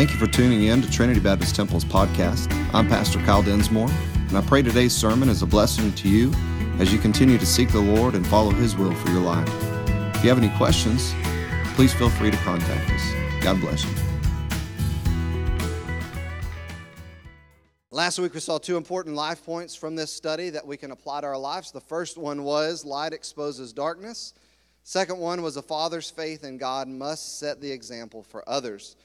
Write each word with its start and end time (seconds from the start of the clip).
Thank 0.00 0.12
you 0.12 0.16
for 0.16 0.26
tuning 0.28 0.62
in 0.62 0.80
to 0.80 0.90
Trinity 0.90 1.20
Baptist 1.20 1.54
Temple's 1.54 1.84
podcast. 1.84 2.50
I'm 2.72 2.88
Pastor 2.88 3.18
Kyle 3.18 3.42
Densmore, 3.42 3.90
and 4.28 4.38
I 4.38 4.40
pray 4.40 4.62
today's 4.62 4.96
sermon 4.96 5.28
is 5.28 5.42
a 5.42 5.46
blessing 5.46 5.92
to 5.92 6.08
you 6.08 6.32
as 6.78 6.90
you 6.90 6.98
continue 6.98 7.36
to 7.36 7.44
seek 7.44 7.70
the 7.70 7.82
Lord 7.82 8.14
and 8.14 8.26
follow 8.26 8.50
His 8.50 8.74
will 8.74 8.94
for 8.94 9.10
your 9.10 9.20
life. 9.20 9.46
If 10.16 10.24
you 10.24 10.30
have 10.30 10.38
any 10.38 10.48
questions, 10.56 11.12
please 11.74 11.92
feel 11.92 12.08
free 12.08 12.30
to 12.30 12.36
contact 12.38 12.90
us. 12.90 13.42
God 13.42 13.60
bless 13.60 13.84
you. 13.84 13.90
Last 17.90 18.18
week 18.18 18.32
we 18.32 18.40
saw 18.40 18.56
two 18.56 18.78
important 18.78 19.16
life 19.16 19.44
points 19.44 19.74
from 19.74 19.96
this 19.96 20.10
study 20.10 20.48
that 20.48 20.66
we 20.66 20.78
can 20.78 20.92
apply 20.92 21.20
to 21.20 21.26
our 21.26 21.36
lives. 21.36 21.72
The 21.72 21.80
first 21.82 22.16
one 22.16 22.42
was 22.42 22.86
light 22.86 23.12
exposes 23.12 23.74
darkness. 23.74 24.32
Second 24.82 25.18
one 25.18 25.42
was 25.42 25.58
a 25.58 25.62
father's 25.62 26.10
faith 26.10 26.42
in 26.42 26.56
God 26.56 26.88
must 26.88 27.38
set 27.38 27.60
the 27.60 27.70
example 27.70 28.22
for 28.22 28.48
others. 28.48 28.96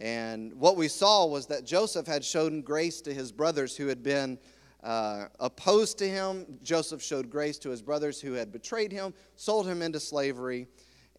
And 0.00 0.54
what 0.54 0.76
we 0.76 0.88
saw 0.88 1.26
was 1.26 1.46
that 1.46 1.64
Joseph 1.64 2.06
had 2.06 2.24
shown 2.24 2.62
grace 2.62 3.00
to 3.02 3.12
his 3.12 3.32
brothers 3.32 3.76
who 3.76 3.86
had 3.86 4.02
been 4.02 4.38
uh, 4.82 5.26
opposed 5.38 5.98
to 5.98 6.08
him. 6.08 6.46
Joseph 6.62 7.02
showed 7.02 7.28
grace 7.28 7.58
to 7.58 7.70
his 7.70 7.82
brothers 7.82 8.20
who 8.20 8.32
had 8.32 8.50
betrayed 8.50 8.92
him, 8.92 9.12
sold 9.36 9.66
him 9.66 9.82
into 9.82 10.00
slavery. 10.00 10.66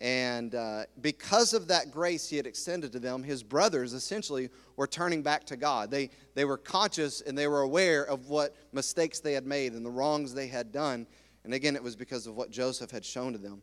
And 0.01 0.55
uh, 0.55 0.85
because 1.01 1.53
of 1.53 1.67
that 1.67 1.91
grace 1.91 2.27
he 2.27 2.35
had 2.35 2.47
extended 2.47 2.91
to 2.93 2.99
them, 2.99 3.21
his 3.21 3.43
brothers 3.43 3.93
essentially 3.93 4.49
were 4.75 4.87
turning 4.87 5.21
back 5.21 5.45
to 5.45 5.55
God. 5.55 5.91
They, 5.91 6.09
they 6.33 6.43
were 6.43 6.57
conscious 6.57 7.21
and 7.21 7.37
they 7.37 7.47
were 7.47 7.61
aware 7.61 8.03
of 8.05 8.29
what 8.29 8.55
mistakes 8.73 9.19
they 9.19 9.33
had 9.33 9.45
made 9.45 9.73
and 9.73 9.85
the 9.85 9.91
wrongs 9.91 10.33
they 10.33 10.47
had 10.47 10.71
done. 10.71 11.05
And 11.43 11.53
again, 11.53 11.75
it 11.75 11.83
was 11.83 11.95
because 11.95 12.25
of 12.25 12.35
what 12.35 12.49
Joseph 12.49 12.89
had 12.89 13.05
shown 13.05 13.33
to 13.33 13.37
them. 13.37 13.61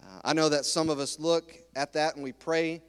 Uh, 0.00 0.20
I 0.24 0.32
know 0.32 0.48
that 0.48 0.64
some 0.64 0.90
of 0.90 1.00
us 1.00 1.18
look 1.18 1.56
at 1.74 1.92
that 1.94 2.14
and 2.14 2.22
we 2.22 2.30
pray 2.30 2.82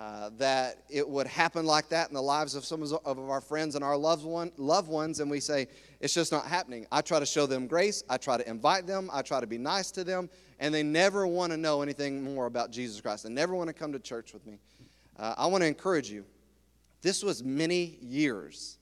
uh, 0.00 0.30
that 0.38 0.78
it 0.88 1.06
would 1.06 1.26
happen 1.26 1.66
like 1.66 1.90
that 1.90 2.08
in 2.08 2.14
the 2.14 2.22
lives 2.22 2.54
of 2.54 2.64
some 2.64 2.82
of 2.82 3.18
our 3.18 3.40
friends 3.42 3.74
and 3.74 3.84
our 3.84 3.98
loved, 3.98 4.24
one, 4.24 4.50
loved 4.56 4.88
ones, 4.88 5.20
and 5.20 5.30
we 5.30 5.40
say, 5.40 5.66
it's 6.00 6.14
just 6.14 6.32
not 6.32 6.46
happening. 6.46 6.86
I 6.90 7.02
try 7.02 7.20
to 7.20 7.26
show 7.26 7.44
them 7.44 7.66
grace, 7.66 8.02
I 8.08 8.16
try 8.16 8.38
to 8.38 8.48
invite 8.48 8.86
them, 8.86 9.10
I 9.12 9.20
try 9.20 9.40
to 9.40 9.46
be 9.46 9.58
nice 9.58 9.90
to 9.90 10.02
them, 10.02 10.30
and 10.58 10.72
they 10.72 10.82
never 10.82 11.26
want 11.26 11.52
to 11.52 11.58
know 11.58 11.82
anything 11.82 12.24
more 12.24 12.46
about 12.46 12.70
Jesus 12.70 12.98
Christ. 12.98 13.24
They 13.24 13.28
never 13.28 13.54
want 13.54 13.68
to 13.68 13.74
come 13.74 13.92
to 13.92 13.98
church 13.98 14.32
with 14.32 14.46
me. 14.46 14.58
Uh, 15.18 15.34
I 15.36 15.46
want 15.48 15.60
to 15.64 15.68
encourage 15.68 16.08
you. 16.08 16.24
This 17.02 17.22
was 17.22 17.44
many 17.44 17.98
years 18.00 18.78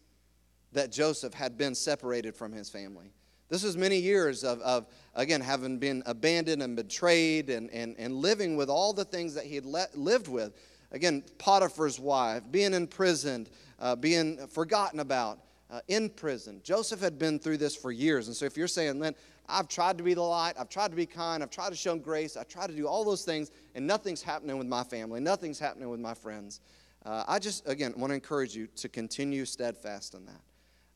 that 0.70 0.92
Joseph 0.92 1.34
had 1.34 1.58
been 1.58 1.74
separated 1.74 2.36
from 2.36 2.52
his 2.52 2.70
family. 2.70 3.10
This 3.48 3.64
was 3.64 3.76
many 3.76 3.98
years 3.98 4.44
of, 4.44 4.60
of 4.60 4.86
again, 5.16 5.40
having 5.40 5.78
been 5.78 6.04
abandoned 6.06 6.62
and 6.62 6.76
betrayed 6.76 7.50
and, 7.50 7.70
and, 7.70 7.96
and 7.98 8.14
living 8.14 8.56
with 8.56 8.68
all 8.68 8.92
the 8.92 9.04
things 9.04 9.34
that 9.34 9.46
he 9.46 9.56
had 9.56 9.64
lived 9.66 10.28
with. 10.28 10.52
Again, 10.92 11.22
Potiphar's 11.38 12.00
wife, 12.00 12.42
being 12.50 12.74
imprisoned, 12.74 13.50
uh, 13.78 13.94
being 13.96 14.46
forgotten 14.48 15.00
about, 15.00 15.40
uh, 15.70 15.80
in 15.88 16.08
prison. 16.08 16.60
Joseph 16.64 17.00
had 17.00 17.18
been 17.18 17.38
through 17.38 17.58
this 17.58 17.76
for 17.76 17.92
years. 17.92 18.26
And 18.26 18.36
so 18.36 18.46
if 18.46 18.56
you're 18.56 18.68
saying, 18.68 18.98
Lynn, 18.98 19.14
I've 19.48 19.68
tried 19.68 19.98
to 19.98 20.04
be 20.04 20.14
the 20.14 20.22
light, 20.22 20.54
I've 20.58 20.68
tried 20.68 20.90
to 20.90 20.96
be 20.96 21.06
kind, 21.06 21.42
I've 21.42 21.50
tried 21.50 21.70
to 21.70 21.76
show 21.76 21.96
grace, 21.96 22.36
I've 22.36 22.48
tried 22.48 22.68
to 22.68 22.76
do 22.76 22.86
all 22.86 23.04
those 23.04 23.24
things, 23.24 23.50
and 23.74 23.86
nothing's 23.86 24.22
happening 24.22 24.58
with 24.58 24.66
my 24.66 24.84
family, 24.84 25.20
nothing's 25.20 25.58
happening 25.58 25.88
with 25.88 26.00
my 26.00 26.14
friends. 26.14 26.60
Uh, 27.04 27.24
I 27.26 27.38
just, 27.38 27.66
again, 27.68 27.94
want 27.96 28.10
to 28.10 28.14
encourage 28.14 28.54
you 28.54 28.66
to 28.76 28.88
continue 28.88 29.44
steadfast 29.44 30.14
in 30.14 30.26
that. 30.26 30.40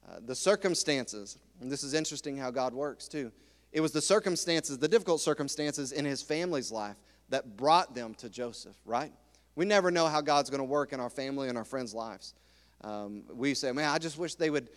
Uh, 0.06 0.19
the 0.27 0.34
circumstances, 0.34 1.39
and 1.61 1.71
this 1.71 1.83
is 1.83 1.95
interesting 1.95 2.37
how 2.37 2.51
God 2.51 2.75
works 2.75 3.09
too. 3.09 3.33
It 3.73 3.81
was 3.81 3.93
the 3.93 4.03
circumstances, 4.03 4.77
the 4.77 4.89
difficult 4.89 5.21
circumstances 5.21 5.93
in 5.93 6.05
his 6.05 6.21
family's 6.21 6.71
life 6.71 6.97
that 7.31 7.56
brought 7.56 7.95
them 7.95 8.15
to 8.17 8.29
Joseph, 8.29 8.77
right? 8.84 9.12
We 9.55 9.64
never 9.64 9.91
know 9.91 10.06
how 10.06 10.20
God's 10.20 10.50
going 10.50 10.61
to 10.61 10.64
work 10.64 10.92
in 10.92 11.00
our 11.00 11.11
family 11.11 11.48
and 11.48 11.58
our 11.58 11.64
friends' 11.64 11.95
lives. 11.95 12.34
Um, 12.82 13.25
we 13.32 13.54
say, 13.54 13.72
man, 13.72 13.88
I 13.88 13.99
just 13.99 14.19
wish 14.19 14.34
they 14.34 14.50
would, 14.50 14.71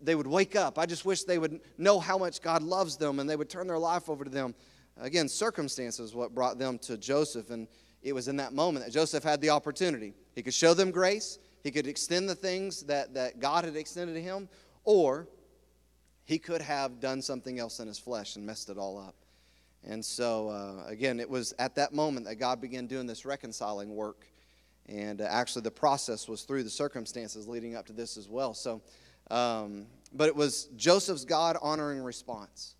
they 0.00 0.14
would 0.14 0.26
wake 0.26 0.56
up. 0.56 0.78
I 0.78 0.86
just 0.86 1.04
wish 1.04 1.24
they 1.24 1.38
would 1.38 1.60
know 1.78 1.98
how 1.98 2.16
much 2.16 2.40
God 2.40 2.62
loves 2.62 2.96
them 2.96 3.18
and 3.18 3.28
they 3.28 3.36
would 3.36 3.50
turn 3.50 3.66
their 3.66 3.78
life 3.78 4.08
over 4.08 4.24
to 4.24 4.30
them. 4.30 4.54
Again, 4.98 5.28
circumstances 5.28 6.14
what 6.14 6.34
brought 6.34 6.58
them 6.58 6.78
to 6.80 6.96
Joseph. 6.96 7.50
And 7.50 7.66
it 8.02 8.12
was 8.12 8.28
in 8.28 8.36
that 8.36 8.52
moment 8.52 8.84
that 8.84 8.92
Joseph 8.92 9.24
had 9.24 9.40
the 9.40 9.50
opportunity. 9.50 10.14
He 10.34 10.42
could 10.42 10.54
show 10.54 10.74
them 10.74 10.90
grace, 10.90 11.38
he 11.62 11.70
could 11.70 11.86
extend 11.86 12.28
the 12.28 12.34
things 12.34 12.82
that, 12.84 13.14
that 13.14 13.40
God 13.40 13.64
had 13.64 13.76
extended 13.76 14.14
to 14.14 14.22
him, 14.22 14.48
or 14.84 15.28
he 16.24 16.38
could 16.38 16.62
have 16.62 17.00
done 17.00 17.20
something 17.20 17.58
else 17.58 17.80
in 17.80 17.88
his 17.88 17.98
flesh 17.98 18.36
and 18.36 18.46
messed 18.46 18.70
it 18.70 18.78
all 18.78 18.98
up. 18.98 19.14
And 19.86 20.04
so, 20.04 20.48
uh, 20.48 20.84
again, 20.86 21.20
it 21.20 21.28
was 21.28 21.54
at 21.58 21.74
that 21.76 21.92
moment 21.92 22.26
that 22.26 22.36
God 22.36 22.60
began 22.60 22.86
doing 22.86 23.06
this 23.06 23.24
reconciling 23.24 23.94
work. 23.94 24.26
And 24.86 25.20
uh, 25.20 25.24
actually, 25.24 25.62
the 25.62 25.70
process 25.70 26.28
was 26.28 26.42
through 26.42 26.64
the 26.64 26.70
circumstances 26.70 27.48
leading 27.48 27.76
up 27.76 27.86
to 27.86 27.92
this 27.92 28.16
as 28.16 28.28
well. 28.28 28.54
So, 28.54 28.82
um, 29.30 29.86
but 30.12 30.28
it 30.28 30.36
was 30.36 30.64
Joseph's 30.76 31.24
God 31.24 31.56
honoring 31.62 32.02
response 32.02 32.74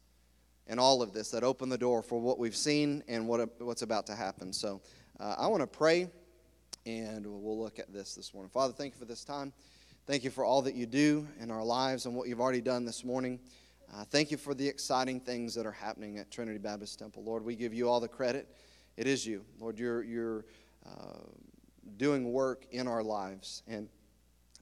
in 0.66 0.78
all 0.78 1.02
of 1.02 1.12
this 1.12 1.30
that 1.30 1.42
opened 1.42 1.72
the 1.72 1.78
door 1.78 2.02
for 2.02 2.20
what 2.20 2.38
we've 2.38 2.56
seen 2.56 3.02
and 3.08 3.26
what, 3.26 3.60
what's 3.60 3.82
about 3.82 4.06
to 4.06 4.14
happen. 4.14 4.52
So, 4.52 4.80
uh, 5.18 5.36
I 5.38 5.46
want 5.46 5.62
to 5.62 5.66
pray 5.66 6.08
and 6.86 7.26
we'll 7.26 7.58
look 7.58 7.78
at 7.78 7.92
this 7.92 8.14
this 8.14 8.32
morning. 8.32 8.50
Father, 8.50 8.72
thank 8.72 8.94
you 8.94 8.98
for 8.98 9.04
this 9.04 9.24
time. 9.24 9.52
Thank 10.06 10.24
you 10.24 10.30
for 10.30 10.44
all 10.44 10.62
that 10.62 10.74
you 10.74 10.86
do 10.86 11.28
in 11.38 11.50
our 11.50 11.64
lives 11.64 12.06
and 12.06 12.14
what 12.14 12.28
you've 12.28 12.40
already 12.40 12.62
done 12.62 12.84
this 12.84 13.04
morning. 13.04 13.38
Uh, 13.92 14.04
thank 14.04 14.30
you 14.30 14.36
for 14.36 14.54
the 14.54 14.66
exciting 14.66 15.18
things 15.18 15.52
that 15.52 15.66
are 15.66 15.72
happening 15.72 16.18
at 16.18 16.30
Trinity 16.30 16.58
Baptist 16.58 16.98
Temple. 16.98 17.24
Lord, 17.24 17.44
we 17.44 17.56
give 17.56 17.74
you 17.74 17.88
all 17.88 17.98
the 17.98 18.06
credit. 18.06 18.48
It 18.96 19.08
is 19.08 19.26
you. 19.26 19.44
Lord, 19.58 19.80
you're, 19.80 20.04
you're 20.04 20.44
uh, 20.86 21.18
doing 21.96 22.32
work 22.32 22.66
in 22.70 22.86
our 22.86 23.02
lives 23.02 23.64
and 23.66 23.88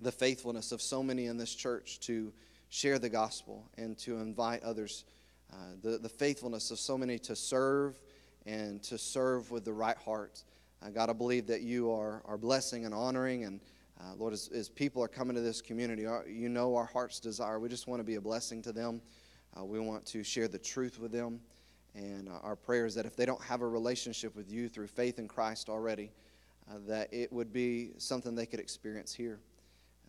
the 0.00 0.12
faithfulness 0.12 0.72
of 0.72 0.80
so 0.80 1.02
many 1.02 1.26
in 1.26 1.36
this 1.36 1.54
church 1.54 2.00
to 2.00 2.32
share 2.70 2.98
the 2.98 3.10
gospel 3.10 3.68
and 3.76 3.98
to 3.98 4.16
invite 4.16 4.62
others. 4.62 5.04
Uh, 5.52 5.56
the, 5.82 5.98
the 5.98 6.08
faithfulness 6.08 6.70
of 6.70 6.78
so 6.78 6.96
many 6.96 7.18
to 7.18 7.36
serve 7.36 8.00
and 8.46 8.82
to 8.84 8.96
serve 8.96 9.50
with 9.50 9.64
the 9.64 9.72
right 9.72 9.98
heart. 9.98 10.42
Uh, 10.82 10.88
God, 10.88 11.10
I 11.10 11.12
believe 11.12 11.46
that 11.48 11.60
you 11.60 11.90
are, 11.92 12.22
are 12.24 12.38
blessing 12.38 12.86
and 12.86 12.94
honoring 12.94 13.44
and 13.44 13.60
uh, 14.00 14.14
Lord, 14.16 14.32
as, 14.32 14.48
as, 14.54 14.68
people 14.68 15.02
are 15.02 15.08
coming 15.08 15.34
to 15.34 15.40
this 15.40 15.60
community, 15.60 16.06
our, 16.06 16.24
you 16.28 16.48
know 16.48 16.76
our 16.76 16.84
heart's 16.84 17.18
desire. 17.18 17.58
We 17.58 17.68
just 17.68 17.88
want 17.88 17.98
to 18.00 18.04
be 18.04 18.14
a 18.14 18.20
blessing 18.20 18.62
to 18.62 18.72
them. 18.72 19.00
Uh, 19.58 19.64
we 19.64 19.80
want 19.80 20.06
to 20.06 20.22
share 20.22 20.46
the 20.46 20.58
truth 20.58 21.00
with 21.00 21.10
them. 21.10 21.40
And 21.94 22.28
uh, 22.28 22.38
our 22.42 22.54
prayer 22.54 22.86
is 22.86 22.94
that 22.94 23.06
if 23.06 23.16
they 23.16 23.26
don't 23.26 23.42
have 23.42 23.60
a 23.60 23.66
relationship 23.66 24.36
with 24.36 24.52
you 24.52 24.68
through 24.68 24.86
faith 24.86 25.18
in 25.18 25.26
Christ 25.26 25.68
already, 25.68 26.12
uh, 26.70 26.74
that 26.86 27.12
it 27.12 27.32
would 27.32 27.52
be 27.52 27.90
something 27.98 28.36
they 28.36 28.46
could 28.46 28.60
experience 28.60 29.12
here. 29.12 29.40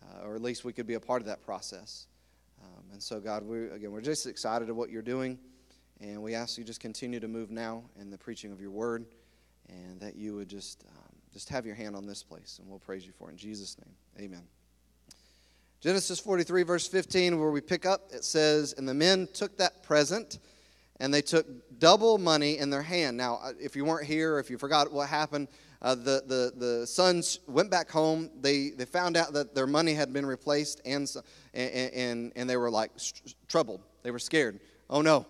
Uh, 0.02 0.26
or 0.26 0.34
at 0.36 0.42
least 0.42 0.64
we 0.64 0.72
could 0.72 0.86
be 0.86 0.94
a 0.94 1.00
part 1.00 1.20
of 1.20 1.26
that 1.26 1.42
process. 1.42 2.06
Um, 2.62 2.84
and 2.92 3.02
so, 3.02 3.18
God, 3.18 3.42
we, 3.42 3.70
again, 3.70 3.90
we're 3.90 4.00
just 4.02 4.26
excited 4.26 4.70
of 4.70 4.76
what 4.76 4.90
you're 4.90 5.02
doing. 5.02 5.36
And 6.00 6.22
we 6.22 6.34
ask 6.34 6.58
you 6.58 6.64
just 6.64 6.80
continue 6.80 7.18
to 7.18 7.28
move 7.28 7.50
now 7.50 7.82
in 8.00 8.08
the 8.08 8.18
preaching 8.18 8.52
of 8.52 8.60
your 8.60 8.70
word 8.70 9.04
and 9.68 10.00
that 10.00 10.14
you 10.14 10.36
would 10.36 10.48
just. 10.48 10.84
Just 11.32 11.48
have 11.50 11.64
your 11.64 11.74
hand 11.74 11.94
on 11.94 12.06
this 12.06 12.22
place, 12.22 12.58
and 12.60 12.68
we'll 12.68 12.78
praise 12.80 13.06
you 13.06 13.12
for 13.12 13.28
it. 13.28 13.32
In 13.32 13.38
Jesus' 13.38 13.76
name, 13.78 14.26
amen. 14.26 14.42
Genesis 15.80 16.20
43, 16.20 16.62
verse 16.64 16.86
15, 16.86 17.38
where 17.38 17.50
we 17.50 17.60
pick 17.60 17.86
up, 17.86 18.10
it 18.12 18.24
says, 18.24 18.74
And 18.76 18.88
the 18.88 18.94
men 18.94 19.28
took 19.32 19.56
that 19.58 19.82
present, 19.82 20.38
and 20.98 21.14
they 21.14 21.22
took 21.22 21.46
double 21.78 22.18
money 22.18 22.58
in 22.58 22.68
their 22.68 22.82
hand. 22.82 23.16
Now, 23.16 23.40
uh, 23.42 23.52
if 23.58 23.74
you 23.74 23.84
weren't 23.84 24.06
here, 24.06 24.38
if 24.38 24.50
you 24.50 24.58
forgot 24.58 24.92
what 24.92 25.08
happened, 25.08 25.48
uh, 25.82 25.94
the, 25.94 26.22
the, 26.26 26.52
the 26.56 26.86
sons 26.86 27.38
went 27.46 27.70
back 27.70 27.90
home. 27.90 28.28
They, 28.40 28.70
they 28.70 28.84
found 28.84 29.16
out 29.16 29.32
that 29.32 29.54
their 29.54 29.66
money 29.66 29.94
had 29.94 30.12
been 30.12 30.26
replaced, 30.26 30.82
and, 30.84 31.10
and, 31.54 31.92
and, 31.94 32.32
and 32.36 32.50
they 32.50 32.58
were 32.58 32.70
like 32.70 32.90
troubled. 33.48 33.80
They 34.02 34.10
were 34.10 34.18
scared. 34.18 34.60
Oh 34.90 35.00
no, 35.00 35.26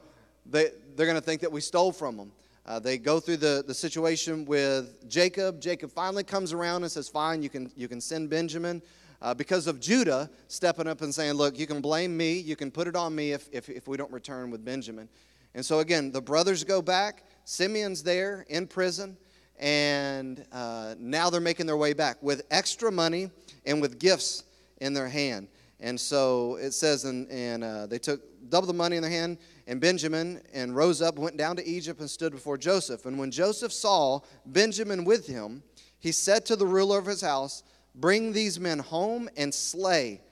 they, 0.47 0.71
they're 0.97 1.07
going 1.07 1.15
to 1.15 1.25
think 1.25 1.43
that 1.43 1.53
we 1.53 1.61
stole 1.61 1.93
from 1.93 2.17
them. 2.17 2.33
Uh, 2.67 2.79
they 2.79 2.99
go 2.99 3.21
through 3.21 3.39
the, 3.39 3.65
the 3.67 3.75
situation 3.75 4.45
with 4.45 5.09
Jacob. 5.09 5.61
Jacob 5.61 5.91
finally 5.91 6.23
comes 6.23 6.53
around 6.53 6.83
and 6.83 6.93
says, 6.93 7.09
Fine, 7.09 7.43
you 7.43 7.49
can, 7.49 7.71
you 7.77 7.89
can 7.89 8.01
send 8.01 8.31
Benjamin. 8.31 8.83
Uh, 9.23 9.35
because 9.35 9.67
of 9.67 9.81
Judah 9.81 10.31
stepping 10.49 10.87
up 10.87 11.03
and 11.03 11.15
saying, 11.15 11.35
Look, 11.35 11.59
you 11.59 11.67
can 11.67 11.81
blame 11.81 12.17
me, 12.17 12.39
you 12.39 12.57
can 12.57 12.71
put 12.71 12.87
it 12.87 12.97
on 12.97 13.15
me 13.15 13.33
if, 13.33 13.49
if, 13.53 13.69
if 13.69 13.89
we 13.89 13.97
don't 13.97 14.13
return 14.13 14.51
with 14.51 14.65
Benjamin. 14.65 15.09
And 15.55 15.65
so, 15.65 15.81
again, 15.81 16.13
the 16.13 16.23
brothers 16.23 16.65
go 16.65 16.81
back. 16.81 17.25
Simeon's 17.45 18.03
there 18.03 18.47
in 18.49 18.67
prison, 18.67 19.17
and 19.59 20.45
uh, 20.53 20.95
now 20.99 21.29
they're 21.29 21.41
making 21.41 21.67
their 21.67 21.77
way 21.77 21.93
back 21.93 22.23
with 22.23 22.43
extra 22.51 22.93
money 22.93 23.31
and 23.67 23.81
with 23.81 23.99
gifts 23.99 24.45
in 24.81 24.95
their 24.95 25.09
hand. 25.09 25.49
And 25.81 25.99
so 25.99 26.57
it 26.57 26.73
says, 26.73 27.05
and, 27.05 27.29
and 27.31 27.65
uh, 27.65 27.87
they 27.87 27.99
took 27.99 28.21
double 28.51 28.67
the 28.67 28.75
money 28.75 28.97
in 28.97 29.03
their 29.03 29.11
hand 29.11 29.39
and 29.71 29.81
Benjamin 29.81 30.43
and 30.53 30.75
rose 30.75 31.01
up, 31.01 31.17
went 31.17 31.37
down 31.37 31.55
to 31.55 31.65
Egypt, 31.65 32.01
and 32.01 32.11
stood 32.11 32.33
before 32.33 32.59
Joseph. 32.59 33.07
And 33.07 33.17
when 33.17 33.31
Joseph 33.31 33.73
saw 33.73 34.19
Benjamin 34.45 35.05
with 35.05 35.29
him, 35.29 35.63
he 36.01 36.11
said 36.11 36.45
to 36.47 36.57
the 36.57 36.67
ruler 36.67 36.99
of 36.99 37.07
his 37.07 37.21
house, 37.21 37.63
Bring 37.95 38.33
these 38.33 38.59
men 38.59 38.81
home 38.81 39.31
and 39.37 39.55
slay, 39.55 40.23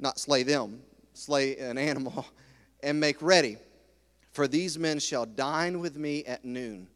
not 0.00 0.18
slay 0.18 0.42
them, 0.42 0.82
slay 1.12 1.56
an 1.56 1.78
animal, 1.78 2.26
and 2.82 2.98
make 2.98 3.22
ready. 3.22 3.58
For 4.32 4.48
these 4.48 4.76
men 4.76 4.98
shall 4.98 5.24
dine 5.24 5.78
with 5.78 5.96
me 5.96 6.24
at 6.24 6.44
noon. 6.44 6.88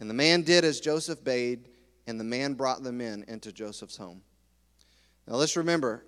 And 0.00 0.10
the 0.10 0.14
man 0.14 0.42
did 0.42 0.64
as 0.64 0.80
Joseph 0.80 1.22
bade, 1.22 1.68
and 2.08 2.18
the 2.18 2.24
man 2.24 2.54
brought 2.54 2.82
the 2.82 2.90
men 2.90 3.24
into 3.28 3.52
Joseph's 3.52 3.96
home. 3.96 4.20
Now 5.28 5.36
let's 5.36 5.56
remember, 5.56 6.04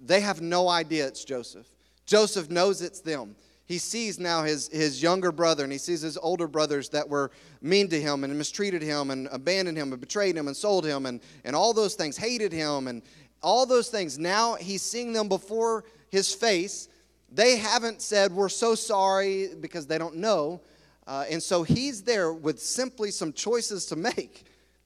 they 0.00 0.20
have 0.20 0.40
no 0.40 0.70
idea 0.70 1.06
it's 1.06 1.22
Joseph. 1.22 1.66
Joseph 2.06 2.48
knows 2.48 2.80
it's 2.80 3.00
them. 3.00 3.36
He 3.66 3.78
sees 3.78 4.18
now 4.20 4.44
his, 4.44 4.68
his 4.68 5.02
younger 5.02 5.32
brother 5.32 5.64
and 5.64 5.72
he 5.72 5.78
sees 5.78 6.00
his 6.00 6.16
older 6.16 6.46
brothers 6.46 6.88
that 6.90 7.08
were 7.08 7.32
mean 7.60 7.88
to 7.88 8.00
him 8.00 8.22
and 8.22 8.38
mistreated 8.38 8.80
him 8.80 9.10
and 9.10 9.28
abandoned 9.32 9.76
him 9.76 9.90
and 9.92 10.00
betrayed 10.00 10.36
him 10.36 10.46
and 10.46 10.56
sold 10.56 10.86
him 10.86 11.04
and, 11.06 11.20
and 11.44 11.56
all 11.56 11.74
those 11.74 11.96
things, 11.96 12.16
hated 12.16 12.52
him 12.52 12.86
and 12.86 13.02
all 13.42 13.66
those 13.66 13.88
things. 13.88 14.18
Now 14.18 14.54
he's 14.54 14.82
seeing 14.82 15.12
them 15.12 15.28
before 15.28 15.84
his 16.10 16.32
face. 16.32 16.88
They 17.30 17.56
haven't 17.56 18.02
said, 18.02 18.32
We're 18.32 18.48
so 18.48 18.76
sorry 18.76 19.48
because 19.60 19.86
they 19.86 19.98
don't 19.98 20.16
know. 20.16 20.60
Uh, 21.06 21.24
and 21.28 21.42
so 21.42 21.64
he's 21.64 22.02
there 22.02 22.32
with 22.32 22.60
simply 22.60 23.10
some 23.10 23.32
choices 23.32 23.86
to 23.86 23.96
make 23.96 24.44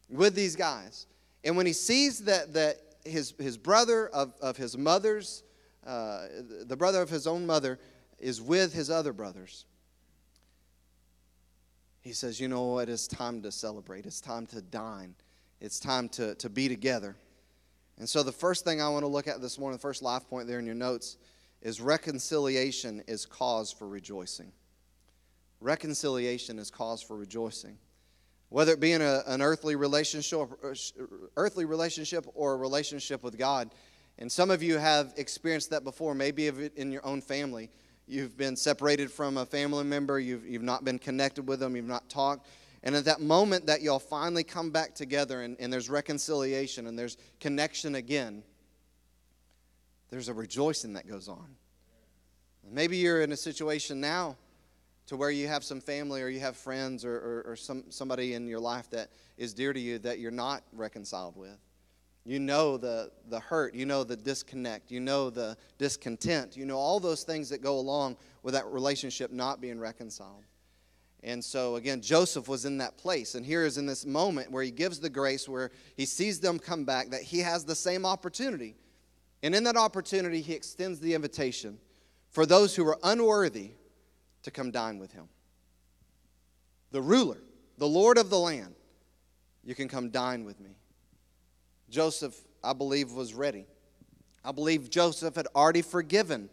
with 0.09 0.35
these 0.35 0.56
guys. 0.56 1.06
And 1.44 1.56
when 1.56 1.67
he 1.67 1.73
sees 1.73 2.21
that, 2.21 2.55
that 2.55 2.77
his, 3.05 3.35
his 3.38 3.56
brother 3.56 4.09
of, 4.09 4.35
of 4.41 4.56
his 4.56 4.77
mother's, 4.77 5.43
uh, 5.87 6.27
the 6.67 6.77
brother 6.77 7.00
of 7.00 7.09
his 7.09 7.27
own 7.27 7.47
mother, 7.47 7.79
is 8.20 8.40
with 8.40 8.72
his 8.72 8.90
other 8.90 9.12
brothers, 9.12 9.64
he 12.00 12.12
says, 12.12 12.40
You 12.40 12.49
know 12.49 12.64
what? 12.67 12.88
It's 12.88 13.06
time 13.06 13.43
to 13.43 13.52
celebrate. 13.52 14.06
It's 14.06 14.20
time 14.20 14.46
to 14.49 14.62
dine. 14.62 15.14
It's 15.61 15.78
time 15.78 16.08
to, 16.11 16.34
to 16.37 16.49
be 16.49 16.69
together. 16.69 17.17
And 17.99 18.08
so, 18.08 18.22
the 18.22 18.32
first 18.32 18.64
thing 18.64 18.81
I 18.81 18.88
want 18.88 19.02
to 19.02 19.08
look 19.08 19.28
at 19.28 19.43
this 19.43 19.58
morning, 19.58 19.76
the 19.76 19.82
first 19.82 20.02
life 20.02 20.28
point 20.28 20.49
there 20.49 20.58
in 20.58 20.67
your 20.67 20.75
notes, 20.75 21.19
is 21.61 21.81
reconciliation 21.81 23.02
is 23.06 23.26
cause 23.26 23.70
for 23.70 23.87
rejoicing. 23.87 24.52
Reconciliation 25.61 26.58
is 26.58 26.70
cause 26.70 27.02
for 27.02 27.17
rejoicing. 27.17 27.76
Whether 28.49 28.72
it 28.72 28.81
be 28.81 28.93
in 28.93 29.02
a, 29.02 29.22
an 29.26 29.43
earthly 29.43 29.76
relationship, 29.76 30.49
earthly 31.37 31.67
relationship 31.67 32.26
or 32.34 32.55
a 32.55 32.56
relationship 32.56 33.22
with 33.22 33.38
God. 33.38 33.70
And 34.19 34.32
some 34.32 34.50
of 34.50 34.62
you 34.62 34.78
have 34.78 35.12
experienced 35.17 35.70
that 35.70 35.84
before, 35.84 36.14
maybe 36.14 36.49
in 36.49 36.90
your 36.90 37.05
own 37.06 37.20
family. 37.20 37.70
You've 38.11 38.37
been 38.37 38.57
separated 38.57 39.12
from 39.12 39.37
a 39.37 39.47
family 39.47 39.85
member, 39.85 40.19
you've, 40.19 40.45
you've 40.45 40.65
not 40.65 40.85
been 40.85 40.99
connected 40.99 41.47
with 41.47 41.61
them, 41.61 41.77
you've 41.77 41.87
not 41.87 42.09
talked. 42.09 42.49
And 42.83 42.97
at 42.97 43.05
that 43.05 43.21
moment 43.21 43.67
that 43.67 43.83
y'all 43.83 44.01
finally 44.01 44.43
come 44.43 44.71
back 44.71 44.97
together 44.97 45.43
and, 45.43 45.57
and 45.61 45.73
there's 45.73 45.89
reconciliation 45.89 46.89
and 46.89 46.99
there's 46.99 47.17
connection 47.39 47.95
again, 47.95 48.43
there's 50.09 50.29
a 50.29 50.35
rejoicing 50.35 50.95
that 50.95 51.07
goes 51.07 51.29
on. 51.29 51.55
Maybe 52.69 52.97
you're 52.97 53.23
in 53.23 53.31
a 53.31 53.37
situation 53.37 54.01
now 54.01 54.37
to 55.06 55.17
where 55.17 55.31
you 55.31 55.47
have 55.47 55.63
some 55.63 55.81
family 55.81 56.21
or 56.21 56.29
you 56.29 56.41
have 56.41 56.56
friends 56.56 57.05
or, 57.05 57.15
or, 57.15 57.45
or, 57.53 57.56
some, 57.56 57.85
somebody 57.91 58.35
in 58.35 58.49
your 58.49 58.61
life 58.61 58.91
that 58.91 59.11
is 59.39 59.55
dear 59.55 59.73
to 59.73 59.81
you 59.81 60.01
that 60.01 60.19
you're 60.19 60.33
not 60.33 60.63
reconciled 60.73 61.37
with. 61.37 61.59
You 62.25 62.38
know 62.38 62.76
the, 62.76 63.11
the 63.28 63.40
hurt, 63.40 63.75
you 63.75 63.87
know 63.87 64.05
the 64.05 64.17
disconnect, 64.17 64.90
you 64.90 65.00
know 65.00 65.31
the 65.31 65.56
discontent, 65.78 66.56
you 66.56 66.67
know 66.67 66.76
all 66.76 67.00
those 67.00 67.22
things 67.22 67.49
that 67.49 67.62
go 67.62 67.78
along 67.78 68.17
with 68.43 68.55
that 68.55 68.67
relationship 68.67 69.32
not 69.32 69.61
being 69.61 69.81
reconciled. 69.81 70.44
And 71.22 71.44
so, 71.44 71.76
again, 71.76 72.00
Joseph 72.00 72.49
was 72.49 72.64
in 72.64 72.78
that 72.78 72.96
place. 72.96 73.34
And 73.34 73.44
here 73.44 73.64
is 73.67 73.76
in 73.76 73.84
this 73.84 74.06
moment 74.06 74.50
where 74.50 74.62
he 74.62 74.70
gives 74.70 75.00
the 75.00 75.11
grace, 75.11 75.49
where 75.49 75.70
he 75.96 76.06
sees 76.06 76.40
them 76.40 76.58
come 76.58 76.84
back, 76.84 77.11
that 77.11 77.22
he 77.22 77.40
has 77.40 77.64
the 77.64 77.75
same 77.75 78.06
opportunity. 78.06 78.75
And 79.43 79.55
in 79.55 79.64
that 79.64 79.76
opportunity, 79.76 80.40
he 80.40 80.55
extends 80.55 80.99
the 80.99 81.14
invitation 81.14 81.78
for 82.31 82.46
those 82.46 82.75
who 82.75 82.87
are 82.87 82.99
unworthy 83.02 83.72
to 84.43 84.50
come 84.50 84.70
dine 84.70 84.99
with 84.99 85.12
him. 85.12 85.28
The 86.90 87.02
ruler, 87.02 87.38
the 87.76 87.88
Lord 87.88 88.17
of 88.17 88.31
the 88.31 88.38
land, 88.38 88.75
you 89.62 89.75
can 89.75 89.88
come 89.88 90.11
dine 90.11 90.44
with 90.44 90.58
me. 90.58 90.70
Joseph, 91.91 92.35
I 92.63 92.73
believe, 92.73 93.13
was 93.13 93.35
ready. 93.35 93.67
I 94.45 94.53
believe 94.53 94.89
Joseph 94.89 95.35
had 95.35 95.49
already 95.55 95.83
forgiven 95.83 96.49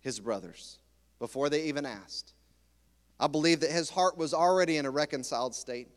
his 0.00 0.20
brothers 0.20 0.78
before 1.18 1.50
they 1.50 1.64
even 1.64 1.84
asked. 1.84 2.32
I 3.18 3.26
believe 3.26 3.60
that 3.60 3.70
his 3.70 3.90
heart 3.90 4.16
was 4.16 4.32
already 4.32 4.76
in 4.76 4.86
a 4.86 4.90
reconciled 4.90 5.54
state. 5.54 5.88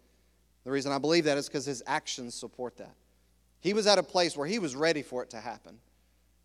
The 0.64 0.72
reason 0.72 0.92
I 0.92 0.98
believe 0.98 1.26
that 1.26 1.38
is 1.38 1.48
because 1.48 1.66
his 1.66 1.84
actions 1.86 2.34
support 2.34 2.78
that. 2.78 2.96
He 3.62 3.74
was 3.74 3.88
at 3.88 3.98
a 3.98 4.04
place 4.04 4.36
where 4.38 4.48
he 4.48 4.60
was 4.60 4.76
ready 4.76 5.02
for 5.02 5.22
it 5.22 5.30
to 5.32 5.38
happen. 5.38 5.80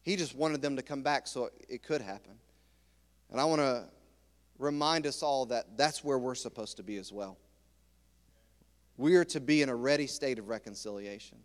He 0.03 0.17
just 0.17 0.35
wanted 0.35 0.63
them 0.63 0.77
to 0.77 0.83
come 0.83 1.03
back 1.03 1.27
so 1.27 1.51
it 1.69 1.83
could 1.83 2.01
happen. 2.01 2.35
And 3.31 3.41
I 3.41 3.45
want 3.45 3.61
to 3.61 3.85
remind 4.59 5.07
us 5.07 5.23
all 5.23 5.47
that 5.47 5.77
that's 5.77 6.05
where 6.05 6.19
we're 6.19 6.35
supposed 6.35 6.77
to 6.77 6.83
be 6.83 6.97
as 6.97 7.13
well. 7.13 7.39
We 8.97 9.17
are 9.17 9.25
to 9.27 9.41
be 9.41 9.63
in 9.63 9.69
a 9.69 9.75
ready 9.75 10.07
state 10.07 10.39
of 10.39 10.49
reconciliation. 10.49 11.39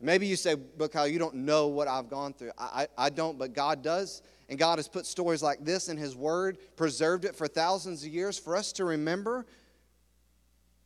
Maybe 0.00 0.26
you 0.26 0.36
say, 0.36 0.54
but 0.54 0.92
Kyle, 0.92 1.06
you 1.06 1.18
don't 1.18 1.34
know 1.34 1.66
what 1.66 1.86
I've 1.86 2.08
gone 2.08 2.32
through. 2.32 2.52
I, 2.56 2.86
I, 2.98 3.06
I, 3.06 3.10
don't, 3.10 3.38
but 3.38 3.52
God 3.52 3.82
does. 3.82 4.22
And 4.48 4.58
God 4.58 4.78
has 4.78 4.88
put 4.88 5.04
stories 5.06 5.42
like 5.42 5.64
this 5.64 5.88
in 5.88 5.96
His 5.96 6.16
Word, 6.16 6.58
preserved 6.76 7.24
it 7.24 7.36
for 7.36 7.46
thousands 7.46 8.02
of 8.02 8.08
years 8.08 8.38
for 8.38 8.56
us 8.56 8.72
to 8.72 8.84
remember 8.84 9.46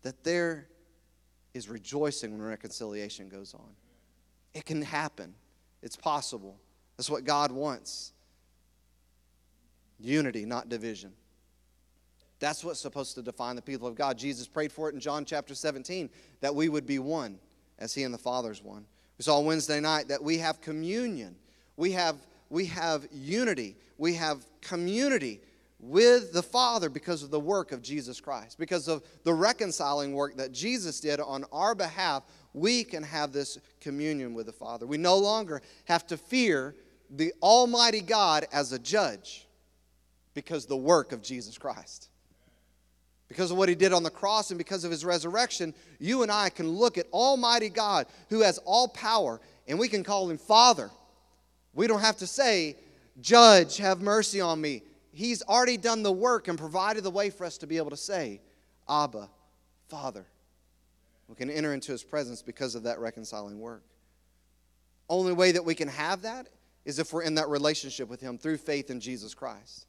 that 0.03 0.25
there 0.25 0.69
is 1.55 1.69
rejoicing 1.69 2.33
when 2.33 2.43
reconciliation 2.43 3.29
goes 3.29 3.55
on. 3.55 3.71
It 4.53 4.65
can 4.65 4.83
happen, 4.83 5.35
it's 5.83 5.97
possible. 5.97 6.61
That's 6.97 7.11
what 7.11 7.25
God 7.25 7.51
wants 7.51 8.13
unity, 9.99 10.45
not 10.45 10.69
division. 10.69 11.13
That's 12.41 12.63
what's 12.65 12.81
supposed 12.81 13.15
to 13.15 13.23
define 13.23 13.57
the 13.57 13.63
people 13.63 13.89
of 13.89 13.95
God. 13.95 14.19
Jesus 14.19 14.47
prayed 14.47 14.71
for 14.71 14.89
it 14.89 14.95
in 14.95 15.01
John 15.01 15.25
chapter 15.25 15.55
17 15.55 16.11
that 16.41 16.55
we 16.55 16.69
would 16.69 16.85
be 16.85 16.99
one 16.99 17.39
as 17.79 17.95
He 17.95 18.03
and 18.03 18.13
the 18.13 18.19
Father's 18.19 18.63
one. 18.63 18.85
We 19.19 19.23
saw 19.23 19.41
Wednesday 19.41 19.81
night 19.81 20.09
that 20.09 20.23
we 20.23 20.39
have 20.39 20.61
communion, 20.61 21.37
we 21.77 21.93
have, 21.93 22.17
we 22.51 22.67
have 22.67 23.07
unity, 23.13 23.77
we 23.99 24.15
have 24.15 24.45
community 24.61 25.41
with 25.79 26.33
the 26.33 26.43
Father 26.43 26.89
because 26.89 27.23
of 27.23 27.31
the 27.31 27.39
work 27.41 27.71
of 27.71 27.83
Jesus 27.83 28.21
Christ. 28.21 28.59
Because 28.59 28.89
of 28.89 29.03
the 29.23 29.35
reconciling 29.35 30.15
work 30.15 30.37
that 30.37 30.53
Jesus 30.53 30.99
did 31.01 31.21
on 31.21 31.45
our 31.53 31.75
behalf, 31.75 32.25
we 32.55 32.85
can 32.85 33.03
have 33.03 33.33
this 33.33 33.59
communion 33.81 34.35
with 34.35 34.47
the 34.47 34.53
Father. 34.53 34.87
We 34.87 34.97
no 34.97 35.19
longer 35.19 35.61
have 35.85 36.07
to 36.07 36.17
fear 36.17 36.75
the 37.11 37.33
Almighty 37.43 38.01
God 38.01 38.47
as 38.53 38.73
a 38.73 38.79
judge 38.79 39.47
because 40.33 40.67
the 40.67 40.77
work 40.77 41.13
of 41.13 41.23
Jesus 41.23 41.59
Christ. 41.59 42.09
Because 43.35 43.51
of 43.51 43.57
what 43.57 43.69
he 43.69 43.75
did 43.75 43.93
on 43.93 44.05
the 44.05 44.11
cross 44.11 44.53
and 44.53 44.59
because 44.59 44.85
of 44.85 44.93
his 44.93 45.05
resurrection, 45.05 45.75
you 45.99 46.23
and 46.23 46.31
I 46.31 46.51
can 46.51 46.69
look 46.69 46.97
at 46.99 47.07
Almighty 47.13 47.69
God 47.69 48.07
who 48.31 48.43
has 48.43 48.59
all 48.59 48.87
power 48.87 49.41
and 49.67 49.77
we 49.77 49.89
can 49.89 50.05
call 50.05 50.31
him 50.31 50.39
Father. 50.39 50.89
We 51.73 51.89
don't 51.89 52.01
have 52.01 52.17
to 52.19 52.29
say, 52.29 52.77
Judge, 53.21 53.79
have 53.79 54.01
mercy 54.01 54.41
on 54.41 54.61
me. 54.61 54.85
He's 55.13 55.43
already 55.43 55.77
done 55.77 56.05
the 56.05 56.13
work 56.13 56.47
and 56.47 56.57
provided 56.57 57.03
the 57.03 57.11
way 57.11 57.29
for 57.29 57.45
us 57.45 57.59
to 57.59 57.67
be 57.67 57.77
able 57.77 57.91
to 57.91 57.97
say, 57.97 58.41
Abba, 58.89 59.29
Father. 59.89 60.27
We 61.27 61.35
can 61.35 61.51
enter 61.51 61.75
into 61.75 61.91
his 61.91 62.05
presence 62.05 62.41
because 62.41 62.77
of 62.77 62.85
that 62.85 63.01
reconciling 63.01 63.59
work. 63.59 63.83
Only 65.09 65.33
way 65.33 65.51
that 65.51 65.65
we 65.65 65.75
can 65.75 65.89
have 65.89 66.23
that 66.23 66.47
is 66.85 67.01
if 67.01 67.13
we're 67.13 67.23
in 67.23 67.35
that 67.35 67.49
relationship 67.49 68.09
with 68.09 68.21
him 68.21 68.39
through 68.39 68.59
faith 68.59 68.91
in 68.91 69.01
Jesus 69.01 69.35
Christ. 69.35 69.87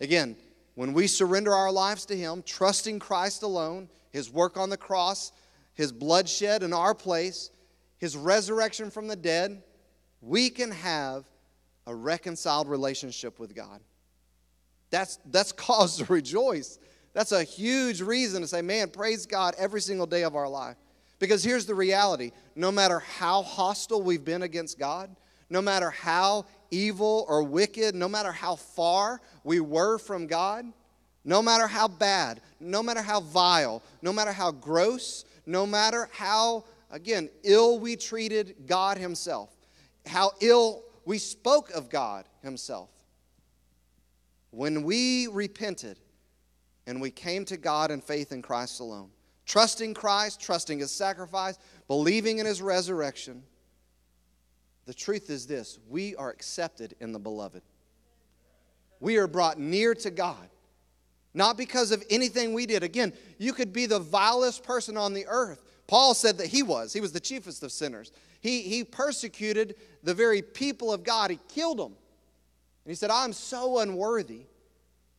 Again, 0.00 0.36
when 0.80 0.94
we 0.94 1.06
surrender 1.06 1.52
our 1.52 1.70
lives 1.70 2.06
to 2.06 2.16
Him, 2.16 2.42
trusting 2.42 3.00
Christ 3.00 3.42
alone, 3.42 3.86
His 4.12 4.30
work 4.30 4.56
on 4.56 4.70
the 4.70 4.78
cross, 4.78 5.30
His 5.74 5.92
bloodshed 5.92 6.62
in 6.62 6.72
our 6.72 6.94
place, 6.94 7.50
His 7.98 8.16
resurrection 8.16 8.90
from 8.90 9.06
the 9.06 9.14
dead, 9.14 9.62
we 10.22 10.48
can 10.48 10.70
have 10.70 11.26
a 11.86 11.94
reconciled 11.94 12.66
relationship 12.66 13.38
with 13.38 13.54
God. 13.54 13.82
That's, 14.88 15.18
that's 15.26 15.52
cause 15.68 15.98
to 15.98 16.10
rejoice. 16.10 16.78
That's 17.12 17.32
a 17.32 17.42
huge 17.44 18.00
reason 18.00 18.40
to 18.40 18.48
say, 18.48 18.62
man, 18.62 18.88
praise 18.88 19.26
God 19.26 19.54
every 19.58 19.82
single 19.82 20.06
day 20.06 20.22
of 20.22 20.34
our 20.34 20.48
life. 20.48 20.78
Because 21.18 21.44
here's 21.44 21.66
the 21.66 21.74
reality 21.74 22.32
no 22.56 22.72
matter 22.72 23.00
how 23.00 23.42
hostile 23.42 24.00
we've 24.00 24.24
been 24.24 24.44
against 24.44 24.78
God, 24.78 25.14
no 25.50 25.60
matter 25.60 25.90
how 25.90 26.46
evil 26.70 27.26
or 27.28 27.42
wicked, 27.42 27.94
no 27.94 28.08
matter 28.08 28.32
how 28.32 28.54
far 28.54 29.20
we 29.42 29.60
were 29.60 29.98
from 29.98 30.28
God, 30.28 30.64
no 31.24 31.42
matter 31.42 31.66
how 31.66 31.88
bad, 31.88 32.40
no 32.60 32.82
matter 32.82 33.02
how 33.02 33.20
vile, 33.20 33.82
no 34.00 34.12
matter 34.12 34.32
how 34.32 34.52
gross, 34.52 35.24
no 35.44 35.66
matter 35.66 36.08
how, 36.12 36.64
again, 36.90 37.28
ill 37.42 37.78
we 37.78 37.96
treated 37.96 38.54
God 38.66 38.96
Himself, 38.96 39.50
how 40.06 40.30
ill 40.40 40.84
we 41.04 41.18
spoke 41.18 41.70
of 41.70 41.90
God 41.90 42.24
Himself. 42.42 42.90
When 44.52 44.82
we 44.82 45.26
repented 45.26 45.98
and 46.86 47.00
we 47.00 47.10
came 47.10 47.44
to 47.46 47.56
God 47.56 47.90
in 47.90 48.00
faith 48.00 48.32
in 48.32 48.42
Christ 48.42 48.80
alone, 48.80 49.10
trusting 49.46 49.94
Christ, 49.94 50.40
trusting 50.40 50.78
His 50.78 50.90
sacrifice, 50.90 51.58
believing 51.88 52.38
in 52.38 52.46
His 52.46 52.62
resurrection, 52.62 53.42
the 54.86 54.94
truth 54.94 55.30
is 55.30 55.46
this 55.46 55.78
we 55.88 56.16
are 56.16 56.30
accepted 56.30 56.94
in 57.00 57.12
the 57.12 57.18
beloved. 57.18 57.62
We 59.00 59.16
are 59.16 59.26
brought 59.26 59.58
near 59.58 59.94
to 59.94 60.10
God, 60.10 60.50
not 61.32 61.56
because 61.56 61.90
of 61.90 62.04
anything 62.10 62.52
we 62.52 62.66
did. 62.66 62.82
Again, 62.82 63.12
you 63.38 63.52
could 63.52 63.72
be 63.72 63.86
the 63.86 63.98
vilest 63.98 64.62
person 64.62 64.96
on 64.96 65.14
the 65.14 65.26
earth, 65.26 65.62
Paul 65.90 66.14
said 66.14 66.38
that 66.38 66.46
he 66.46 66.62
was. 66.62 66.92
He 66.92 67.00
was 67.00 67.10
the 67.10 67.18
chiefest 67.18 67.64
of 67.64 67.72
sinners. 67.72 68.12
He, 68.40 68.62
he 68.62 68.84
persecuted 68.84 69.74
the 70.04 70.14
very 70.14 70.40
people 70.40 70.92
of 70.92 71.02
God, 71.02 71.32
he 71.32 71.40
killed 71.48 71.78
them. 71.78 71.96
And 72.84 72.90
he 72.92 72.94
said, 72.94 73.10
I'm 73.10 73.32
so 73.32 73.80
unworthy. 73.80 74.42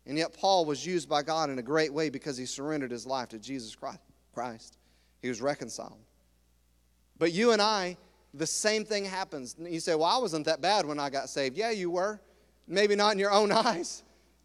And 0.06 0.18
yet, 0.18 0.34
Paul 0.34 0.64
was 0.64 0.86
used 0.86 1.10
by 1.10 1.24
God 1.24 1.50
in 1.50 1.60
a 1.60 1.62
great 1.62 1.94
way 1.94 2.10
because 2.10 2.38
he 2.38 2.46
surrendered 2.46 2.90
his 2.90 3.06
life 3.06 3.28
to 3.30 3.38
Jesus 3.38 3.76
Christ. 4.34 4.78
He 5.22 5.28
was 5.28 5.42
reconciled. 5.42 6.00
But 7.18 7.34
you 7.34 7.52
and 7.52 7.62
I, 7.62 7.98
the 8.34 8.48
same 8.48 8.86
thing 8.86 9.06
happens. 9.06 9.56
You 9.60 9.80
say, 9.80 9.96
Well, 9.96 10.06
I 10.06 10.18
wasn't 10.18 10.46
that 10.46 10.62
bad 10.62 10.86
when 10.86 11.00
I 11.00 11.10
got 11.10 11.30
saved. 11.30 11.58
Yeah, 11.58 11.72
you 11.72 11.90
were. 11.90 12.20
Maybe 12.68 12.96
not 12.96 13.14
in 13.14 13.20
your 13.20 13.32
own 13.32 13.52
eyes. 13.54 14.04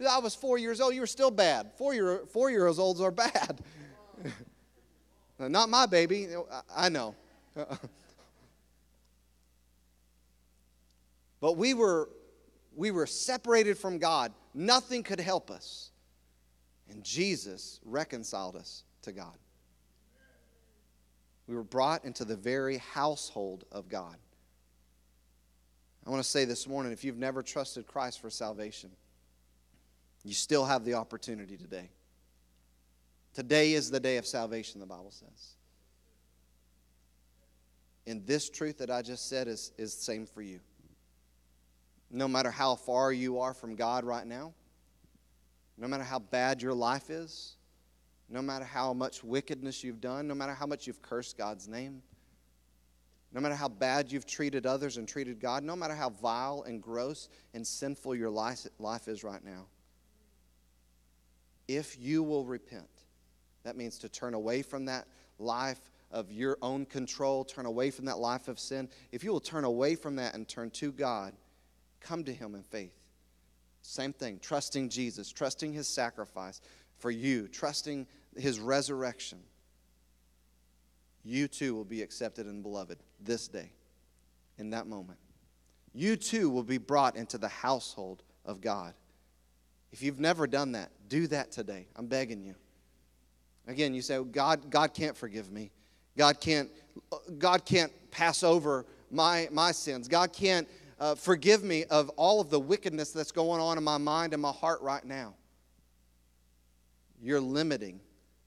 I 0.08 0.18
was 0.18 0.34
four 0.34 0.58
years 0.58 0.80
old. 0.80 0.94
You 0.94 1.00
were 1.00 1.06
still 1.06 1.30
bad. 1.30 1.70
Four 1.76 1.94
year, 1.94 2.22
four 2.32 2.50
years 2.50 2.78
olds 2.78 3.00
are 3.00 3.10
bad. 3.10 3.60
not 5.38 5.70
my 5.70 5.86
baby. 5.86 6.28
I 6.74 6.88
know. 6.90 7.14
but 11.40 11.56
we 11.56 11.72
were, 11.72 12.10
we 12.74 12.90
were 12.90 13.06
separated 13.06 13.78
from 13.78 13.98
God. 13.98 14.32
Nothing 14.52 15.02
could 15.02 15.20
help 15.20 15.50
us. 15.50 15.90
And 16.90 17.02
Jesus 17.02 17.80
reconciled 17.84 18.56
us 18.56 18.84
to 19.02 19.12
God. 19.12 19.36
We 21.46 21.54
were 21.54 21.62
brought 21.62 22.04
into 22.04 22.24
the 22.24 22.36
very 22.36 22.78
household 22.78 23.64
of 23.70 23.88
God. 23.88 24.16
I 26.06 26.10
want 26.10 26.22
to 26.22 26.28
say 26.28 26.44
this 26.44 26.68
morning 26.68 26.92
if 26.92 27.04
you've 27.04 27.18
never 27.18 27.42
trusted 27.42 27.86
Christ 27.86 28.20
for 28.20 28.30
salvation, 28.30 28.90
you 30.24 30.34
still 30.34 30.64
have 30.64 30.84
the 30.84 30.94
opportunity 30.94 31.56
today. 31.56 31.90
Today 33.34 33.74
is 33.74 33.90
the 33.90 34.00
day 34.00 34.16
of 34.16 34.26
salvation, 34.26 34.80
the 34.80 34.86
Bible 34.86 35.10
says. 35.10 35.56
And 38.06 38.26
this 38.26 38.48
truth 38.48 38.78
that 38.78 38.90
I 38.90 39.02
just 39.02 39.28
said 39.28 39.48
is, 39.48 39.72
is 39.76 39.94
the 39.94 40.02
same 40.02 40.26
for 40.26 40.42
you. 40.42 40.60
No 42.10 42.28
matter 42.28 42.50
how 42.50 42.76
far 42.76 43.12
you 43.12 43.40
are 43.40 43.52
from 43.52 43.74
God 43.74 44.04
right 44.04 44.26
now, 44.26 44.54
no 45.76 45.88
matter 45.88 46.04
how 46.04 46.20
bad 46.20 46.62
your 46.62 46.72
life 46.72 47.10
is, 47.10 47.55
no 48.28 48.42
matter 48.42 48.64
how 48.64 48.92
much 48.92 49.22
wickedness 49.22 49.84
you've 49.84 50.00
done, 50.00 50.26
no 50.26 50.34
matter 50.34 50.54
how 50.54 50.66
much 50.66 50.86
you've 50.86 51.02
cursed 51.02 51.38
God's 51.38 51.68
name, 51.68 52.02
no 53.32 53.40
matter 53.40 53.54
how 53.54 53.68
bad 53.68 54.10
you've 54.10 54.26
treated 54.26 54.66
others 54.66 54.96
and 54.96 55.06
treated 55.06 55.40
God, 55.40 55.62
no 55.62 55.76
matter 55.76 55.94
how 55.94 56.10
vile 56.10 56.64
and 56.66 56.82
gross 56.82 57.28
and 57.54 57.66
sinful 57.66 58.14
your 58.14 58.30
life, 58.30 58.66
life 58.78 59.08
is 59.08 59.22
right 59.22 59.44
now, 59.44 59.66
if 61.68 61.98
you 61.98 62.22
will 62.22 62.44
repent, 62.44 62.88
that 63.64 63.76
means 63.76 63.98
to 63.98 64.08
turn 64.08 64.34
away 64.34 64.62
from 64.62 64.84
that 64.86 65.06
life 65.38 65.80
of 66.10 66.30
your 66.30 66.56
own 66.62 66.86
control, 66.86 67.44
turn 67.44 67.66
away 67.66 67.90
from 67.90 68.04
that 68.04 68.18
life 68.18 68.48
of 68.48 68.58
sin. 68.58 68.88
If 69.10 69.24
you 69.24 69.32
will 69.32 69.40
turn 69.40 69.64
away 69.64 69.96
from 69.96 70.16
that 70.16 70.34
and 70.34 70.46
turn 70.46 70.70
to 70.70 70.92
God, 70.92 71.34
come 72.00 72.24
to 72.24 72.32
Him 72.32 72.54
in 72.54 72.62
faith. 72.62 72.94
Same 73.82 74.12
thing, 74.12 74.38
trusting 74.40 74.88
Jesus, 74.88 75.30
trusting 75.30 75.72
His 75.72 75.88
sacrifice, 75.88 76.60
for 76.98 77.10
you, 77.10 77.48
trusting 77.48 78.06
his 78.36 78.60
resurrection, 78.60 79.38
you 81.24 81.48
too 81.48 81.74
will 81.74 81.84
be 81.84 82.02
accepted 82.02 82.46
and 82.46 82.62
beloved 82.62 82.98
this 83.20 83.48
day, 83.48 83.72
in 84.58 84.70
that 84.70 84.86
moment. 84.86 85.18
You 85.92 86.16
too 86.16 86.50
will 86.50 86.62
be 86.62 86.78
brought 86.78 87.16
into 87.16 87.38
the 87.38 87.48
household 87.48 88.22
of 88.44 88.60
God. 88.60 88.94
If 89.92 90.02
you've 90.02 90.20
never 90.20 90.46
done 90.46 90.72
that, 90.72 90.90
do 91.08 91.26
that 91.28 91.50
today. 91.50 91.86
I'm 91.96 92.06
begging 92.06 92.42
you. 92.42 92.54
Again, 93.66 93.94
you 93.94 94.02
say, 94.02 94.22
God, 94.22 94.70
God 94.70 94.94
can't 94.94 95.16
forgive 95.16 95.50
me. 95.50 95.72
God 96.16 96.40
can't, 96.40 96.70
God 97.38 97.64
can't 97.64 97.92
pass 98.10 98.42
over 98.42 98.86
my, 99.10 99.48
my 99.50 99.72
sins. 99.72 100.06
God 100.06 100.32
can't 100.32 100.68
uh, 101.00 101.14
forgive 101.14 101.62
me 101.64 101.84
of 101.84 102.08
all 102.10 102.40
of 102.40 102.50
the 102.50 102.60
wickedness 102.60 103.10
that's 103.10 103.32
going 103.32 103.60
on 103.60 103.76
in 103.76 103.84
my 103.84 103.98
mind 103.98 104.32
and 104.32 104.40
my 104.40 104.52
heart 104.52 104.80
right 104.82 105.04
now 105.04 105.34
you're 107.22 107.40
limiting 107.40 108.00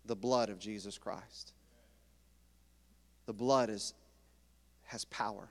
the 0.05 0.15
blood 0.15 0.49
of 0.49 0.59
Jesus 0.59 0.97
Christ. 0.97 1.53
The 3.25 3.33
blood 3.33 3.69
is, 3.69 3.93
has 4.85 5.05
power 5.05 5.49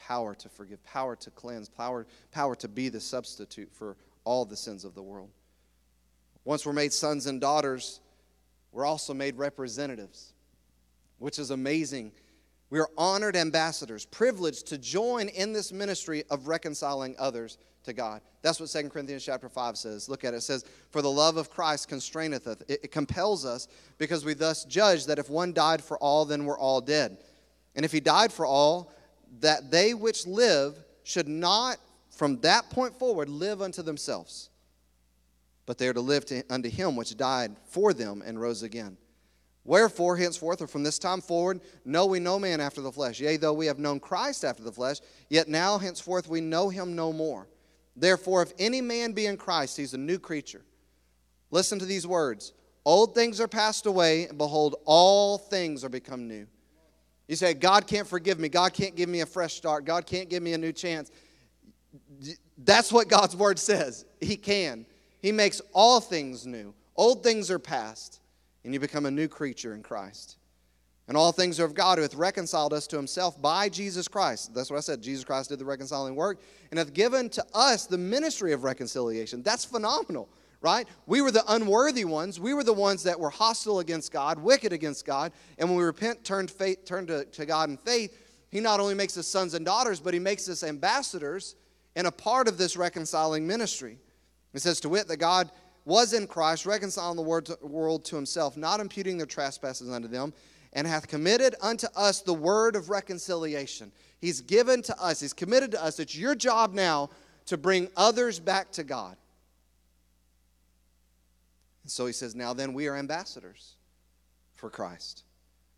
power 0.00 0.34
to 0.34 0.48
forgive, 0.48 0.82
power 0.82 1.14
to 1.14 1.30
cleanse, 1.30 1.68
power, 1.68 2.06
power 2.32 2.56
to 2.56 2.68
be 2.68 2.88
the 2.88 3.00
substitute 3.00 3.70
for 3.72 3.96
all 4.24 4.44
the 4.44 4.56
sins 4.56 4.84
of 4.84 4.94
the 4.94 5.02
world. 5.02 5.30
Once 6.44 6.64
we're 6.64 6.72
made 6.72 6.92
sons 6.92 7.26
and 7.26 7.40
daughters, 7.40 8.00
we're 8.72 8.86
also 8.86 9.12
made 9.12 9.36
representatives, 9.36 10.32
which 11.18 11.38
is 11.38 11.50
amazing. 11.50 12.12
We 12.70 12.78
are 12.78 12.88
honored 12.96 13.36
ambassadors, 13.36 14.06
privileged 14.06 14.68
to 14.68 14.78
join 14.78 15.28
in 15.28 15.52
this 15.52 15.72
ministry 15.72 16.22
of 16.30 16.46
reconciling 16.46 17.16
others 17.18 17.58
to 17.82 17.92
God. 17.92 18.20
That's 18.42 18.60
what 18.60 18.68
2 18.68 18.88
Corinthians 18.90 19.24
chapter 19.24 19.48
5 19.48 19.76
says. 19.76 20.08
Look 20.08 20.24
at 20.24 20.34
it. 20.34 20.38
It 20.38 20.42
says, 20.42 20.64
For 20.90 21.02
the 21.02 21.10
love 21.10 21.36
of 21.36 21.50
Christ 21.50 21.88
constraineth 21.88 22.46
us. 22.46 22.58
It, 22.68 22.84
it 22.84 22.92
compels 22.92 23.44
us 23.44 23.66
because 23.98 24.24
we 24.24 24.34
thus 24.34 24.64
judge 24.64 25.06
that 25.06 25.18
if 25.18 25.28
one 25.28 25.52
died 25.52 25.82
for 25.82 25.98
all, 25.98 26.24
then 26.24 26.44
we're 26.44 26.58
all 26.58 26.80
dead. 26.80 27.18
And 27.74 27.84
if 27.84 27.90
he 27.90 28.00
died 28.00 28.32
for 28.32 28.46
all, 28.46 28.92
that 29.40 29.70
they 29.70 29.94
which 29.94 30.26
live 30.26 30.76
should 31.02 31.28
not, 31.28 31.78
from 32.10 32.40
that 32.40 32.70
point 32.70 32.96
forward, 32.98 33.28
live 33.28 33.62
unto 33.62 33.82
themselves, 33.82 34.50
but 35.66 35.78
they 35.78 35.88
are 35.88 35.94
to 35.94 36.00
live 36.00 36.24
to, 36.26 36.42
unto 36.50 36.68
him 36.68 36.96
which 36.96 37.16
died 37.16 37.56
for 37.64 37.92
them 37.92 38.22
and 38.24 38.40
rose 38.40 38.62
again. 38.62 38.96
Wherefore, 39.64 40.16
henceforth, 40.16 40.62
or 40.62 40.66
from 40.66 40.82
this 40.82 40.98
time 40.98 41.20
forward, 41.20 41.60
know 41.84 42.06
we 42.06 42.18
no 42.18 42.38
man 42.38 42.60
after 42.60 42.80
the 42.80 42.92
flesh. 42.92 43.20
Yea, 43.20 43.36
though 43.36 43.52
we 43.52 43.66
have 43.66 43.78
known 43.78 44.00
Christ 44.00 44.44
after 44.44 44.62
the 44.62 44.72
flesh, 44.72 44.98
yet 45.28 45.48
now 45.48 45.78
henceforth 45.78 46.28
we 46.28 46.40
know 46.40 46.70
him 46.70 46.96
no 46.96 47.12
more. 47.12 47.46
Therefore, 47.94 48.42
if 48.42 48.52
any 48.58 48.80
man 48.80 49.12
be 49.12 49.26
in 49.26 49.36
Christ, 49.36 49.76
he's 49.76 49.94
a 49.94 49.98
new 49.98 50.18
creature. 50.18 50.64
Listen 51.50 51.78
to 51.78 51.84
these 51.84 52.06
words 52.06 52.52
Old 52.84 53.14
things 53.14 53.40
are 53.40 53.48
passed 53.48 53.86
away, 53.86 54.26
and 54.26 54.38
behold, 54.38 54.76
all 54.86 55.36
things 55.36 55.84
are 55.84 55.90
become 55.90 56.26
new. 56.26 56.46
You 57.28 57.36
say, 57.36 57.54
God 57.54 57.86
can't 57.86 58.08
forgive 58.08 58.40
me. 58.40 58.48
God 58.48 58.72
can't 58.72 58.96
give 58.96 59.08
me 59.08 59.20
a 59.20 59.26
fresh 59.26 59.54
start. 59.54 59.84
God 59.84 60.06
can't 60.06 60.28
give 60.28 60.42
me 60.42 60.54
a 60.54 60.58
new 60.58 60.72
chance. 60.72 61.10
That's 62.58 62.90
what 62.92 63.08
God's 63.08 63.36
word 63.36 63.58
says. 63.58 64.04
He 64.20 64.36
can. 64.36 64.86
He 65.20 65.30
makes 65.30 65.60
all 65.72 66.00
things 66.00 66.46
new. 66.46 66.74
Old 66.96 67.22
things 67.22 67.50
are 67.50 67.58
past, 67.58 68.20
and 68.64 68.74
you 68.74 68.80
become 68.80 69.06
a 69.06 69.10
new 69.10 69.28
creature 69.28 69.74
in 69.74 69.82
Christ. 69.82 70.36
And 71.08 71.16
all 71.16 71.32
things 71.32 71.58
are 71.58 71.64
of 71.64 71.74
God 71.74 71.98
who 71.98 72.02
hath 72.02 72.14
reconciled 72.14 72.72
us 72.72 72.86
to 72.86 72.96
himself 72.96 73.42
by 73.42 73.68
Jesus 73.68 74.06
Christ. 74.06 74.54
That's 74.54 74.70
what 74.70 74.76
I 74.76 74.80
said. 74.80 75.02
Jesus 75.02 75.24
Christ 75.24 75.48
did 75.48 75.58
the 75.58 75.64
reconciling 75.64 76.14
work 76.14 76.40
and 76.70 76.78
hath 76.78 76.94
given 76.94 77.28
to 77.30 77.44
us 77.52 77.86
the 77.86 77.98
ministry 77.98 78.52
of 78.52 78.62
reconciliation. 78.62 79.42
That's 79.42 79.64
phenomenal, 79.64 80.28
right? 80.60 80.86
We 81.06 81.20
were 81.20 81.32
the 81.32 81.42
unworthy 81.52 82.04
ones. 82.04 82.38
We 82.38 82.54
were 82.54 82.62
the 82.62 82.72
ones 82.72 83.02
that 83.02 83.18
were 83.18 83.30
hostile 83.30 83.80
against 83.80 84.12
God, 84.12 84.38
wicked 84.38 84.72
against 84.72 85.04
God. 85.04 85.32
And 85.58 85.68
when 85.68 85.78
we 85.78 85.84
repent, 85.84 86.22
turn, 86.22 86.46
faith, 86.46 86.84
turn 86.84 87.08
to, 87.08 87.24
to 87.24 87.44
God 87.44 87.70
in 87.70 87.76
faith, 87.76 88.16
He 88.50 88.60
not 88.60 88.78
only 88.78 88.94
makes 88.94 89.18
us 89.18 89.26
sons 89.26 89.54
and 89.54 89.66
daughters, 89.66 89.98
but 89.98 90.14
He 90.14 90.20
makes 90.20 90.48
us 90.48 90.62
ambassadors 90.62 91.56
and 91.96 92.06
a 92.06 92.12
part 92.12 92.46
of 92.46 92.56
this 92.56 92.76
reconciling 92.76 93.48
ministry. 93.48 93.98
It 94.54 94.62
says, 94.62 94.78
to 94.80 94.88
wit, 94.88 95.08
that 95.08 95.16
God 95.16 95.50
was 95.84 96.12
in 96.12 96.26
Christ, 96.26 96.66
reconciling 96.66 97.16
the 97.16 97.22
world 97.22 98.04
to 98.04 98.16
Himself, 98.16 98.56
not 98.56 98.80
imputing 98.80 99.16
their 99.16 99.26
trespasses 99.26 99.90
unto 99.90 100.08
them 100.08 100.32
and 100.72 100.86
hath 100.86 101.08
committed 101.08 101.54
unto 101.60 101.86
us 101.96 102.20
the 102.20 102.34
word 102.34 102.76
of 102.76 102.90
reconciliation. 102.90 103.90
He's 104.20 104.40
given 104.40 104.82
to 104.82 105.02
us, 105.02 105.20
He's 105.20 105.32
committed 105.32 105.72
to 105.72 105.82
us. 105.82 105.98
It's 105.98 106.16
your 106.16 106.34
job 106.34 106.74
now 106.74 107.10
to 107.46 107.56
bring 107.56 107.88
others 107.96 108.38
back 108.38 108.70
to 108.72 108.84
God. 108.84 109.16
And 111.82 111.90
so 111.90 112.06
He 112.06 112.12
says, 112.12 112.34
Now 112.34 112.52
then, 112.52 112.72
we 112.72 112.86
are 112.86 112.96
ambassadors 112.96 113.76
for 114.54 114.70
Christ. 114.70 115.24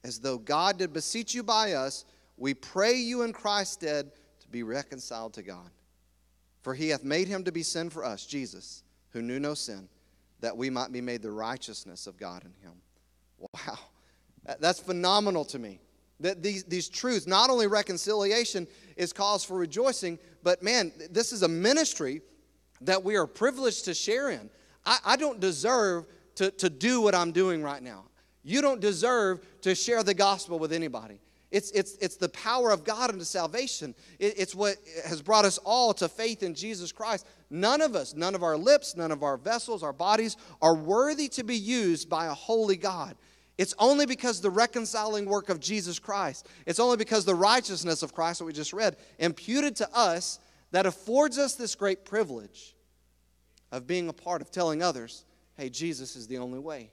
As 0.04 0.18
though 0.18 0.38
God 0.38 0.78
did 0.78 0.92
beseech 0.92 1.34
you 1.34 1.42
by 1.42 1.74
us, 1.74 2.04
we 2.36 2.54
pray 2.54 2.94
you 2.94 3.22
in 3.22 3.32
Christ's 3.32 3.74
stead 3.74 4.10
to 4.40 4.48
be 4.48 4.62
reconciled 4.62 5.34
to 5.34 5.42
God. 5.42 5.70
For 6.62 6.74
He 6.74 6.88
hath 6.88 7.04
made 7.04 7.28
Him 7.28 7.44
to 7.44 7.52
be 7.52 7.62
sin 7.62 7.88
for 7.88 8.04
us, 8.04 8.26
Jesus, 8.26 8.82
who 9.12 9.22
knew 9.22 9.38
no 9.38 9.54
sin, 9.54 9.88
that 10.40 10.56
we 10.56 10.70
might 10.70 10.92
be 10.92 11.00
made 11.00 11.22
the 11.22 11.30
righteousness 11.30 12.06
of 12.06 12.16
God 12.16 12.44
in 12.44 12.52
Him. 12.62 12.74
Wow. 13.38 13.78
That's 14.60 14.80
phenomenal 14.80 15.44
to 15.46 15.58
me. 15.58 15.80
That 16.20 16.42
these, 16.42 16.64
these 16.64 16.88
truths, 16.88 17.26
not 17.26 17.50
only 17.50 17.66
reconciliation 17.66 18.66
is 18.96 19.12
cause 19.12 19.44
for 19.44 19.56
rejoicing, 19.56 20.18
but 20.42 20.62
man, 20.62 20.92
this 21.10 21.32
is 21.32 21.42
a 21.42 21.48
ministry 21.48 22.22
that 22.80 23.02
we 23.02 23.16
are 23.16 23.26
privileged 23.26 23.84
to 23.86 23.94
share 23.94 24.30
in. 24.30 24.50
I, 24.84 24.98
I 25.04 25.16
don't 25.16 25.40
deserve 25.40 26.06
to, 26.36 26.50
to 26.52 26.70
do 26.70 27.00
what 27.00 27.14
I'm 27.14 27.32
doing 27.32 27.62
right 27.62 27.82
now. 27.82 28.04
You 28.42 28.60
don't 28.60 28.80
deserve 28.80 29.40
to 29.62 29.74
share 29.74 30.02
the 30.02 30.14
gospel 30.14 30.58
with 30.58 30.72
anybody. 30.72 31.20
It's, 31.52 31.70
it's, 31.72 31.96
it's 31.96 32.16
the 32.16 32.30
power 32.30 32.70
of 32.70 32.82
God 32.82 33.10
unto 33.10 33.24
salvation. 33.24 33.94
It, 34.18 34.34
it's 34.38 34.54
what 34.54 34.76
has 35.06 35.20
brought 35.20 35.44
us 35.44 35.58
all 35.58 35.92
to 35.94 36.08
faith 36.08 36.42
in 36.42 36.54
Jesus 36.54 36.92
Christ. 36.92 37.26
None 37.52 37.82
of 37.82 37.94
us, 37.94 38.14
none 38.14 38.34
of 38.34 38.42
our 38.42 38.56
lips, 38.56 38.96
none 38.96 39.12
of 39.12 39.22
our 39.22 39.36
vessels, 39.36 39.82
our 39.82 39.92
bodies 39.92 40.38
are 40.62 40.74
worthy 40.74 41.28
to 41.28 41.44
be 41.44 41.54
used 41.54 42.08
by 42.08 42.26
a 42.26 42.32
holy 42.32 42.78
God. 42.78 43.14
It's 43.58 43.74
only 43.78 44.06
because 44.06 44.40
the 44.40 44.48
reconciling 44.48 45.26
work 45.26 45.50
of 45.50 45.60
Jesus 45.60 45.98
Christ, 45.98 46.48
it's 46.64 46.80
only 46.80 46.96
because 46.96 47.26
the 47.26 47.34
righteousness 47.34 48.02
of 48.02 48.14
Christ 48.14 48.38
that 48.38 48.46
we 48.46 48.54
just 48.54 48.72
read, 48.72 48.96
imputed 49.18 49.76
to 49.76 49.88
us, 49.94 50.38
that 50.70 50.86
affords 50.86 51.36
us 51.36 51.54
this 51.54 51.74
great 51.74 52.06
privilege 52.06 52.74
of 53.70 53.86
being 53.86 54.08
a 54.08 54.14
part 54.14 54.40
of 54.40 54.50
telling 54.50 54.82
others, 54.82 55.26
hey, 55.54 55.68
Jesus 55.68 56.16
is 56.16 56.26
the 56.26 56.38
only 56.38 56.58
way. 56.58 56.90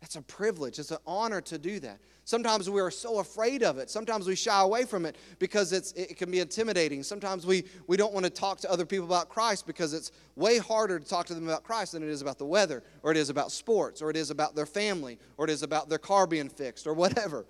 That's 0.00 0.16
a 0.16 0.22
privilege. 0.22 0.78
It's 0.78 0.90
an 0.90 0.98
honor 1.06 1.40
to 1.42 1.58
do 1.58 1.80
that. 1.80 1.98
Sometimes 2.24 2.70
we 2.70 2.80
are 2.80 2.90
so 2.90 3.18
afraid 3.18 3.62
of 3.62 3.78
it. 3.78 3.90
Sometimes 3.90 4.26
we 4.28 4.36
shy 4.36 4.60
away 4.60 4.84
from 4.84 5.04
it 5.04 5.16
because 5.38 5.72
it's, 5.72 5.92
it 5.92 6.16
can 6.16 6.30
be 6.30 6.40
intimidating. 6.40 7.02
Sometimes 7.02 7.44
we, 7.44 7.64
we 7.86 7.96
don't 7.96 8.12
want 8.12 8.24
to 8.24 8.30
talk 8.30 8.58
to 8.60 8.70
other 8.70 8.86
people 8.86 9.06
about 9.06 9.28
Christ 9.28 9.66
because 9.66 9.94
it's 9.94 10.12
way 10.36 10.58
harder 10.58 10.98
to 11.00 11.04
talk 11.04 11.26
to 11.26 11.34
them 11.34 11.48
about 11.48 11.64
Christ 11.64 11.92
than 11.92 12.02
it 12.02 12.10
is 12.10 12.22
about 12.22 12.38
the 12.38 12.44
weather, 12.44 12.84
or 13.02 13.10
it 13.10 13.16
is 13.16 13.30
about 13.30 13.50
sports, 13.50 14.00
or 14.00 14.10
it 14.10 14.16
is 14.16 14.30
about 14.30 14.54
their 14.54 14.66
family, 14.66 15.18
or 15.36 15.46
it 15.46 15.50
is 15.50 15.62
about 15.62 15.88
their 15.88 15.98
car 15.98 16.26
being 16.26 16.48
fixed, 16.48 16.86
or 16.86 16.94
whatever. 16.94 17.46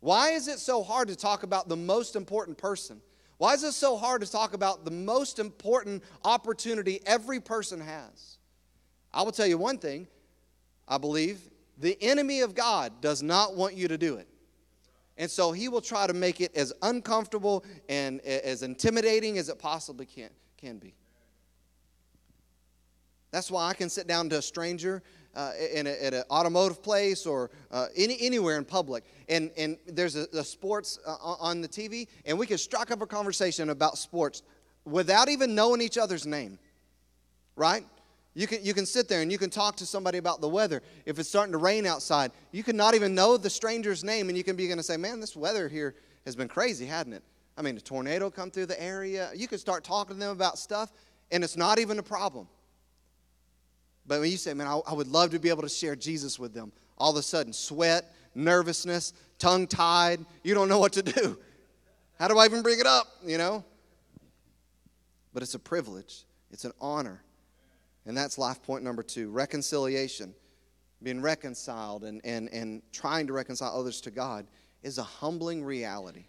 Why 0.00 0.30
is 0.30 0.48
it 0.48 0.58
so 0.58 0.82
hard 0.82 1.08
to 1.08 1.16
talk 1.16 1.44
about 1.44 1.68
the 1.68 1.76
most 1.76 2.16
important 2.16 2.58
person? 2.58 3.00
Why 3.38 3.54
is 3.54 3.62
it 3.62 3.72
so 3.72 3.96
hard 3.96 4.20
to 4.22 4.30
talk 4.30 4.54
about 4.54 4.84
the 4.84 4.90
most 4.90 5.38
important 5.38 6.02
opportunity 6.24 7.00
every 7.06 7.40
person 7.40 7.80
has? 7.80 8.38
I 9.14 9.22
will 9.22 9.32
tell 9.32 9.46
you 9.46 9.56
one 9.56 9.78
thing 9.78 10.08
I 10.86 10.98
believe, 10.98 11.40
the 11.78 11.96
enemy 12.02 12.40
of 12.40 12.54
God 12.54 13.00
does 13.00 13.22
not 13.22 13.56
want 13.56 13.74
you 13.74 13.88
to 13.88 13.98
do 13.98 14.16
it. 14.16 14.28
And 15.16 15.30
so 15.30 15.52
he 15.52 15.68
will 15.68 15.80
try 15.80 16.06
to 16.06 16.14
make 16.14 16.40
it 16.40 16.54
as 16.56 16.72
uncomfortable 16.82 17.64
and 17.88 18.20
as 18.22 18.62
intimidating 18.62 19.38
as 19.38 19.48
it 19.48 19.58
possibly 19.58 20.06
can, 20.06 20.30
can 20.56 20.78
be. 20.78 20.94
That's 23.30 23.50
why 23.50 23.68
I 23.68 23.74
can 23.74 23.88
sit 23.88 24.06
down 24.06 24.28
to 24.30 24.38
a 24.38 24.42
stranger 24.42 25.02
uh, 25.34 25.52
in 25.72 25.86
an 25.86 26.22
automotive 26.30 26.82
place 26.82 27.26
or 27.26 27.50
uh, 27.70 27.86
any, 27.96 28.18
anywhere 28.20 28.58
in 28.58 28.64
public, 28.64 29.04
and, 29.28 29.50
and 29.56 29.78
there's 29.86 30.16
a, 30.16 30.26
a 30.34 30.44
sports 30.44 30.98
uh, 31.06 31.16
on 31.40 31.62
the 31.62 31.68
TV, 31.68 32.08
and 32.26 32.38
we 32.38 32.46
can 32.46 32.58
strike 32.58 32.90
up 32.90 33.00
a 33.00 33.06
conversation 33.06 33.70
about 33.70 33.96
sports 33.96 34.42
without 34.84 35.28
even 35.28 35.54
knowing 35.54 35.80
each 35.80 35.96
other's 35.96 36.26
name, 36.26 36.58
right? 37.56 37.84
You 38.34 38.46
can, 38.46 38.64
you 38.64 38.72
can 38.72 38.86
sit 38.86 39.08
there 39.08 39.20
and 39.20 39.30
you 39.30 39.36
can 39.36 39.50
talk 39.50 39.76
to 39.76 39.86
somebody 39.86 40.18
about 40.18 40.40
the 40.40 40.48
weather. 40.48 40.82
If 41.04 41.18
it's 41.18 41.28
starting 41.28 41.52
to 41.52 41.58
rain 41.58 41.84
outside, 41.84 42.32
you 42.50 42.62
can 42.62 42.76
not 42.76 42.94
even 42.94 43.14
know 43.14 43.36
the 43.36 43.50
stranger's 43.50 44.02
name, 44.02 44.28
and 44.28 44.38
you 44.38 44.44
can 44.44 44.56
be 44.56 44.66
going 44.66 44.78
to 44.78 44.82
say, 44.82 44.96
Man, 44.96 45.20
this 45.20 45.36
weather 45.36 45.68
here 45.68 45.94
has 46.24 46.34
been 46.34 46.48
crazy, 46.48 46.86
hadn't 46.86 47.12
it? 47.12 47.22
I 47.58 47.62
mean, 47.62 47.76
a 47.76 47.80
tornado 47.80 48.30
come 48.30 48.50
through 48.50 48.66
the 48.66 48.82
area. 48.82 49.30
You 49.34 49.48
can 49.48 49.58
start 49.58 49.84
talking 49.84 50.16
to 50.16 50.20
them 50.20 50.30
about 50.30 50.58
stuff, 50.58 50.90
and 51.30 51.44
it's 51.44 51.56
not 51.56 51.78
even 51.78 51.98
a 51.98 52.02
problem. 52.02 52.48
But 54.06 54.20
when 54.20 54.30
you 54.30 54.38
say, 54.38 54.54
Man, 54.54 54.66
I, 54.66 54.80
I 54.86 54.94
would 54.94 55.08
love 55.08 55.30
to 55.32 55.38
be 55.38 55.50
able 55.50 55.62
to 55.62 55.68
share 55.68 55.94
Jesus 55.94 56.38
with 56.38 56.54
them, 56.54 56.72
all 56.96 57.10
of 57.10 57.16
a 57.18 57.22
sudden, 57.22 57.52
sweat, 57.52 58.14
nervousness, 58.34 59.12
tongue 59.38 59.66
tied, 59.66 60.24
you 60.42 60.54
don't 60.54 60.70
know 60.70 60.78
what 60.78 60.94
to 60.94 61.02
do. 61.02 61.38
How 62.18 62.28
do 62.28 62.38
I 62.38 62.46
even 62.46 62.62
bring 62.62 62.80
it 62.80 62.86
up, 62.86 63.08
you 63.26 63.36
know? 63.36 63.62
But 65.34 65.42
it's 65.42 65.54
a 65.54 65.58
privilege, 65.58 66.24
it's 66.50 66.64
an 66.64 66.72
honor. 66.80 67.22
And 68.06 68.16
that's 68.16 68.38
life 68.38 68.62
point 68.62 68.82
number 68.84 69.02
two 69.02 69.30
reconciliation. 69.30 70.34
Being 71.02 71.20
reconciled 71.20 72.04
and, 72.04 72.20
and, 72.24 72.48
and 72.52 72.82
trying 72.92 73.26
to 73.26 73.32
reconcile 73.32 73.76
others 73.76 74.00
to 74.02 74.10
God 74.10 74.46
is 74.82 74.98
a 74.98 75.02
humbling 75.02 75.64
reality. 75.64 76.26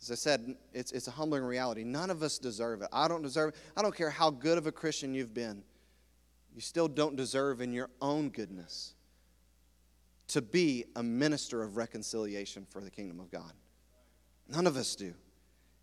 As 0.00 0.12
I 0.12 0.14
said, 0.14 0.54
it's, 0.72 0.92
it's 0.92 1.08
a 1.08 1.10
humbling 1.10 1.42
reality. 1.42 1.82
None 1.82 2.10
of 2.10 2.22
us 2.22 2.38
deserve 2.38 2.82
it. 2.82 2.88
I 2.92 3.08
don't 3.08 3.22
deserve 3.22 3.50
it. 3.50 3.56
I 3.76 3.82
don't 3.82 3.94
care 3.94 4.10
how 4.10 4.30
good 4.30 4.56
of 4.56 4.68
a 4.68 4.72
Christian 4.72 5.14
you've 5.14 5.34
been. 5.34 5.64
You 6.54 6.60
still 6.60 6.86
don't 6.88 7.16
deserve, 7.16 7.60
in 7.60 7.72
your 7.72 7.90
own 8.00 8.30
goodness, 8.30 8.94
to 10.28 10.40
be 10.40 10.84
a 10.94 11.02
minister 11.02 11.62
of 11.62 11.76
reconciliation 11.76 12.66
for 12.70 12.80
the 12.80 12.90
kingdom 12.90 13.18
of 13.18 13.30
God. 13.30 13.52
None 14.48 14.66
of 14.66 14.76
us 14.76 14.94
do. 14.94 15.14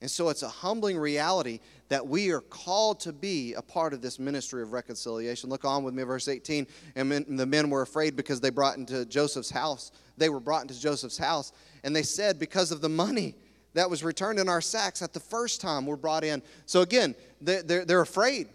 And 0.05 0.11
so 0.11 0.29
it's 0.29 0.43
a 0.43 0.47
humbling 0.47 0.99
reality 0.99 1.61
that 1.89 2.05
we 2.05 2.29
are 2.29 2.41
called 2.41 2.99
to 2.99 3.11
be 3.11 3.55
a 3.55 3.61
part 3.63 3.91
of 3.91 4.03
this 4.03 4.19
ministry 4.19 4.61
of 4.61 4.71
reconciliation. 4.71 5.49
Look 5.49 5.65
on 5.65 5.83
with 5.83 5.95
me, 5.95 6.03
verse 6.03 6.27
18. 6.27 6.67
And 6.95 7.11
the 7.11 7.45
men 7.47 7.71
were 7.71 7.81
afraid 7.81 8.15
because 8.15 8.39
they 8.39 8.51
brought 8.51 8.77
into 8.77 9.07
Joseph's 9.07 9.49
house. 9.49 9.91
They 10.15 10.29
were 10.29 10.39
brought 10.39 10.61
into 10.61 10.79
Joseph's 10.79 11.17
house. 11.17 11.53
And 11.83 11.95
they 11.95 12.03
said, 12.03 12.37
because 12.37 12.71
of 12.71 12.81
the 12.81 12.87
money 12.87 13.33
that 13.73 13.89
was 13.89 14.03
returned 14.03 14.37
in 14.37 14.47
our 14.47 14.61
sacks 14.61 15.01
at 15.01 15.11
the 15.11 15.19
first 15.19 15.59
time 15.59 15.87
we're 15.87 15.95
brought 15.95 16.23
in. 16.23 16.43
So 16.67 16.81
again, 16.81 17.15
they're, 17.41 17.63
they're, 17.63 17.85
they're 17.85 18.01
afraid. 18.01 18.49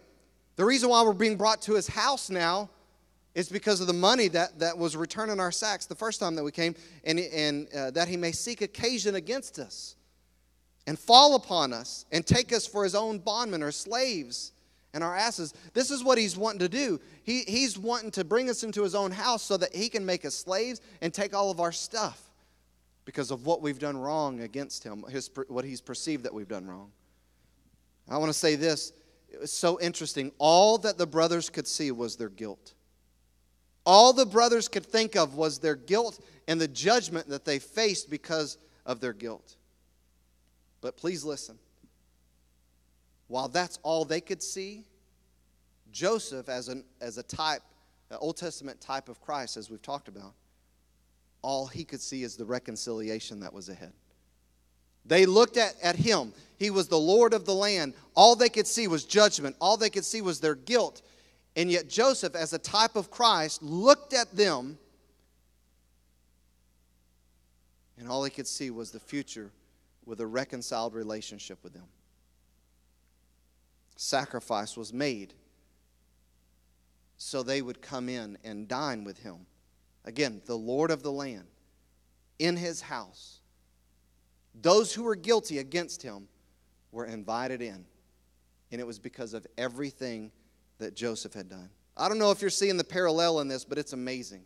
The 0.55 0.65
reason 0.65 0.89
why 0.89 1.03
we're 1.03 1.15
being 1.15 1.37
brought 1.37 1.63
to 1.63 1.75
his 1.75 1.89
house 1.89 2.31
now 2.31 2.71
is 3.35 3.49
because 3.49 3.81
of 3.81 3.89
the 3.89 3.93
money 3.93 4.29
that, 4.29 4.61
that 4.61 4.79
was 4.79 4.97
returned 4.97 5.33
in 5.33 5.41
our 5.41 5.51
sacks 5.51 5.87
the 5.87 5.97
first 5.97 6.21
time 6.21 6.37
that 6.37 6.45
we 6.45 6.53
came, 6.53 6.77
and, 7.03 7.19
and 7.19 7.67
uh, 7.75 7.91
that 7.91 8.07
he 8.07 8.17
may 8.17 8.31
seek 8.31 8.63
occasion 8.63 9.17
against 9.17 9.59
us 9.59 9.97
and 10.87 10.99
fall 10.99 11.35
upon 11.35 11.73
us 11.73 12.05
and 12.11 12.27
take 12.27 12.53
us 12.53 12.67
for 12.67 12.85
his 12.85 12.95
own 12.95 13.19
bondmen 13.19 13.63
or 13.63 13.71
slaves 13.71 14.53
and 14.93 15.05
our 15.05 15.15
asses. 15.15 15.55
This 15.73 15.91
is 15.91 16.03
what 16.03 16.19
he's 16.19 16.37
wanting 16.37 16.61
to 16.61 16.69
do. 16.69 17.01
He, 17.23 17.43
he's 17.43 17.79
wanting 17.79 18.11
to 18.13 18.25
bring 18.25 18.51
us 18.51 18.63
into 18.63 18.83
his 18.83 18.95
own 18.95 19.11
house 19.11 19.43
so 19.43 19.57
that 19.57 19.75
he 19.75 19.89
can 19.89 20.05
make 20.05 20.25
us 20.25 20.35
slaves 20.35 20.81
and 21.01 21.13
take 21.13 21.35
all 21.35 21.51
of 21.51 21.61
our 21.61 21.73
stuff 21.73 22.21
because 23.05 23.31
of 23.31 23.47
what 23.47 23.63
we've 23.63 23.79
done 23.79 23.97
wrong 23.97 24.41
against 24.41 24.85
him, 24.85 25.05
his, 25.09 25.31
what 25.49 25.65
he's 25.65 25.81
perceived 25.81 26.25
that 26.25 26.35
we've 26.35 26.49
done 26.49 26.67
wrong. 26.67 26.91
I 28.09 28.19
want 28.19 28.31
to 28.31 28.39
say 28.39 28.57
this. 28.57 28.93
It 29.29 29.41
was 29.41 29.53
so 29.53 29.81
interesting. 29.81 30.33
All 30.39 30.79
that 30.79 30.99
the 30.99 31.07
brothers 31.07 31.51
could 31.51 31.69
see 31.69 31.93
was 31.93 32.17
their 32.17 32.29
guilt. 32.29 32.75
All 33.87 34.13
the 34.13 34.27
brothers 34.27 34.69
could 34.69 34.85
think 34.85 35.17
of 35.17 35.37
was 35.37 35.59
their 35.59 35.77
guilt 35.77 36.19
and 36.49 36.61
the 36.61 36.69
judgment 36.69 37.29
that 37.29 37.45
they 37.45 37.59
faced 37.59 38.11
because 38.11 38.59
of 38.85 39.01
their 39.01 39.13
guilt. 39.13 39.57
But 40.81 40.97
please 40.97 41.25
listen. 41.25 41.59
While 43.29 43.49
that's 43.49 43.79
all 43.83 44.05
they 44.05 44.21
could 44.21 44.43
see, 44.43 44.85
Joseph, 45.93 46.49
as, 46.49 46.69
an, 46.69 46.85
as 47.01 47.19
a 47.19 47.23
type, 47.23 47.63
an 48.11 48.19
Old 48.21 48.37
Testament 48.37 48.81
type 48.81 49.09
of 49.09 49.21
Christ, 49.21 49.57
as 49.57 49.71
we've 49.71 49.83
talked 49.83 50.09
about, 50.09 50.35
all 51.43 51.67
he 51.67 51.85
could 51.85 52.01
see 52.01 52.23
is 52.23 52.37
the 52.37 52.45
reconciliation 52.45 53.41
that 53.41 53.53
was 53.53 53.69
ahead. 53.69 53.93
They 55.07 55.27
looked 55.27 55.57
at, 55.57 55.75
at 55.83 55.97
him. 55.97 56.33
He 56.59 56.71
was 56.71 56.89
the 56.89 56.99
Lord 56.99 57.33
of 57.33 57.47
the 57.47 57.55
land. 57.55 57.95
All 58.15 58.37
they 58.37 58.49
could 58.49 58.67
see 58.67 58.87
was 58.87 59.05
judgment. 59.05 59.57
All 59.61 59.77
they 59.77 59.91
could 59.91 60.05
see 60.05 60.21
was 60.21 60.41
their 60.41 60.55
guilt. 60.55 61.03
And 61.57 61.71
yet, 61.71 61.89
Joseph, 61.89 62.35
as 62.35 62.53
a 62.53 62.59
type 62.59 62.97
of 62.97 63.11
Christ, 63.11 63.63
looked 63.63 64.13
at 64.13 64.35
them, 64.37 64.79
and 67.99 68.09
all 68.09 68.25
he 68.25 68.31
could 68.31 68.47
see 68.47 68.71
was 68.71 68.91
the 68.91 69.01
future 69.01 69.51
with 70.11 70.21
a 70.21 70.27
reconciled 70.27 70.93
relationship 70.93 71.63
with 71.63 71.73
them. 71.73 71.87
Sacrifice 73.97 74.77
was 74.77 74.93
made 74.93 75.35
so 77.17 77.43
they 77.43 77.63
would 77.63 77.81
come 77.81 78.09
in 78.09 78.37
and 78.43 78.67
dine 78.67 79.05
with 79.05 79.19
him. 79.19 79.47
Again, 80.05 80.43
the 80.47 80.57
Lord 80.57 80.91
of 80.91 81.03
the 81.03 81.13
land 81.13 81.47
in 82.39 82.57
his 82.57 82.81
house. 82.81 83.39
Those 84.61 84.93
who 84.93 85.05
were 85.05 85.15
guilty 85.15 85.59
against 85.59 86.03
him 86.03 86.27
were 86.91 87.05
invited 87.05 87.63
in. 87.63 87.85
And 88.73 88.81
it 88.81 88.87
was 88.87 88.99
because 88.99 89.33
of 89.33 89.47
everything 89.59 90.33
that 90.79 90.97
Joseph 90.97 91.35
had 91.35 91.49
done. 91.49 91.69
I 91.97 92.09
don't 92.09 92.19
know 92.19 92.31
if 92.31 92.41
you're 92.41 92.51
seeing 92.51 92.79
the 92.79 92.85
parallel 92.85 93.41
in 93.41 93.49
this, 93.49 93.65
but 93.65 93.79
it's 93.79 93.93
amazing. 93.93 94.45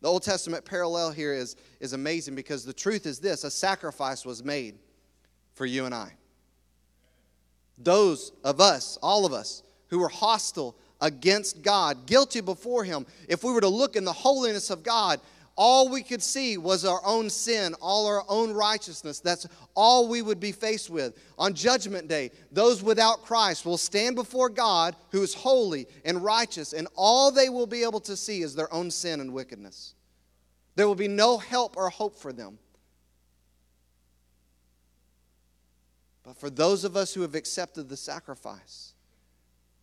The 0.00 0.08
Old 0.08 0.22
Testament 0.22 0.64
parallel 0.64 1.10
here 1.10 1.32
is, 1.32 1.56
is 1.80 1.92
amazing 1.92 2.34
because 2.34 2.64
the 2.64 2.72
truth 2.72 3.06
is 3.06 3.18
this 3.18 3.44
a 3.44 3.50
sacrifice 3.50 4.24
was 4.24 4.44
made 4.44 4.76
for 5.54 5.66
you 5.66 5.86
and 5.86 5.94
I. 5.94 6.12
Those 7.76 8.32
of 8.44 8.60
us, 8.60 8.98
all 9.02 9.26
of 9.26 9.32
us, 9.32 9.62
who 9.88 9.98
were 9.98 10.08
hostile 10.08 10.76
against 11.00 11.62
God, 11.62 12.06
guilty 12.06 12.40
before 12.40 12.84
Him, 12.84 13.06
if 13.28 13.42
we 13.42 13.52
were 13.52 13.60
to 13.60 13.68
look 13.68 13.96
in 13.96 14.04
the 14.04 14.12
holiness 14.12 14.70
of 14.70 14.82
God, 14.82 15.20
all 15.58 15.88
we 15.88 16.04
could 16.04 16.22
see 16.22 16.56
was 16.56 16.84
our 16.84 17.04
own 17.04 17.28
sin, 17.28 17.74
all 17.82 18.06
our 18.06 18.22
own 18.28 18.52
righteousness. 18.52 19.18
That's 19.18 19.44
all 19.74 20.08
we 20.08 20.22
would 20.22 20.38
be 20.38 20.52
faced 20.52 20.88
with. 20.88 21.18
On 21.36 21.52
Judgment 21.52 22.06
Day, 22.06 22.30
those 22.52 22.80
without 22.80 23.24
Christ 23.24 23.66
will 23.66 23.76
stand 23.76 24.14
before 24.14 24.50
God, 24.50 24.94
who 25.10 25.20
is 25.20 25.34
holy 25.34 25.88
and 26.04 26.22
righteous, 26.22 26.72
and 26.72 26.86
all 26.94 27.32
they 27.32 27.48
will 27.48 27.66
be 27.66 27.82
able 27.82 27.98
to 28.02 28.16
see 28.16 28.42
is 28.42 28.54
their 28.54 28.72
own 28.72 28.88
sin 28.88 29.20
and 29.20 29.32
wickedness. 29.32 29.94
There 30.76 30.86
will 30.86 30.94
be 30.94 31.08
no 31.08 31.38
help 31.38 31.76
or 31.76 31.90
hope 31.90 32.14
for 32.14 32.32
them. 32.32 32.60
But 36.22 36.36
for 36.36 36.50
those 36.50 36.84
of 36.84 36.96
us 36.96 37.12
who 37.12 37.22
have 37.22 37.34
accepted 37.34 37.88
the 37.88 37.96
sacrifice, 37.96 38.94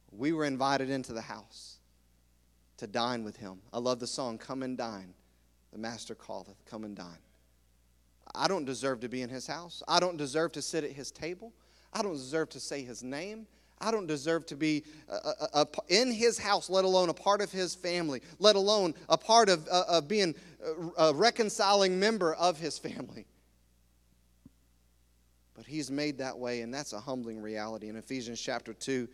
we 0.09 0.31
were 0.31 0.45
invited 0.45 0.89
into 0.89 1.11
the 1.11 1.21
house 1.21 1.79
to 2.77 2.87
dine 2.87 3.25
with 3.25 3.35
him. 3.35 3.59
I 3.73 3.79
love 3.79 3.99
the 3.99 4.07
song, 4.07 4.37
Come 4.37 4.63
and 4.63 4.77
Dine. 4.77 5.13
The 5.75 5.81
Master 5.81 6.15
calleth, 6.15 6.63
come 6.65 6.85
and 6.85 6.95
dine. 6.95 7.19
I 8.33 8.47
don't 8.47 8.63
deserve 8.63 9.01
to 9.01 9.09
be 9.09 9.23
in 9.23 9.29
his 9.29 9.45
house. 9.45 9.83
I 9.89 9.99
don't 9.99 10.15
deserve 10.15 10.53
to 10.53 10.61
sit 10.61 10.85
at 10.85 10.93
his 10.93 11.11
table. 11.11 11.51
I 11.91 12.01
don't 12.01 12.13
deserve 12.13 12.47
to 12.51 12.61
say 12.61 12.81
his 12.81 13.03
name. 13.03 13.45
I 13.81 13.91
don't 13.91 14.07
deserve 14.07 14.45
to 14.45 14.55
be 14.55 14.85
uh, 15.09 15.15
uh, 15.15 15.17
uh, 15.17 15.47
a, 15.53 15.59
a, 15.59 15.61
a, 15.63 16.01
in 16.01 16.13
his 16.13 16.37
house, 16.37 16.69
let 16.69 16.85
alone 16.85 17.09
a 17.09 17.13
part 17.13 17.41
of 17.41 17.51
his 17.51 17.75
family, 17.75 18.21
let 18.39 18.55
alone 18.55 18.93
a 19.09 19.17
part 19.17 19.49
of, 19.49 19.67
uh, 19.69 19.83
of 19.89 20.07
being 20.07 20.33
a 20.97 21.13
reconciling 21.13 21.99
member 21.99 22.33
of 22.35 22.57
his 22.57 22.77
family. 22.77 23.27
But 25.55 25.65
he's 25.65 25.91
made 25.91 26.19
that 26.19 26.37
way, 26.39 26.61
and 26.61 26.73
that's 26.73 26.93
a 26.93 27.01
humbling 27.01 27.41
reality. 27.41 27.89
In 27.89 27.97
Ephesians 27.97 28.39
chapter 28.39 28.71
2, 28.71 29.09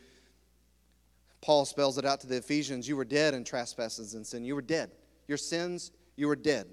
Paul 1.41 1.65
spells 1.65 1.97
it 1.97 2.05
out 2.05 2.21
to 2.21 2.27
the 2.27 2.37
Ephesians 2.37 2.87
you 2.87 2.97
were 2.97 3.03
dead 3.03 3.33
in 3.33 3.43
trespasses 3.43 4.13
and 4.13 4.27
sin. 4.27 4.45
You 4.45 4.53
were 4.53 4.61
dead. 4.61 4.91
Your 5.27 5.39
sins, 5.39 5.91
you 6.21 6.27
were 6.27 6.35
dead. 6.37 6.67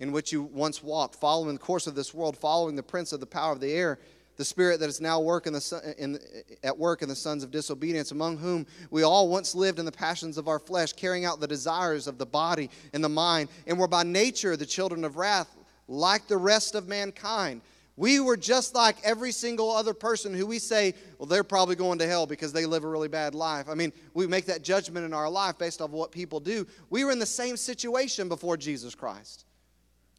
In 0.00 0.10
which 0.10 0.32
you 0.32 0.42
once 0.42 0.82
walked, 0.82 1.14
following 1.14 1.54
the 1.54 1.60
course 1.60 1.86
of 1.86 1.94
this 1.94 2.12
world, 2.12 2.36
following 2.36 2.74
the 2.74 2.82
prince 2.82 3.12
of 3.12 3.20
the 3.20 3.26
power 3.26 3.52
of 3.52 3.60
the 3.60 3.72
air, 3.72 4.00
the 4.36 4.44
spirit 4.44 4.80
that 4.80 4.88
is 4.88 5.00
now 5.00 5.20
work 5.20 5.46
in 5.46 5.52
the, 5.52 5.94
in, 5.96 6.18
at 6.64 6.76
work 6.76 7.02
in 7.02 7.08
the 7.08 7.14
sons 7.14 7.44
of 7.44 7.52
disobedience, 7.52 8.10
among 8.10 8.36
whom 8.36 8.66
we 8.90 9.04
all 9.04 9.28
once 9.28 9.54
lived 9.54 9.78
in 9.78 9.84
the 9.84 9.92
passions 9.92 10.36
of 10.36 10.48
our 10.48 10.58
flesh, 10.58 10.92
carrying 10.92 11.24
out 11.24 11.38
the 11.38 11.46
desires 11.46 12.08
of 12.08 12.18
the 12.18 12.26
body 12.26 12.68
and 12.92 13.04
the 13.04 13.08
mind, 13.08 13.48
and 13.68 13.78
were 13.78 13.86
by 13.86 14.02
nature 14.02 14.56
the 14.56 14.66
children 14.66 15.04
of 15.04 15.16
wrath, 15.16 15.54
like 15.86 16.26
the 16.26 16.36
rest 16.36 16.74
of 16.74 16.88
mankind. 16.88 17.60
We 17.96 18.18
were 18.18 18.36
just 18.36 18.74
like 18.74 18.96
every 19.04 19.30
single 19.30 19.70
other 19.70 19.94
person 19.94 20.34
who 20.34 20.46
we 20.46 20.58
say, 20.58 20.94
well, 21.18 21.26
they're 21.26 21.44
probably 21.44 21.76
going 21.76 22.00
to 22.00 22.06
hell 22.06 22.26
because 22.26 22.52
they 22.52 22.66
live 22.66 22.82
a 22.82 22.88
really 22.88 23.06
bad 23.06 23.36
life. 23.36 23.68
I 23.68 23.74
mean, 23.74 23.92
we 24.14 24.26
make 24.26 24.46
that 24.46 24.62
judgment 24.64 25.06
in 25.06 25.12
our 25.12 25.30
life 25.30 25.58
based 25.58 25.80
off 25.80 25.90
what 25.90 26.10
people 26.10 26.40
do. 26.40 26.66
We 26.90 27.04
were 27.04 27.12
in 27.12 27.20
the 27.20 27.26
same 27.26 27.56
situation 27.56 28.28
before 28.28 28.56
Jesus 28.56 28.96
Christ. 28.96 29.44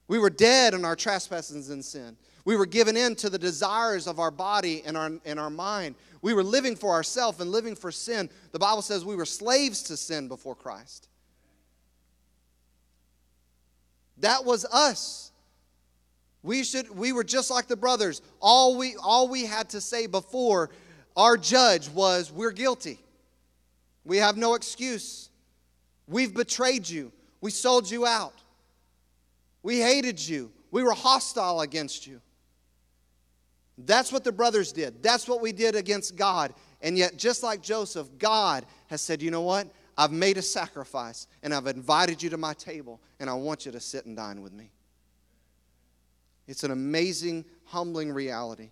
We 0.07 0.19
were 0.19 0.29
dead 0.29 0.73
in 0.73 0.85
our 0.85 0.95
trespasses 0.95 1.69
and 1.69 1.83
sin. 1.83 2.15
We 2.45 2.55
were 2.55 2.67
given 2.67 2.95
in 2.95 3.15
to 3.15 3.29
the 3.29 3.39
desires 3.39 4.07
of 4.07 4.19
our 4.19 4.31
body 4.31 4.83
and 4.85 4.95
our, 4.95 5.11
and 5.25 5.39
our 5.39 5.49
mind. 5.49 5.95
We 6.21 6.33
were 6.33 6.43
living 6.43 6.75
for 6.75 6.91
ourselves 6.91 7.41
and 7.41 7.51
living 7.51 7.75
for 7.75 7.91
sin. 7.91 8.29
The 8.51 8.59
Bible 8.59 8.83
says 8.83 9.03
we 9.03 9.15
were 9.15 9.25
slaves 9.25 9.83
to 9.83 9.97
sin 9.97 10.27
before 10.27 10.55
Christ. 10.55 11.09
That 14.19 14.45
was 14.45 14.63
us. 14.65 15.31
We 16.45 16.63
should 16.63 16.95
we 16.95 17.11
were 17.11 17.23
just 17.23 17.49
like 17.49 17.65
the 17.65 17.75
brothers. 17.75 18.21
All 18.39 18.77
we 18.77 18.95
all 19.01 19.27
we 19.27 19.45
had 19.45 19.69
to 19.69 19.81
say 19.81 20.05
before 20.05 20.69
our 21.17 21.37
judge 21.37 21.89
was 21.89 22.31
we're 22.31 22.51
guilty. 22.51 22.99
We 24.03 24.17
have 24.17 24.37
no 24.37 24.53
excuse. 24.53 25.31
We've 26.07 26.31
betrayed 26.31 26.87
you. 26.87 27.11
We 27.41 27.49
sold 27.49 27.89
you 27.89 28.05
out. 28.05 28.35
We 29.63 29.79
hated 29.79 30.19
you. 30.25 30.51
We 30.69 30.83
were 30.83 30.93
hostile 30.93 31.61
against 31.61 32.05
you. 32.05 32.21
That's 33.79 34.11
what 34.11 34.23
the 34.23 34.31
brothers 34.31 34.71
did. 34.71 35.01
That's 35.01 35.27
what 35.27 35.41
we 35.41 35.51
did 35.51 35.75
against 35.75 36.15
God. 36.15 36.53
And 36.79 36.95
yet, 36.95 37.17
just 37.17 37.41
like 37.41 37.63
Joseph, 37.63 38.07
God 38.19 38.67
has 38.87 39.01
said, 39.01 39.19
you 39.19 39.31
know 39.31 39.41
what? 39.41 39.67
I've 39.97 40.11
made 40.11 40.37
a 40.37 40.43
sacrifice 40.43 41.25
and 41.41 41.55
I've 41.55 41.65
invited 41.65 42.21
you 42.21 42.29
to 42.29 42.37
my 42.37 42.53
table 42.53 43.01
and 43.19 43.31
I 43.31 43.33
want 43.33 43.65
you 43.65 43.71
to 43.71 43.79
sit 43.79 44.05
and 44.05 44.15
dine 44.15 44.43
with 44.43 44.53
me. 44.53 44.69
It's 46.47 46.63
an 46.63 46.71
amazing, 46.71 47.45
humbling 47.65 48.11
reality. 48.11 48.69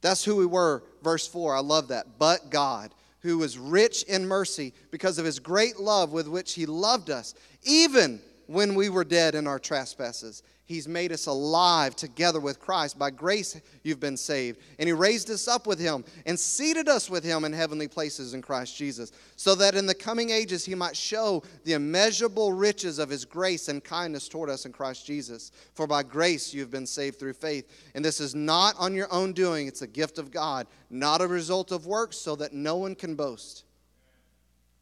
That's 0.00 0.24
who 0.24 0.36
we 0.36 0.46
were, 0.46 0.82
verse 1.02 1.26
4. 1.26 1.56
I 1.56 1.60
love 1.60 1.88
that. 1.88 2.18
But 2.18 2.50
God, 2.50 2.94
who 3.20 3.38
was 3.38 3.58
rich 3.58 4.02
in 4.04 4.26
mercy 4.26 4.72
because 4.90 5.18
of 5.18 5.24
his 5.24 5.38
great 5.38 5.78
love 5.78 6.12
with 6.12 6.28
which 6.28 6.54
he 6.54 6.66
loved 6.66 7.10
us, 7.10 7.34
even 7.62 8.20
when 8.50 8.74
we 8.74 8.88
were 8.88 9.04
dead 9.04 9.36
in 9.36 9.46
our 9.46 9.60
trespasses, 9.60 10.42
He's 10.64 10.88
made 10.88 11.12
us 11.12 11.26
alive 11.26 11.94
together 11.94 12.40
with 12.40 12.58
Christ. 12.58 12.98
By 12.98 13.10
grace, 13.10 13.60
you've 13.84 14.00
been 14.00 14.16
saved. 14.16 14.58
And 14.78 14.88
He 14.88 14.92
raised 14.92 15.30
us 15.30 15.46
up 15.46 15.68
with 15.68 15.78
Him 15.78 16.04
and 16.26 16.38
seated 16.38 16.88
us 16.88 17.08
with 17.08 17.22
Him 17.22 17.44
in 17.44 17.52
heavenly 17.52 17.86
places 17.86 18.34
in 18.34 18.42
Christ 18.42 18.76
Jesus, 18.76 19.12
so 19.36 19.54
that 19.54 19.76
in 19.76 19.86
the 19.86 19.94
coming 19.94 20.30
ages 20.30 20.64
He 20.64 20.74
might 20.74 20.96
show 20.96 21.44
the 21.62 21.74
immeasurable 21.74 22.52
riches 22.52 22.98
of 22.98 23.08
His 23.08 23.24
grace 23.24 23.68
and 23.68 23.84
kindness 23.84 24.28
toward 24.28 24.50
us 24.50 24.66
in 24.66 24.72
Christ 24.72 25.06
Jesus. 25.06 25.52
For 25.74 25.86
by 25.86 26.02
grace 26.02 26.52
you've 26.52 26.72
been 26.72 26.86
saved 26.86 27.20
through 27.20 27.34
faith. 27.34 27.90
And 27.94 28.04
this 28.04 28.20
is 28.20 28.34
not 28.34 28.74
on 28.80 28.94
your 28.94 29.12
own 29.12 29.32
doing, 29.32 29.68
it's 29.68 29.82
a 29.82 29.86
gift 29.86 30.18
of 30.18 30.32
God, 30.32 30.66
not 30.90 31.20
a 31.20 31.26
result 31.28 31.70
of 31.70 31.86
works, 31.86 32.16
so 32.16 32.34
that 32.36 32.52
no 32.52 32.76
one 32.76 32.96
can 32.96 33.14
boast. 33.14 33.62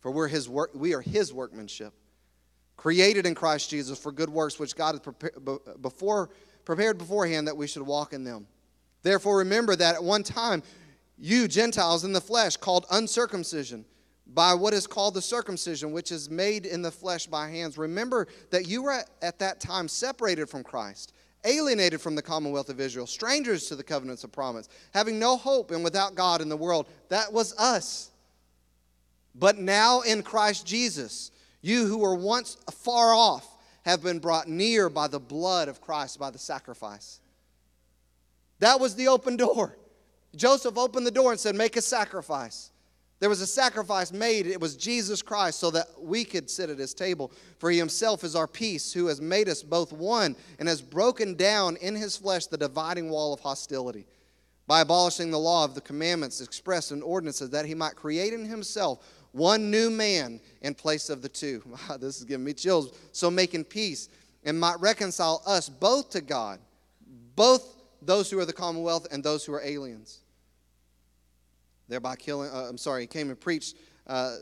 For 0.00 0.10
we're 0.10 0.28
his 0.28 0.48
work, 0.48 0.70
we 0.74 0.94
are 0.94 1.02
His 1.02 1.34
workmanship 1.34 1.92
created 2.78 3.26
in 3.26 3.34
Christ 3.34 3.68
Jesus 3.68 3.98
for 3.98 4.10
good 4.10 4.30
works 4.30 4.58
which 4.58 4.74
God 4.74 4.92
has 4.92 5.00
prepared 5.00 5.34
before, 5.82 6.30
prepared 6.64 6.96
beforehand 6.96 7.46
that 7.48 7.56
we 7.56 7.66
should 7.66 7.82
walk 7.82 8.14
in 8.14 8.24
them. 8.24 8.46
Therefore, 9.02 9.38
remember 9.38 9.76
that 9.76 9.96
at 9.96 10.02
one 10.02 10.22
time, 10.22 10.62
you 11.18 11.48
Gentiles 11.48 12.04
in 12.04 12.12
the 12.12 12.20
flesh, 12.20 12.56
called 12.56 12.86
uncircumcision, 12.90 13.84
by 14.28 14.54
what 14.54 14.74
is 14.74 14.86
called 14.86 15.14
the 15.14 15.22
circumcision, 15.22 15.90
which 15.90 16.12
is 16.12 16.30
made 16.30 16.66
in 16.66 16.80
the 16.80 16.90
flesh 16.90 17.26
by 17.26 17.48
hands. 17.48 17.76
Remember 17.76 18.28
that 18.50 18.68
you 18.68 18.82
were 18.82 19.02
at 19.22 19.38
that 19.40 19.58
time 19.58 19.88
separated 19.88 20.48
from 20.48 20.62
Christ, 20.62 21.12
alienated 21.44 22.00
from 22.00 22.14
the 22.14 22.22
commonwealth 22.22 22.68
of 22.68 22.78
Israel, 22.78 23.08
strangers 23.08 23.66
to 23.68 23.74
the 23.74 23.82
covenants 23.82 24.22
of 24.22 24.30
promise, 24.30 24.68
having 24.94 25.18
no 25.18 25.36
hope 25.36 25.72
and 25.72 25.82
without 25.82 26.14
God 26.14 26.40
in 26.40 26.48
the 26.48 26.56
world. 26.56 26.86
That 27.08 27.32
was 27.32 27.56
us. 27.58 28.10
But 29.34 29.58
now 29.58 30.02
in 30.02 30.22
Christ 30.22 30.64
Jesus, 30.64 31.32
you 31.60 31.86
who 31.86 31.98
were 31.98 32.14
once 32.14 32.56
far 32.72 33.12
off 33.12 33.46
have 33.84 34.02
been 34.02 34.18
brought 34.18 34.48
near 34.48 34.88
by 34.88 35.08
the 35.08 35.20
blood 35.20 35.68
of 35.68 35.80
Christ, 35.80 36.18
by 36.18 36.30
the 36.30 36.38
sacrifice. 36.38 37.20
That 38.60 38.80
was 38.80 38.94
the 38.94 39.08
open 39.08 39.36
door. 39.36 39.76
Joseph 40.36 40.76
opened 40.76 41.06
the 41.06 41.10
door 41.10 41.30
and 41.30 41.40
said, 41.40 41.54
Make 41.54 41.76
a 41.76 41.82
sacrifice. 41.82 42.70
There 43.20 43.28
was 43.28 43.40
a 43.40 43.46
sacrifice 43.46 44.12
made. 44.12 44.46
It 44.46 44.60
was 44.60 44.76
Jesus 44.76 45.22
Christ 45.22 45.58
so 45.58 45.70
that 45.72 45.86
we 46.00 46.24
could 46.24 46.48
sit 46.48 46.70
at 46.70 46.78
his 46.78 46.94
table. 46.94 47.32
For 47.58 47.70
he 47.70 47.78
himself 47.78 48.22
is 48.22 48.36
our 48.36 48.46
peace, 48.46 48.92
who 48.92 49.06
has 49.06 49.20
made 49.20 49.48
us 49.48 49.62
both 49.62 49.92
one 49.92 50.36
and 50.58 50.68
has 50.68 50.80
broken 50.80 51.34
down 51.34 51.76
in 51.76 51.96
his 51.96 52.16
flesh 52.16 52.46
the 52.46 52.56
dividing 52.56 53.10
wall 53.10 53.32
of 53.32 53.40
hostility 53.40 54.06
by 54.68 54.82
abolishing 54.82 55.30
the 55.30 55.38
law 55.38 55.64
of 55.64 55.74
the 55.74 55.80
commandments 55.80 56.42
expressed 56.42 56.92
in 56.92 57.02
ordinances, 57.02 57.50
that 57.50 57.64
he 57.64 57.74
might 57.74 57.96
create 57.96 58.34
in 58.34 58.44
himself 58.44 59.02
one 59.32 59.70
new 59.70 59.90
man 59.90 60.40
in 60.62 60.74
place 60.74 61.10
of 61.10 61.22
the 61.22 61.28
two. 61.28 61.62
Wow, 61.88 61.96
this 61.96 62.18
is 62.18 62.24
giving 62.24 62.44
me 62.44 62.52
chills. 62.52 62.98
So 63.12 63.30
making 63.30 63.64
peace 63.64 64.08
and 64.44 64.58
might 64.58 64.80
reconcile 64.80 65.42
us 65.46 65.68
both 65.68 66.10
to 66.10 66.20
God, 66.20 66.58
both 67.36 67.76
those 68.02 68.30
who 68.30 68.38
are 68.38 68.44
the 68.44 68.52
commonwealth 68.52 69.06
and 69.12 69.22
those 69.22 69.44
who 69.44 69.52
are 69.52 69.62
aliens. 69.62 70.20
Thereby 71.88 72.16
killing, 72.16 72.50
uh, 72.50 72.66
I'm 72.68 72.78
sorry, 72.78 73.02
he 73.02 73.06
came 73.06 73.30
and 73.30 73.40
preached 73.40 73.76
uh, 74.06 74.36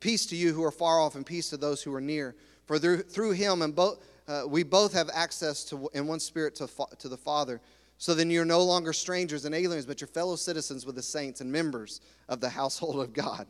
peace 0.00 0.26
to 0.26 0.36
you 0.36 0.52
who 0.52 0.62
are 0.64 0.70
far 0.70 1.00
off 1.00 1.14
and 1.14 1.24
peace 1.24 1.50
to 1.50 1.56
those 1.56 1.82
who 1.82 1.94
are 1.94 2.00
near. 2.00 2.34
For 2.66 2.78
through, 2.78 3.02
through 3.02 3.32
him 3.32 3.62
and 3.62 3.74
both, 3.74 4.04
uh, 4.28 4.42
we 4.46 4.62
both 4.62 4.92
have 4.92 5.08
access 5.14 5.64
to, 5.64 5.88
in 5.94 6.06
one 6.06 6.20
spirit 6.20 6.54
to, 6.56 6.68
to 6.98 7.08
the 7.08 7.16
Father. 7.16 7.60
So 7.98 8.14
then 8.14 8.30
you're 8.30 8.44
no 8.44 8.62
longer 8.62 8.92
strangers 8.92 9.44
and 9.44 9.54
aliens, 9.54 9.86
but 9.86 10.00
you're 10.00 10.08
fellow 10.08 10.36
citizens 10.36 10.84
with 10.84 10.96
the 10.96 11.02
saints 11.02 11.40
and 11.40 11.50
members 11.50 12.00
of 12.28 12.40
the 12.40 12.48
household 12.48 13.00
of 13.00 13.12
God 13.12 13.46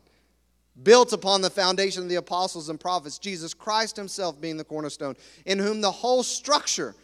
built 0.83 1.13
upon 1.13 1.41
the 1.41 1.49
foundation 1.49 2.03
of 2.03 2.09
the 2.09 2.15
apostles 2.15 2.69
and 2.69 2.79
prophets, 2.79 3.17
Jesus 3.17 3.53
Christ 3.53 3.95
himself 3.95 4.39
being 4.39 4.57
the 4.57 4.63
cornerstone, 4.63 5.15
in 5.45 5.59
whom 5.59 5.81
the 5.81 5.91
whole 5.91 6.23
structure 6.23 6.95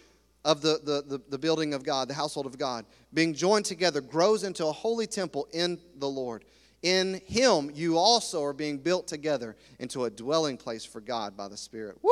of 0.45 0.61
the, 0.61 0.79
the, 0.83 1.03
the, 1.07 1.21
the, 1.29 1.37
building 1.37 1.73
of 1.73 1.83
God, 1.83 2.07
the 2.07 2.13
household 2.13 2.45
of 2.45 2.57
God, 2.57 2.85
being 3.13 3.33
joined 3.33 3.65
together, 3.65 4.01
grows 4.01 4.43
into 4.43 4.67
a 4.67 4.71
holy 4.71 5.07
temple 5.07 5.47
in 5.53 5.79
the 5.97 6.09
Lord. 6.09 6.43
In 6.81 7.21
him, 7.25 7.71
you 7.73 7.97
also 7.97 8.43
are 8.43 8.51
being 8.51 8.77
built 8.77 9.07
together 9.07 9.55
into 9.79 10.03
a 10.03 10.09
dwelling 10.09 10.57
place 10.57 10.83
for 10.83 10.99
God 10.99 11.37
by 11.37 11.47
the 11.47 11.55
Spirit. 11.55 11.97
Woo! 12.01 12.11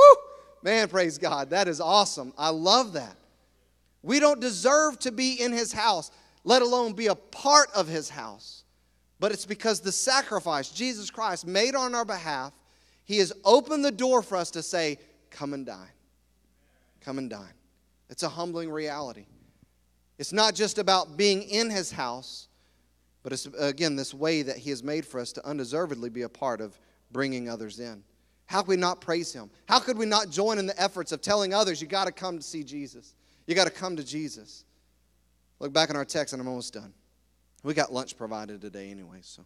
Man, 0.64 0.88
praise 0.88 1.18
God. 1.18 1.50
That 1.50 1.68
is 1.68 1.82
awesome. 1.82 2.34
I 2.38 2.50
love 2.50 2.94
that. 2.94 3.18
We 4.02 4.20
don't 4.20 4.40
deserve 4.40 4.98
to 5.00 5.12
be 5.12 5.34
in 5.34 5.52
his 5.52 5.74
house, 5.74 6.10
let 6.44 6.62
alone 6.62 6.94
be 6.94 7.08
a 7.08 7.16
part 7.16 7.70
of 7.76 7.88
his 7.88 8.10
house. 8.10 8.61
But 9.22 9.32
it's 9.32 9.46
because 9.46 9.80
the 9.80 9.92
sacrifice 9.92 10.70
Jesus 10.72 11.12
Christ 11.12 11.46
made 11.46 11.76
on 11.76 11.94
our 11.94 12.04
behalf, 12.04 12.54
He 13.06 13.20
has 13.20 13.32
opened 13.46 13.86
the 13.86 13.92
door 13.92 14.24
for 14.24 14.36
us 14.36 14.50
to 14.52 14.64
say, 14.64 14.98
Come 15.30 15.54
and 15.54 15.64
dine. 15.64 15.92
Come 17.02 17.20
and 17.20 17.30
dine. 17.30 17.54
It's 18.10 18.24
a 18.24 18.30
humbling 18.30 18.72
reality. 18.72 19.28
It's 20.18 20.34
not 20.34 20.56
just 20.56 20.80
about 20.80 21.18
being 21.18 21.44
in 21.44 21.70
His 21.70 21.92
house, 21.92 22.48
but 23.22 23.32
it's, 23.32 23.46
again, 23.60 23.96
this 23.96 24.12
way 24.12 24.42
that 24.42 24.58
He 24.58 24.72
has 24.72 24.84
made 24.84 25.06
for 25.06 25.20
us 25.20 25.32
to 25.34 25.48
undeservedly 25.48 26.10
be 26.10 26.24
a 26.24 26.30
part 26.30 26.60
of 26.60 26.80
bringing 27.12 27.48
others 27.48 27.80
in. 27.80 28.04
How 28.48 28.62
could 28.62 28.70
we 28.70 28.76
not 28.76 29.02
praise 29.02 29.32
Him? 29.32 29.52
How 29.68 29.80
could 29.80 30.00
we 30.00 30.08
not 30.08 30.32
join 30.32 30.58
in 30.58 30.66
the 30.66 30.82
efforts 30.82 31.12
of 31.12 31.22
telling 31.22 31.54
others, 31.54 31.80
you 31.80 31.88
got 31.88 32.06
to 32.06 32.12
come 32.12 32.38
to 32.38 32.44
see 32.44 32.64
Jesus? 32.64 33.14
You 33.46 33.54
got 33.54 33.66
to 33.66 33.72
come 33.72 33.96
to 33.98 34.04
Jesus. 34.04 34.66
Look 35.60 35.72
back 35.72 35.92
in 35.92 35.96
our 35.96 36.06
text, 36.06 36.34
and 36.34 36.42
I'm 36.42 36.48
almost 36.48 36.74
done. 36.74 36.92
We 37.64 37.74
got 37.74 37.94
lunch 37.94 38.18
provided 38.18 38.62
today 38.62 38.90
anyway, 38.90 39.20
so. 39.22 39.46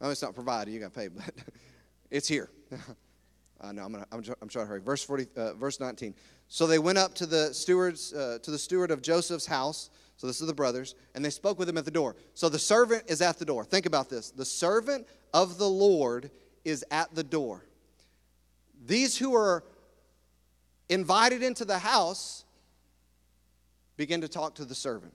Oh, 0.00 0.10
it's 0.10 0.22
not 0.22 0.34
provided, 0.34 0.72
you 0.72 0.80
got 0.80 0.92
paid, 0.92 1.12
but 1.14 1.32
it's 2.10 2.26
here. 2.26 2.50
uh, 3.60 3.72
no, 3.72 3.84
I'm, 3.84 3.92
gonna, 3.92 4.06
I'm, 4.10 4.22
I'm 4.42 4.48
trying 4.48 4.64
to 4.64 4.66
hurry. 4.66 4.80
Verse, 4.80 5.04
40, 5.04 5.26
uh, 5.36 5.54
verse 5.54 5.78
19. 5.78 6.14
So 6.48 6.66
they 6.66 6.78
went 6.78 6.98
up 6.98 7.14
to 7.14 7.26
the, 7.26 7.54
stewards, 7.54 8.12
uh, 8.12 8.38
to 8.42 8.50
the 8.50 8.58
steward 8.58 8.90
of 8.90 9.02
Joseph's 9.02 9.46
house, 9.46 9.90
So 10.16 10.26
this 10.26 10.40
is 10.40 10.46
the 10.46 10.54
brothers, 10.54 10.96
and 11.14 11.24
they 11.24 11.30
spoke 11.30 11.58
with 11.58 11.68
him 11.68 11.78
at 11.78 11.84
the 11.84 11.90
door. 11.90 12.16
So 12.34 12.48
the 12.48 12.58
servant 12.58 13.04
is 13.06 13.22
at 13.22 13.38
the 13.38 13.44
door. 13.44 13.64
Think 13.64 13.86
about 13.86 14.10
this. 14.10 14.30
The 14.30 14.44
servant 14.44 15.06
of 15.32 15.58
the 15.58 15.68
Lord 15.68 16.30
is 16.64 16.84
at 16.90 17.14
the 17.14 17.24
door. 17.24 17.64
These 18.84 19.16
who 19.16 19.34
are 19.34 19.64
invited 20.88 21.42
into 21.42 21.64
the 21.64 21.78
house 21.78 22.44
begin 23.96 24.20
to 24.20 24.28
talk 24.28 24.56
to 24.56 24.64
the 24.64 24.74
servant 24.74 25.14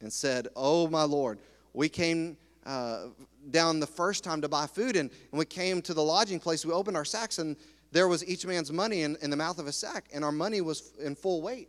and 0.00 0.12
said, 0.12 0.48
Oh, 0.56 0.88
my 0.88 1.02
Lord, 1.04 1.38
we 1.72 1.88
came 1.88 2.36
uh, 2.66 3.06
down 3.50 3.80
the 3.80 3.86
first 3.86 4.24
time 4.24 4.40
to 4.42 4.48
buy 4.48 4.66
food, 4.66 4.96
and, 4.96 5.10
and 5.30 5.38
we 5.38 5.44
came 5.44 5.82
to 5.82 5.94
the 5.94 6.02
lodging 6.02 6.40
place. 6.40 6.64
We 6.64 6.72
opened 6.72 6.96
our 6.96 7.04
sacks, 7.04 7.38
and 7.38 7.56
there 7.92 8.08
was 8.08 8.26
each 8.26 8.46
man's 8.46 8.72
money 8.72 9.02
in, 9.02 9.16
in 9.22 9.30
the 9.30 9.36
mouth 9.36 9.58
of 9.58 9.66
a 9.66 9.72
sack, 9.72 10.08
and 10.12 10.24
our 10.24 10.32
money 10.32 10.60
was 10.60 10.92
in 11.02 11.14
full 11.14 11.42
weight. 11.42 11.68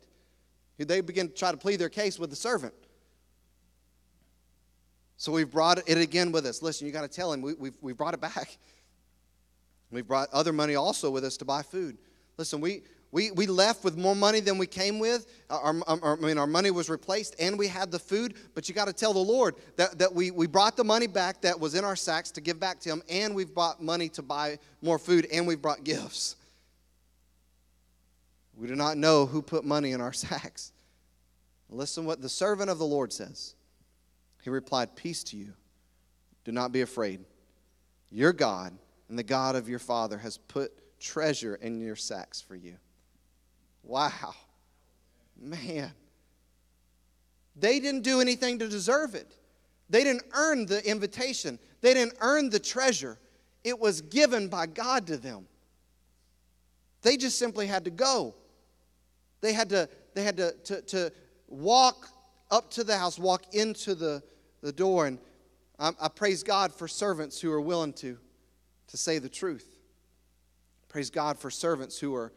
They 0.77 1.01
begin 1.01 1.27
to 1.27 1.33
try 1.33 1.51
to 1.51 1.57
plead 1.57 1.77
their 1.77 1.89
case 1.89 2.17
with 2.17 2.29
the 2.29 2.35
servant. 2.35 2.73
So 5.17 5.31
we've 5.31 5.51
brought 5.51 5.77
it 5.87 5.97
again 5.99 6.31
with 6.31 6.47
us. 6.47 6.63
Listen, 6.63 6.87
you 6.87 6.93
got 6.93 7.03
to 7.03 7.07
tell 7.07 7.31
him 7.31 7.41
we, 7.41 7.53
we've, 7.53 7.77
we've 7.81 7.97
brought 7.97 8.15
it 8.15 8.21
back. 8.21 8.57
We've 9.91 10.07
brought 10.07 10.29
other 10.31 10.53
money 10.53 10.75
also 10.75 11.11
with 11.11 11.23
us 11.23 11.37
to 11.37 11.45
buy 11.45 11.61
food. 11.61 11.97
Listen, 12.37 12.61
we, 12.61 12.81
we, 13.11 13.31
we 13.31 13.45
left 13.45 13.83
with 13.83 13.97
more 13.97 14.15
money 14.15 14.39
than 14.39 14.57
we 14.57 14.67
came 14.67 14.97
with. 14.97 15.27
Our, 15.49 15.75
our, 15.85 16.17
I 16.17 16.21
mean, 16.21 16.37
our 16.37 16.47
money 16.47 16.71
was 16.71 16.89
replaced 16.89 17.35
and 17.39 17.59
we 17.59 17.67
had 17.67 17.91
the 17.91 17.99
food, 17.99 18.35
but 18.55 18.69
you 18.69 18.75
got 18.75 18.87
to 18.87 18.93
tell 18.93 19.11
the 19.11 19.19
Lord 19.19 19.55
that, 19.75 19.99
that 19.99 20.13
we, 20.13 20.31
we 20.31 20.47
brought 20.47 20.77
the 20.77 20.83
money 20.85 21.07
back 21.07 21.41
that 21.41 21.59
was 21.59 21.75
in 21.75 21.83
our 21.83 21.97
sacks 21.97 22.31
to 22.31 22.41
give 22.41 22.59
back 22.59 22.79
to 22.81 22.89
Him, 22.89 23.03
and 23.09 23.35
we've 23.35 23.53
brought 23.53 23.81
money 23.81 24.07
to 24.09 24.21
buy 24.21 24.59
more 24.81 24.97
food, 24.97 25.27
and 25.31 25.45
we've 25.45 25.61
brought 25.61 25.83
gifts. 25.83 26.37
We 28.55 28.67
do 28.67 28.75
not 28.75 28.97
know 28.97 29.25
who 29.25 29.41
put 29.41 29.65
money 29.65 29.91
in 29.91 29.99
our 29.99 30.13
sacks. 30.13 30.71
Listen 31.69 32.05
what 32.05 32.21
the 32.21 32.29
servant 32.29 32.69
of 32.69 32.77
the 32.77 32.85
Lord 32.85 33.11
says. 33.11 33.55
He 34.43 34.49
replied, 34.49 34.95
Peace 34.95 35.23
to 35.25 35.37
you. 35.37 35.53
Do 36.43 36.51
not 36.51 36.71
be 36.71 36.81
afraid. 36.81 37.21
Your 38.09 38.33
God 38.33 38.73
and 39.09 39.19
the 39.19 39.23
God 39.23 39.55
of 39.55 39.69
your 39.69 39.79
father 39.79 40.17
has 40.17 40.37
put 40.37 40.71
treasure 40.99 41.55
in 41.55 41.79
your 41.81 41.95
sacks 41.95 42.41
for 42.41 42.55
you. 42.55 42.77
Wow. 43.83 44.33
Man. 45.39 45.91
They 47.55 47.79
didn't 47.79 48.01
do 48.01 48.21
anything 48.21 48.59
to 48.59 48.67
deserve 48.67 49.15
it. 49.15 49.35
They 49.89 50.03
didn't 50.03 50.23
earn 50.33 50.65
the 50.65 50.87
invitation. 50.89 51.59
They 51.81 51.93
didn't 51.93 52.13
earn 52.21 52.49
the 52.49 52.59
treasure. 52.59 53.17
It 53.63 53.77
was 53.77 54.01
given 54.01 54.47
by 54.47 54.65
God 54.67 55.07
to 55.07 55.17
them. 55.17 55.47
They 57.01 57.17
just 57.17 57.37
simply 57.37 57.67
had 57.67 57.83
to 57.85 57.91
go. 57.91 58.35
They 59.41 59.53
had 59.53 59.69
to, 59.69 59.89
they 60.13 60.23
had 60.23 60.37
to, 60.37 60.53
to, 60.65 60.81
to 60.81 61.13
walk 61.47 62.07
up 62.49 62.69
to 62.71 62.83
the 62.83 62.97
house, 62.97 63.17
walk 63.17 63.53
into 63.53 63.95
the, 63.95 64.23
the 64.61 64.71
door. 64.71 65.07
And 65.07 65.19
I, 65.79 65.91
I 65.99 66.07
praise 66.07 66.43
God 66.43 66.73
for 66.73 66.87
servants 66.87 67.41
who 67.41 67.51
are 67.51 67.61
willing 67.61 67.93
to, 67.93 68.17
to 68.87 68.97
say 68.97 69.19
the 69.19 69.29
truth. 69.29 69.79
Praise 70.89 71.09
God 71.09 71.39
for 71.39 71.49
servants 71.49 71.99
who 71.99 72.13
are 72.15 72.31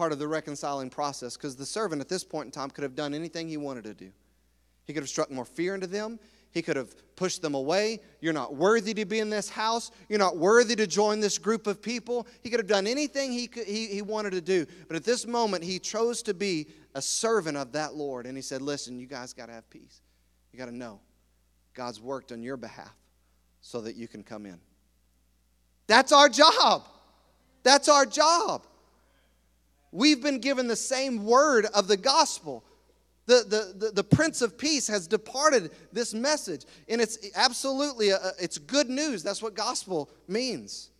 part 0.00 0.12
of 0.12 0.18
the 0.18 0.26
reconciling 0.26 0.88
process 0.88 1.36
because 1.36 1.56
the 1.56 1.66
servant 1.66 2.00
at 2.00 2.08
this 2.08 2.24
point 2.24 2.46
in 2.46 2.50
time 2.50 2.70
could 2.70 2.84
have 2.84 2.94
done 2.94 3.12
anything 3.12 3.46
he 3.46 3.58
wanted 3.58 3.84
to 3.84 3.92
do. 3.92 4.10
He 4.86 4.94
could 4.94 5.02
have 5.02 5.10
struck 5.10 5.30
more 5.30 5.44
fear 5.44 5.74
into 5.74 5.86
them. 5.86 6.18
He 6.52 6.62
could 6.62 6.76
have 6.76 6.94
pushed 7.16 7.42
them 7.42 7.52
away. 7.52 8.00
You're 8.22 8.32
not 8.32 8.54
worthy 8.54 8.94
to 8.94 9.04
be 9.04 9.18
in 9.18 9.28
this 9.28 9.50
house. 9.50 9.90
You're 10.08 10.18
not 10.18 10.38
worthy 10.38 10.74
to 10.76 10.86
join 10.86 11.20
this 11.20 11.36
group 11.36 11.66
of 11.66 11.82
people. 11.82 12.26
He 12.42 12.48
could 12.48 12.60
have 12.60 12.66
done 12.66 12.86
anything 12.86 13.30
he, 13.30 13.46
could, 13.46 13.66
he, 13.66 13.88
he 13.88 14.00
wanted 14.00 14.30
to 14.30 14.40
do. 14.40 14.64
But 14.88 14.96
at 14.96 15.04
this 15.04 15.26
moment, 15.26 15.64
he 15.64 15.78
chose 15.78 16.22
to 16.22 16.32
be 16.32 16.68
a 16.94 17.02
servant 17.02 17.58
of 17.58 17.72
that 17.72 17.92
Lord. 17.92 18.24
And 18.24 18.38
he 18.38 18.42
said, 18.42 18.62
Listen, 18.62 18.98
you 18.98 19.06
guys 19.06 19.34
got 19.34 19.48
to 19.48 19.52
have 19.52 19.68
peace. 19.68 20.00
You 20.50 20.58
got 20.58 20.70
to 20.70 20.74
know 20.74 20.98
God's 21.74 22.00
worked 22.00 22.32
on 22.32 22.42
your 22.42 22.56
behalf 22.56 22.96
so 23.60 23.82
that 23.82 23.96
you 23.96 24.08
can 24.08 24.22
come 24.22 24.46
in. 24.46 24.58
That's 25.88 26.10
our 26.10 26.30
job. 26.30 26.84
That's 27.64 27.90
our 27.90 28.06
job. 28.06 28.66
We've 29.92 30.22
been 30.22 30.38
given 30.38 30.68
the 30.68 30.76
same 30.76 31.24
word 31.24 31.66
of 31.66 31.88
the 31.88 31.96
gospel. 31.96 32.64
The, 33.26 33.44
the, 33.46 33.86
the, 33.86 33.92
the, 33.92 34.04
Prince 34.04 34.42
of 34.42 34.58
Peace 34.58 34.88
has 34.88 35.06
departed 35.06 35.70
this 35.92 36.14
message. 36.14 36.64
And 36.88 37.00
it's 37.00 37.18
absolutely, 37.34 38.10
a, 38.10 38.18
it's 38.40 38.58
good 38.58 38.88
news. 38.88 39.22
That's 39.22 39.42
what 39.42 39.54
gospel 39.54 40.10
means. 40.26 40.90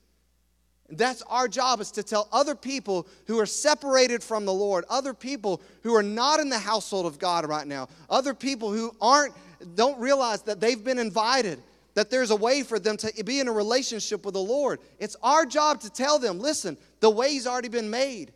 That's 0.90 1.22
our 1.22 1.48
job 1.48 1.80
is 1.80 1.90
to 1.92 2.02
tell 2.02 2.28
other 2.32 2.54
people 2.54 3.06
who 3.26 3.38
are 3.38 3.46
separated 3.46 4.22
from 4.22 4.44
the 4.44 4.52
Lord, 4.52 4.84
other 4.88 5.14
people 5.14 5.62
who 5.82 5.94
are 5.94 6.02
not 6.02 6.40
in 6.40 6.48
the 6.48 6.58
household 6.58 7.06
of 7.06 7.18
God 7.18 7.48
right 7.48 7.66
now, 7.66 7.88
other 8.08 8.34
people 8.34 8.72
who 8.72 8.94
aren't, 9.00 9.34
don't 9.76 10.00
realize 10.00 10.42
that 10.42 10.60
they've 10.60 10.82
been 10.82 10.98
invited, 10.98 11.62
that 11.94 12.10
there's 12.10 12.30
a 12.30 12.36
way 12.36 12.62
for 12.62 12.78
them 12.78 12.96
to 12.96 13.24
be 13.24 13.40
in 13.40 13.48
a 13.48 13.52
relationship 13.52 14.24
with 14.24 14.34
the 14.34 14.40
Lord. 14.40 14.80
It's 14.98 15.16
our 15.22 15.46
job 15.46 15.80
to 15.82 15.90
tell 15.90 16.18
them, 16.18 16.40
listen, 16.40 16.76
the 17.00 17.10
way's 17.10 17.46
already 17.46 17.68
been 17.68 17.90
made. 17.90 18.32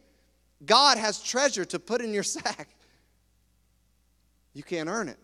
God 0.67 0.99
has 0.99 1.23
treasure 1.23 1.65
to 1.67 1.79
put 1.79 2.01
in 2.01 2.13
your 2.13 2.23
sack. 2.25 2.69
You 4.53 4.63
can't 4.63 4.89
earn 4.89 5.09
it. 5.09 5.19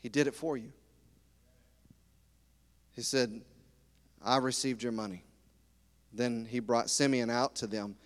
He 0.00 0.08
did 0.08 0.26
it 0.26 0.34
for 0.34 0.56
you. 0.56 0.72
He 2.92 3.02
said, 3.02 3.42
I 4.24 4.38
received 4.38 4.82
your 4.82 4.92
money. 4.92 5.24
Then 6.12 6.46
he 6.48 6.60
brought 6.60 6.88
Simeon 6.88 7.28
out 7.28 7.56
to 7.56 7.66
them. 7.66 7.96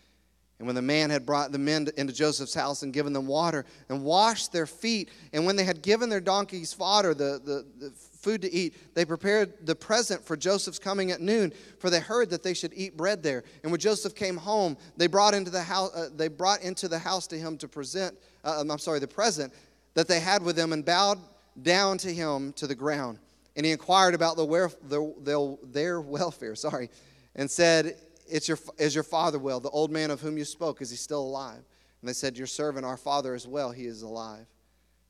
And 0.58 0.66
when 0.66 0.74
the 0.74 0.82
man 0.82 1.08
had 1.08 1.24
brought 1.24 1.52
the 1.52 1.58
men 1.58 1.88
into 1.96 2.12
Joseph's 2.12 2.52
house 2.52 2.82
and 2.82 2.92
given 2.92 3.14
them 3.14 3.26
water 3.26 3.64
and 3.88 4.04
washed 4.04 4.52
their 4.52 4.66
feet, 4.66 5.10
and 5.32 5.46
when 5.46 5.56
they 5.56 5.64
had 5.64 5.80
given 5.80 6.10
their 6.10 6.20
donkeys 6.20 6.72
fodder, 6.72 7.14
the, 7.14 7.40
the, 7.42 7.66
the 7.78 7.90
food 8.20 8.42
to 8.42 8.52
eat, 8.52 8.94
they 8.94 9.04
prepared 9.04 9.66
the 9.66 9.74
present 9.74 10.24
for 10.24 10.36
Joseph's 10.36 10.78
coming 10.78 11.10
at 11.10 11.20
noon, 11.20 11.52
for 11.78 11.90
they 11.90 12.00
heard 12.00 12.30
that 12.30 12.42
they 12.42 12.54
should 12.54 12.72
eat 12.74 12.96
bread 12.96 13.22
there. 13.22 13.44
And 13.62 13.72
when 13.72 13.80
Joseph 13.80 14.14
came 14.14 14.36
home, 14.36 14.76
they 14.96 15.06
brought 15.06 15.34
into 15.34 15.50
the 15.50 15.62
house, 15.62 15.94
uh, 15.94 16.08
they 16.14 16.28
brought 16.28 16.62
into 16.62 16.88
the 16.88 16.98
house 16.98 17.26
to 17.28 17.38
him 17.38 17.56
to 17.58 17.68
present, 17.68 18.16
uh, 18.44 18.62
I'm 18.68 18.78
sorry, 18.78 18.98
the 18.98 19.08
present 19.08 19.52
that 19.94 20.06
they 20.06 20.20
had 20.20 20.42
with 20.42 20.56
them, 20.56 20.72
and 20.72 20.84
bowed 20.84 21.18
down 21.62 21.98
to 21.98 22.12
him 22.12 22.52
to 22.54 22.66
the 22.66 22.74
ground. 22.74 23.18
And 23.56 23.66
he 23.66 23.72
inquired 23.72 24.14
about 24.14 24.36
the, 24.36 24.46
the, 24.88 25.14
the 25.22 25.58
their 25.64 26.00
welfare, 26.00 26.54
sorry, 26.54 26.90
and 27.34 27.50
said, 27.50 27.96
it's 28.30 28.48
your, 28.48 28.58
Is 28.78 28.94
your 28.94 29.04
father 29.04 29.38
well? 29.38 29.60
The 29.60 29.70
old 29.70 29.90
man 29.90 30.10
of 30.10 30.20
whom 30.20 30.38
you 30.38 30.44
spoke, 30.44 30.80
is 30.80 30.90
he 30.90 30.96
still 30.96 31.22
alive? 31.22 31.62
And 32.00 32.08
they 32.08 32.12
said, 32.12 32.38
Your 32.38 32.46
servant, 32.46 32.86
our 32.86 32.96
father, 32.96 33.34
is 33.34 33.46
well. 33.46 33.72
He 33.72 33.86
is 33.86 34.02
alive. 34.02 34.46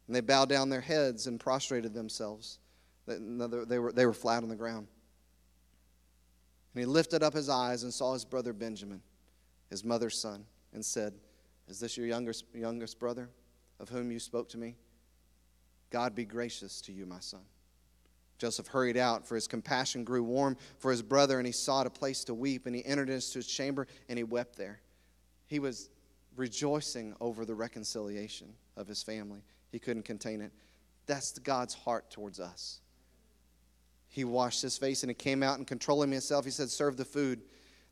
And 0.07 0.17
they 0.17 0.21
bowed 0.21 0.49
down 0.49 0.71
their 0.71 0.81
heads 0.81 1.27
and 1.27 1.39
prostrated 1.39 1.95
themselves. 1.95 2.59
They 3.07 3.79
were, 3.79 3.93
they 3.93 4.07
were 4.07 4.13
flat 4.13 4.43
on 4.43 4.49
the 4.49 4.57
ground. 4.57 4.87
And 6.75 6.81
he 6.81 6.87
lifted 6.87 7.23
up 7.23 7.35
his 7.35 7.49
eyes 7.49 7.83
and 7.83 7.93
saw 7.93 8.13
his 8.13 8.25
brother 8.25 8.53
Benjamin, 8.53 9.03
his 9.69 9.85
mother's 9.85 10.19
son, 10.21 10.45
and 10.73 10.85
said, 10.85 11.15
Is 11.69 11.81
this 11.81 11.97
your 11.97 12.07
youngest, 12.07 12.45
youngest 12.55 12.99
brother 13.01 13.31
of 13.81 13.89
whom 13.89 14.13
you 14.13 14.21
spoke 14.21 14.49
to 14.51 14.59
me? 14.59 14.77
God 15.91 16.15
be 16.15 16.25
gracious 16.25 16.81
to 16.83 16.93
you, 16.93 17.07
my 17.07 17.19
son. 17.19 17.41
Joseph 18.39 18.69
hurried 18.69 18.97
out, 18.97 19.27
for 19.27 19.35
his 19.35 19.47
compassion 19.47 20.05
grew 20.05 20.23
warm 20.23 20.57
for 20.79 20.91
his 20.91 21.03
brother, 21.03 21.39
and 21.39 21.47
he 21.47 21.53
sought 21.53 21.87
a 21.87 21.91
place 21.91 22.25
to 22.25 22.35
weep. 22.35 22.67
And 22.67 22.75
he 22.75 22.85
entered 22.87 23.11
into 23.11 23.35
his 23.35 23.47
chamber, 23.47 23.87
and 24.09 24.17
he 24.17 24.23
wept 24.23 24.57
there. 24.57 24.81
He 25.47 25.59
was 25.59 25.91
rejoicing 26.37 27.15
over 27.21 27.45
the 27.45 27.55
reconciliation 27.55 28.55
of 28.77 28.87
his 28.87 29.03
family. 29.03 29.43
He 29.73 29.79
couldn't 29.79 30.05
contain 30.05 30.41
it. 30.41 30.53
That's 31.07 31.39
God's 31.39 31.75
heart 31.75 32.11
towards 32.11 32.41
us. 32.41 32.81
He 34.11 34.25
washed 34.25 34.61
his 34.61 34.77
face 34.77 35.03
and 35.03 35.11
he 35.11 35.15
came 35.15 35.43
out 35.43 35.59
and 35.59 35.67
controlling 35.67 36.11
himself, 36.11 36.45
he 36.45 36.51
said, 36.51 36.69
Serve 36.69 36.97
the 36.97 37.05
food. 37.05 37.41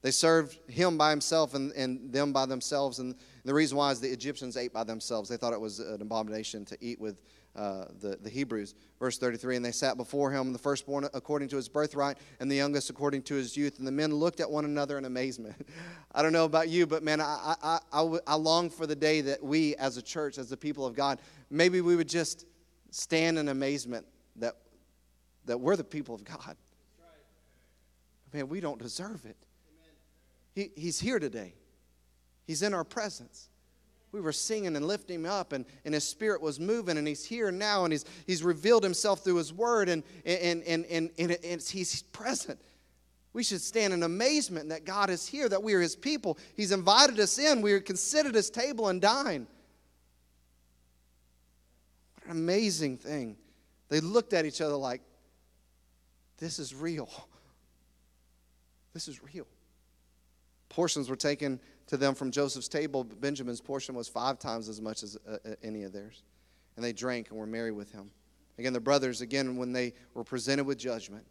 They 0.03 0.11
served 0.11 0.59
him 0.71 0.97
by 0.97 1.11
himself 1.11 1.55
and, 1.55 1.73
and 1.73 2.13
them 2.13 2.33
by 2.33 2.47
themselves. 2.47 2.99
And 2.99 3.17
the 3.45 3.55
reason 3.55 3.79
why 3.79 3.91
is 3.91 4.01
the 4.01 4.11
Egyptians 4.13 4.57
ate 4.57 4.73
by 4.73 4.85
themselves. 4.85 5.29
They 5.29 5.37
thought 5.37 5.53
it 5.53 5.61
was 5.61 5.81
an 5.81 6.03
abomination 6.03 6.65
to 6.67 6.79
eat 6.81 7.01
with 7.01 7.21
uh, 7.57 7.87
the, 8.01 8.17
the 8.21 8.31
Hebrews. 8.31 8.75
Verse 9.01 9.19
33 9.19 9.57
And 9.57 9.65
they 9.65 9.73
sat 9.73 9.97
before 9.97 10.31
him, 10.31 10.53
the 10.53 10.59
firstborn 10.59 11.09
according 11.15 11.49
to 11.49 11.57
his 11.57 11.69
birthright, 11.69 12.19
and 12.39 12.51
the 12.51 12.55
youngest 12.55 12.91
according 12.91 13.23
to 13.23 13.35
his 13.35 13.57
youth. 13.57 13.79
And 13.79 13.87
the 13.87 13.93
men 13.93 14.15
looked 14.15 14.39
at 14.39 14.49
one 14.49 14.65
another 14.65 14.99
in 14.99 15.05
amazement. 15.05 15.67
I 16.15 16.23
don't 16.23 16.33
know 16.33 16.45
about 16.45 16.69
you, 16.69 16.87
but 16.87 17.03
man, 17.03 17.21
I, 17.21 17.55
I, 17.63 17.79
I, 17.93 18.19
I 18.27 18.35
long 18.37 18.71
for 18.71 18.87
the 18.87 18.95
day 18.95 19.21
that 19.23 19.43
we 19.43 19.75
as 19.77 19.97
a 19.97 20.03
church, 20.03 20.39
as 20.39 20.49
the 20.49 20.57
people 20.57 20.87
of 20.87 20.95
God, 20.95 21.21
maybe 21.51 21.81
we 21.81 21.97
would 21.97 22.09
just 22.09 22.47
stand 22.91 23.39
in 23.39 23.49
amazement 23.49 24.07
that, 24.37 24.55
that 25.49 25.59
we're 25.59 25.77
the 25.77 25.85
people 25.85 26.15
of 26.15 26.25
God. 26.25 26.57
Man, 28.33 28.49
we 28.49 28.61
don't 28.61 28.81
deserve 28.81 29.25
it. 29.27 29.37
He, 30.55 30.71
he's 30.77 31.01
here 31.01 31.19
today, 31.19 31.55
He's 32.47 32.63
in 32.63 32.73
our 32.73 32.85
presence 32.85 33.49
we 34.13 34.21
were 34.21 34.33
singing 34.33 34.77
and 34.77 34.87
lifting 34.87 35.21
him 35.21 35.27
up 35.27 35.53
and, 35.53 35.65
and 35.85 35.95
his 35.95 36.05
spirit 36.05 36.41
was 36.41 36.59
moving 36.59 36.97
and 36.99 37.07
he's 37.07 37.25
here 37.25 37.51
now 37.51 37.85
and 37.85 37.93
he's, 37.93 38.05
he's 38.27 38.43
revealed 38.43 38.83
himself 38.83 39.23
through 39.23 39.37
his 39.37 39.53
word 39.53 39.89
and, 39.89 40.03
and, 40.25 40.63
and, 40.63 40.87
and, 40.87 41.11
and, 41.19 41.37
and 41.45 41.63
he's 41.63 42.03
present 42.05 42.59
we 43.33 43.43
should 43.43 43.61
stand 43.61 43.93
in 43.93 44.03
amazement 44.03 44.71
that 44.71 44.85
god 44.85 45.11
is 45.11 45.27
here 45.27 45.49
that 45.49 45.63
we 45.63 45.75
are 45.75 45.81
his 45.81 45.95
people 45.95 46.39
he's 46.57 46.73
invited 46.73 47.21
us 47.21 47.39
in 47.39 47.61
we 47.61 47.73
are 47.73 47.81
considered 47.81 48.35
his 48.35 48.51
table 48.51 48.89
and 48.89 49.01
dine 49.03 49.47
What 52.17 52.25
An 52.27 52.31
amazing 52.33 52.97
thing. 52.97 53.37
They 53.91 54.01
looked 54.01 54.33
at 54.33 54.45
each 54.45 54.61
other 54.61 54.75
like, 54.75 55.01
this 56.39 56.59
is 56.59 56.75
real. 56.75 57.11
This 58.95 59.07
is 59.09 59.23
real. 59.23 59.47
Portions 60.69 61.09
were 61.09 61.17
taken 61.17 61.61
to 61.87 61.97
them 61.97 62.15
from 62.15 62.31
Joseph's 62.31 62.69
table, 62.69 63.05
but 63.05 63.21
Benjamin's 63.21 63.61
portion 63.61 63.95
was 63.95 64.09
five 64.09 64.39
times 64.39 64.69
as 64.69 64.81
much 64.81 65.03
as 65.03 65.17
uh, 65.29 65.37
uh, 65.45 65.55
any 65.63 65.83
of 65.83 65.93
theirs. 65.93 66.23
And 66.77 66.85
they 66.85 66.93
drank 66.93 67.31
and 67.31 67.39
were 67.39 67.47
merry 67.47 67.73
with 67.73 67.93
him. 67.93 68.11
Again, 68.59 68.73
the 68.73 68.81
brothers, 68.81 69.21
again, 69.21 69.57
when 69.57 69.73
they 69.73 69.95
were 70.15 70.25
presented 70.25 70.65
with 70.65 70.79
judgment, 70.79 71.25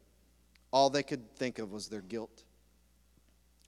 all 0.72 0.89
they 0.89 1.04
could 1.04 1.36
think 1.36 1.60
of 1.60 1.72
was 1.72 1.88
their 1.88 2.02
guilt. 2.02 2.43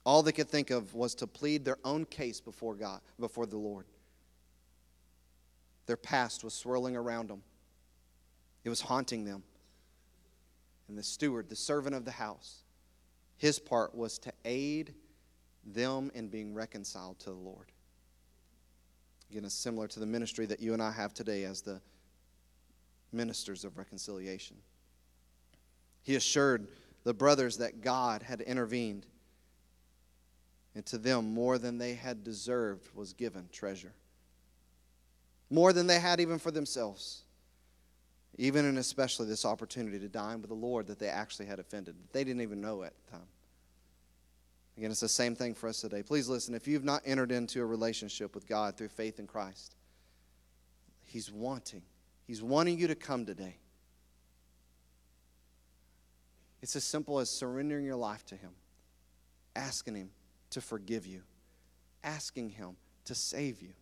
All 0.04 0.22
they 0.22 0.32
could 0.32 0.48
think 0.48 0.70
of 0.70 0.94
was 0.94 1.14
to 1.16 1.26
plead 1.26 1.64
their 1.64 1.78
own 1.84 2.04
case 2.06 2.40
before 2.40 2.74
God, 2.74 3.00
before 3.18 3.46
the 3.46 3.58
Lord. 3.58 3.86
Their 5.86 5.96
past 5.96 6.42
was 6.42 6.54
swirling 6.54 6.96
around 6.96 7.28
them, 7.28 7.42
it 8.64 8.68
was 8.68 8.80
haunting 8.80 9.24
them. 9.24 9.42
And 10.90 10.98
the 10.98 11.04
steward, 11.04 11.48
the 11.48 11.54
servant 11.54 11.94
of 11.94 12.04
the 12.04 12.10
house, 12.10 12.64
his 13.36 13.60
part 13.60 13.94
was 13.94 14.18
to 14.18 14.32
aid 14.44 14.92
them 15.64 16.10
in 16.16 16.26
being 16.26 16.52
reconciled 16.52 17.20
to 17.20 17.26
the 17.26 17.36
Lord. 17.36 17.70
Again, 19.30 19.44
it's 19.44 19.54
similar 19.54 19.86
to 19.86 20.00
the 20.00 20.06
ministry 20.06 20.46
that 20.46 20.58
you 20.58 20.72
and 20.72 20.82
I 20.82 20.90
have 20.90 21.14
today 21.14 21.44
as 21.44 21.62
the 21.62 21.80
ministers 23.12 23.64
of 23.64 23.78
reconciliation. 23.78 24.56
He 26.02 26.16
assured 26.16 26.66
the 27.04 27.14
brothers 27.14 27.58
that 27.58 27.82
God 27.82 28.24
had 28.24 28.40
intervened, 28.40 29.06
and 30.74 30.84
to 30.86 30.98
them, 30.98 31.32
more 31.32 31.56
than 31.56 31.78
they 31.78 31.94
had 31.94 32.24
deserved 32.24 32.88
was 32.96 33.12
given 33.12 33.48
treasure. 33.52 33.94
More 35.50 35.72
than 35.72 35.86
they 35.86 36.00
had 36.00 36.18
even 36.18 36.40
for 36.40 36.50
themselves. 36.50 37.22
Even 38.38 38.64
and 38.64 38.78
especially 38.78 39.26
this 39.26 39.44
opportunity 39.44 39.98
to 39.98 40.08
dine 40.08 40.40
with 40.40 40.48
the 40.48 40.54
Lord 40.54 40.86
that 40.86 40.98
they 40.98 41.08
actually 41.08 41.46
had 41.46 41.58
offended. 41.58 41.94
They 42.12 42.24
didn't 42.24 42.42
even 42.42 42.60
know 42.60 42.82
at 42.82 42.92
the 43.04 43.12
time. 43.12 43.26
Again, 44.76 44.90
it's 44.90 45.00
the 45.00 45.08
same 45.08 45.34
thing 45.34 45.54
for 45.54 45.68
us 45.68 45.80
today. 45.80 46.02
Please 46.02 46.28
listen 46.28 46.54
if 46.54 46.66
you've 46.66 46.84
not 46.84 47.02
entered 47.04 47.32
into 47.32 47.60
a 47.60 47.66
relationship 47.66 48.34
with 48.34 48.46
God 48.46 48.76
through 48.76 48.88
faith 48.88 49.18
in 49.18 49.26
Christ, 49.26 49.74
He's 51.04 51.30
wanting. 51.30 51.82
He's 52.26 52.42
wanting 52.42 52.78
you 52.78 52.86
to 52.86 52.94
come 52.94 53.26
today. 53.26 53.56
It's 56.62 56.76
as 56.76 56.84
simple 56.84 57.18
as 57.18 57.28
surrendering 57.28 57.84
your 57.84 57.96
life 57.96 58.24
to 58.26 58.36
Him, 58.36 58.52
asking 59.56 59.96
Him 59.96 60.10
to 60.50 60.60
forgive 60.60 61.06
you, 61.06 61.22
asking 62.04 62.50
Him 62.50 62.76
to 63.04 63.14
save 63.14 63.60
you, 63.60 63.72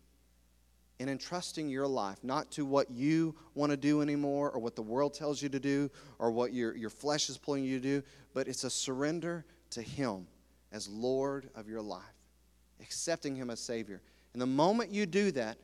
and 0.99 1.09
entrusting 1.09 1.69
your 1.69 1.87
life 1.87 2.17
not 2.23 2.51
to 2.51 2.65
what 2.65 2.91
you 2.91 3.33
want 3.55 3.71
to 3.71 3.77
do 3.77 4.01
anymore 4.01 4.51
or 4.51 4.59
what 4.59 4.75
the 4.75 4.81
world 4.81 5.13
tells 5.13 5.41
you 5.41 5.49
to 5.49 5.59
do 5.59 5.89
or 6.19 6.29
what 6.29 6.53
your, 6.53 6.75
your 6.75 6.89
flesh 6.89 7.29
is 7.29 7.37
pulling 7.37 7.63
you 7.63 7.79
to 7.79 7.83
do, 7.83 8.03
but 8.33 8.47
it's 8.47 8.65
a 8.65 8.69
surrender 8.69 9.45
to 9.71 9.81
Him 9.81 10.27
as 10.71 10.89
Lord 10.89 11.49
of 11.55 11.69
your 11.69 11.81
life, 11.81 12.03
accepting 12.81 13.35
Him 13.35 13.49
as 13.49 13.59
Savior. 13.59 14.01
And 14.33 14.41
the 14.41 14.47
moment 14.47 14.91
you 14.91 15.05
do 15.05 15.31
that, 15.31 15.57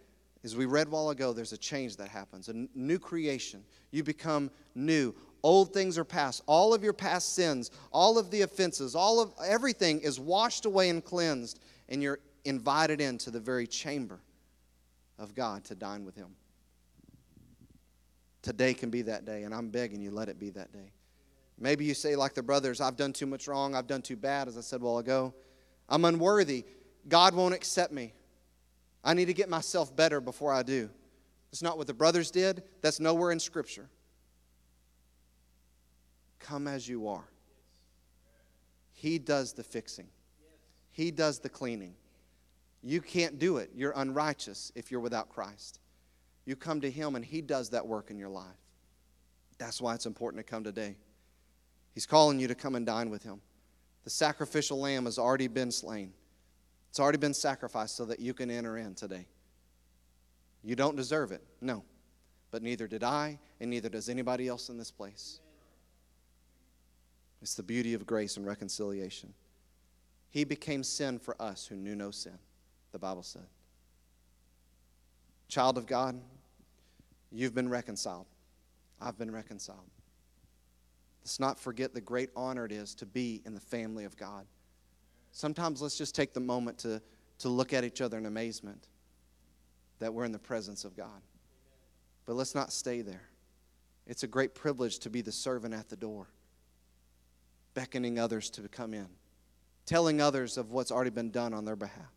as 0.44 0.56
we 0.56 0.66
read 0.66 0.88
a 0.88 0.90
while 0.92 1.10
ago, 1.10 1.34
there's 1.34 1.54
a 1.54 1.58
change 1.58 1.98
that 1.98 2.08
happens, 2.08 2.50
a 2.50 2.68
new 2.76 3.00
creation. 3.00 3.64
You 3.92 4.04
become 4.04 4.52
new. 4.76 5.14
Old 5.44 5.74
things 5.74 5.98
are 5.98 6.06
past. 6.06 6.44
All 6.46 6.74
of 6.74 6.84
your 6.84 6.94
past 6.94 7.34
sins, 7.34 7.72
all 7.92 8.18
of 8.18 8.32
the 8.32 8.44
offenses, 8.44 8.96
all 8.96 9.20
of 9.20 9.32
everything 9.44 10.00
is 10.00 10.20
washed 10.20 10.66
away 10.66 10.90
and 10.90 11.04
cleansed, 11.04 11.60
and 11.90 12.02
you're 12.02 12.20
invited 12.46 13.02
into 13.02 13.32
the 13.32 13.40
very 13.40 13.66
chamber 13.68 14.20
of 15.18 15.36
God 15.36 15.64
to 15.66 15.76
dine 15.76 16.06
with 16.06 16.16
Him. 16.16 16.36
Today 18.42 18.74
can 18.74 18.90
be 18.90 19.02
that 19.04 19.26
day, 19.26 19.44
and 19.44 19.54
I'm 19.54 19.70
begging 19.70 20.02
you, 20.02 20.12
let 20.12 20.30
it 20.30 20.40
be 20.40 20.52
that 20.52 20.72
day. 20.72 20.92
Maybe 21.58 21.86
you 21.86 21.94
say, 21.94 22.16
like 22.16 22.34
the 22.34 22.44
brothers, 22.44 22.82
I've 22.82 22.98
done 22.98 23.14
too 23.14 23.26
much 23.26 23.48
wrong, 23.48 23.76
I've 23.76 23.88
done 23.88 24.02
too 24.02 24.18
bad, 24.18 24.48
as 24.48 24.58
I 24.58 24.62
said 24.62 24.82
a 24.82 24.84
while 24.84 24.98
ago. 24.98 25.34
I'm 25.88 26.06
unworthy. 26.06 26.66
God 27.08 27.34
won't 27.34 27.54
accept 27.54 27.94
me. 27.94 28.14
I 29.04 29.14
need 29.14 29.26
to 29.26 29.34
get 29.34 29.50
myself 29.50 29.96
better 29.96 30.20
before 30.20 30.52
I 30.52 30.64
do. 30.64 30.90
It's 31.52 31.62
not 31.62 31.78
what 31.78 31.88
the 31.88 31.94
brothers 31.94 32.32
did, 32.32 32.64
that's 32.82 33.00
nowhere 33.00 33.32
in 33.32 33.40
Scripture. 33.40 33.90
Come 36.40 36.68
as 36.68 36.88
you 36.88 37.08
are. 37.08 37.30
He 38.92 39.20
does 39.20 39.54
the 39.54 39.64
fixing, 39.64 40.08
He 40.92 41.12
does 41.12 41.40
the 41.40 41.50
cleaning. 41.50 41.96
You 42.88 43.02
can't 43.02 43.40
do 43.40 43.58
it. 43.58 43.72
You're 43.74 43.94
unrighteous 43.96 44.72
if 44.76 44.92
you're 44.92 45.02
without 45.02 45.28
Christ. 45.28 45.80
You 46.46 46.56
come 46.56 46.82
to 46.82 46.92
Him 46.92 47.16
and 47.16 47.26
He 47.26 47.42
does 47.42 47.72
that 47.72 47.88
work 47.88 48.12
in 48.12 48.20
your 48.20 48.30
life. 48.30 48.46
That's 49.58 49.82
why 49.82 49.96
it's 49.96 50.06
important 50.06 50.46
to 50.46 50.50
come 50.50 50.64
today. 50.64 50.96
He's 51.96 52.06
calling 52.06 52.40
you 52.40 52.48
to 52.48 52.54
come 52.54 52.76
and 52.76 52.86
dine 52.86 53.10
with 53.10 53.24
Him. 53.24 53.42
The 54.04 54.12
sacrificial 54.12 54.80
lamb 54.80 55.06
has 55.06 55.18
already 55.18 55.48
been 55.48 55.72
slain, 55.72 56.14
it's 56.90 57.00
already 57.00 57.18
been 57.18 57.34
sacrificed 57.34 57.98
so 57.98 58.06
that 58.06 58.20
you 58.20 58.36
can 58.36 58.52
enter 58.52 58.78
in 58.78 58.94
today. 58.94 59.26
You 60.64 60.76
don't 60.76 60.96
deserve 60.96 61.32
it, 61.32 61.44
no. 61.62 61.84
But 62.52 62.62
neither 62.62 62.88
did 62.88 63.04
I, 63.04 63.40
and 63.60 63.70
neither 63.70 63.90
does 63.90 64.10
anybody 64.10 64.48
else 64.48 64.70
in 64.70 64.78
this 64.78 64.92
place. 64.92 65.40
It's 67.42 67.56
the 67.56 67.64
beauty 67.64 67.94
of 67.96 68.06
grace 68.06 68.38
and 68.38 68.46
reconciliation. 68.46 69.34
He 70.30 70.44
became 70.44 70.84
sin 70.84 71.20
for 71.20 71.40
us 71.42 71.66
who 71.66 71.76
knew 71.76 71.96
no 71.96 72.12
sin, 72.12 72.38
the 72.96 73.00
Bible 73.00 73.24
said. 73.24 73.46
Child 75.50 75.78
of 75.78 75.86
God, 75.86 76.18
you've 77.30 77.54
been 77.54 77.68
reconciled. 77.68 78.26
I've 79.02 79.18
been 79.18 79.32
reconciled. 79.32 79.90
Let's 81.22 81.38
not 81.38 81.60
forget 81.60 81.94
the 81.94 82.00
great 82.00 82.30
honor 82.38 82.64
it 82.64 82.72
is 82.72 82.96
to 82.96 83.06
be 83.06 83.42
in 83.46 83.54
the 83.54 83.60
family 83.60 84.06
of 84.06 84.16
God. 84.16 84.46
Sometimes 85.34 85.82
let's 85.82 85.98
just 85.98 86.16
take 86.16 86.34
the 86.34 86.40
moment 86.40 86.78
to, 86.80 87.02
to 87.40 87.50
look 87.50 87.74
at 87.74 87.84
each 87.84 88.00
other 88.00 88.18
in 88.18 88.28
amazement 88.28 88.88
that 90.00 90.14
we're 90.14 90.24
in 90.24 90.32
the 90.32 90.40
presence 90.40 90.86
of 90.86 90.96
God. 90.96 91.22
But 92.26 92.36
let's 92.36 92.56
not 92.56 92.72
stay 92.72 93.02
there. 93.02 93.28
It's 94.08 94.24
a 94.24 94.28
great 94.28 94.56
privilege 94.56 95.00
to 95.00 95.10
be 95.10 95.20
the 95.20 95.34
servant 95.34 95.74
at 95.74 95.90
the 95.90 95.98
door 95.98 96.28
beckoning 97.74 98.20
others 98.20 98.50
to 98.52 98.62
come 98.70 98.94
in, 98.94 99.10
telling 99.86 100.22
others 100.22 100.58
of 100.58 100.72
what's 100.72 100.94
already 100.94 101.10
been 101.10 101.30
done 101.30 101.54
on 101.54 101.66
their 101.66 101.76
behalf. 101.76 102.15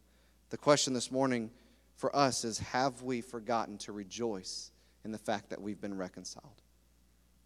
The 0.51 0.57
question 0.57 0.95
this 0.95 1.11
morning 1.11 1.51
for 1.97 2.15
us 2.15 2.45
is 2.45 2.59
Have 2.59 3.03
we 3.03 3.21
forgotten 3.21 3.79
to 3.79 3.93
rejoice 3.93 4.71
in 5.05 5.13
the 5.13 5.19
fact 5.19 5.51
that 5.51 5.61
we've 5.61 5.81
been 5.81 5.97
reconciled? 5.97 6.63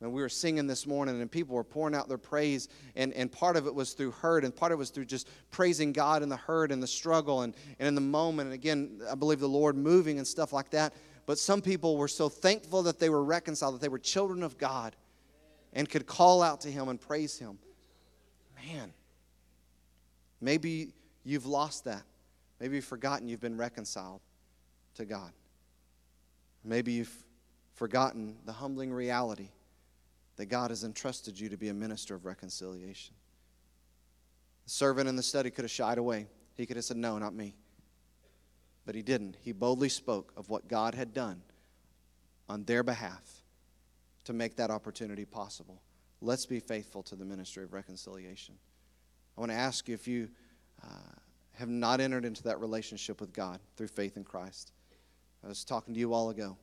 And 0.00 0.12
we 0.12 0.20
were 0.20 0.28
singing 0.28 0.66
this 0.66 0.84
morning, 0.86 1.20
and 1.20 1.30
people 1.30 1.54
were 1.54 1.62
pouring 1.62 1.94
out 1.94 2.08
their 2.08 2.18
praise, 2.18 2.68
and, 2.96 3.12
and 3.12 3.30
part 3.30 3.56
of 3.56 3.68
it 3.68 3.74
was 3.74 3.92
through 3.92 4.10
hurt, 4.10 4.44
and 4.44 4.54
part 4.54 4.72
of 4.72 4.76
it 4.76 4.80
was 4.80 4.90
through 4.90 5.04
just 5.04 5.28
praising 5.52 5.92
God 5.92 6.24
in 6.24 6.28
the 6.28 6.36
hurt 6.36 6.72
and 6.72 6.82
the 6.82 6.88
struggle 6.88 7.42
and, 7.42 7.54
and 7.78 7.86
in 7.86 7.94
the 7.94 8.00
moment. 8.00 8.48
And 8.48 8.54
again, 8.54 9.00
I 9.08 9.14
believe 9.14 9.38
the 9.38 9.48
Lord 9.48 9.76
moving 9.76 10.18
and 10.18 10.26
stuff 10.26 10.52
like 10.52 10.70
that. 10.70 10.92
But 11.24 11.38
some 11.38 11.62
people 11.62 11.96
were 11.96 12.08
so 12.08 12.28
thankful 12.28 12.82
that 12.82 12.98
they 12.98 13.10
were 13.10 13.22
reconciled, 13.22 13.76
that 13.76 13.80
they 13.80 13.88
were 13.88 14.00
children 14.00 14.42
of 14.42 14.58
God, 14.58 14.96
and 15.72 15.88
could 15.88 16.04
call 16.04 16.42
out 16.42 16.62
to 16.62 16.68
Him 16.68 16.88
and 16.88 17.00
praise 17.00 17.38
Him 17.38 17.58
man, 18.66 18.92
maybe 20.40 20.92
you've 21.24 21.46
lost 21.46 21.84
that. 21.84 22.02
Maybe 22.62 22.76
you've 22.76 22.84
forgotten 22.84 23.26
you've 23.26 23.40
been 23.40 23.56
reconciled 23.56 24.20
to 24.94 25.04
God. 25.04 25.32
Maybe 26.62 26.92
you've 26.92 27.24
forgotten 27.74 28.36
the 28.44 28.52
humbling 28.52 28.92
reality 28.92 29.48
that 30.36 30.46
God 30.46 30.70
has 30.70 30.84
entrusted 30.84 31.40
you 31.40 31.48
to 31.48 31.56
be 31.56 31.70
a 31.70 31.74
minister 31.74 32.14
of 32.14 32.24
reconciliation. 32.24 33.16
The 34.62 34.70
servant 34.70 35.08
in 35.08 35.16
the 35.16 35.24
study 35.24 35.50
could 35.50 35.64
have 35.64 35.72
shied 35.72 35.98
away. 35.98 36.28
He 36.54 36.64
could 36.64 36.76
have 36.76 36.84
said, 36.84 36.98
No, 36.98 37.18
not 37.18 37.34
me. 37.34 37.56
But 38.86 38.94
he 38.94 39.02
didn't. 39.02 39.38
He 39.40 39.50
boldly 39.50 39.88
spoke 39.88 40.32
of 40.36 40.48
what 40.48 40.68
God 40.68 40.94
had 40.94 41.12
done 41.12 41.42
on 42.48 42.62
their 42.62 42.84
behalf 42.84 43.42
to 44.22 44.32
make 44.32 44.54
that 44.54 44.70
opportunity 44.70 45.24
possible. 45.24 45.82
Let's 46.20 46.46
be 46.46 46.60
faithful 46.60 47.02
to 47.02 47.16
the 47.16 47.24
ministry 47.24 47.64
of 47.64 47.72
reconciliation. 47.72 48.54
I 49.36 49.40
want 49.40 49.50
to 49.50 49.58
ask 49.58 49.88
you 49.88 49.94
if 49.94 50.06
you 50.06 50.28
uh, 50.80 50.86
have 51.54 51.68
not 51.68 52.00
entered 52.00 52.24
into 52.24 52.42
that 52.44 52.60
relationship 52.60 53.20
with 53.20 53.32
God 53.32 53.60
through 53.76 53.88
faith 53.88 54.16
in 54.16 54.24
Christ. 54.24 54.72
I 55.44 55.48
was 55.48 55.64
talking 55.64 55.94
to 55.94 56.00
you 56.00 56.12
all 56.12 56.30
ago. 56.30 56.56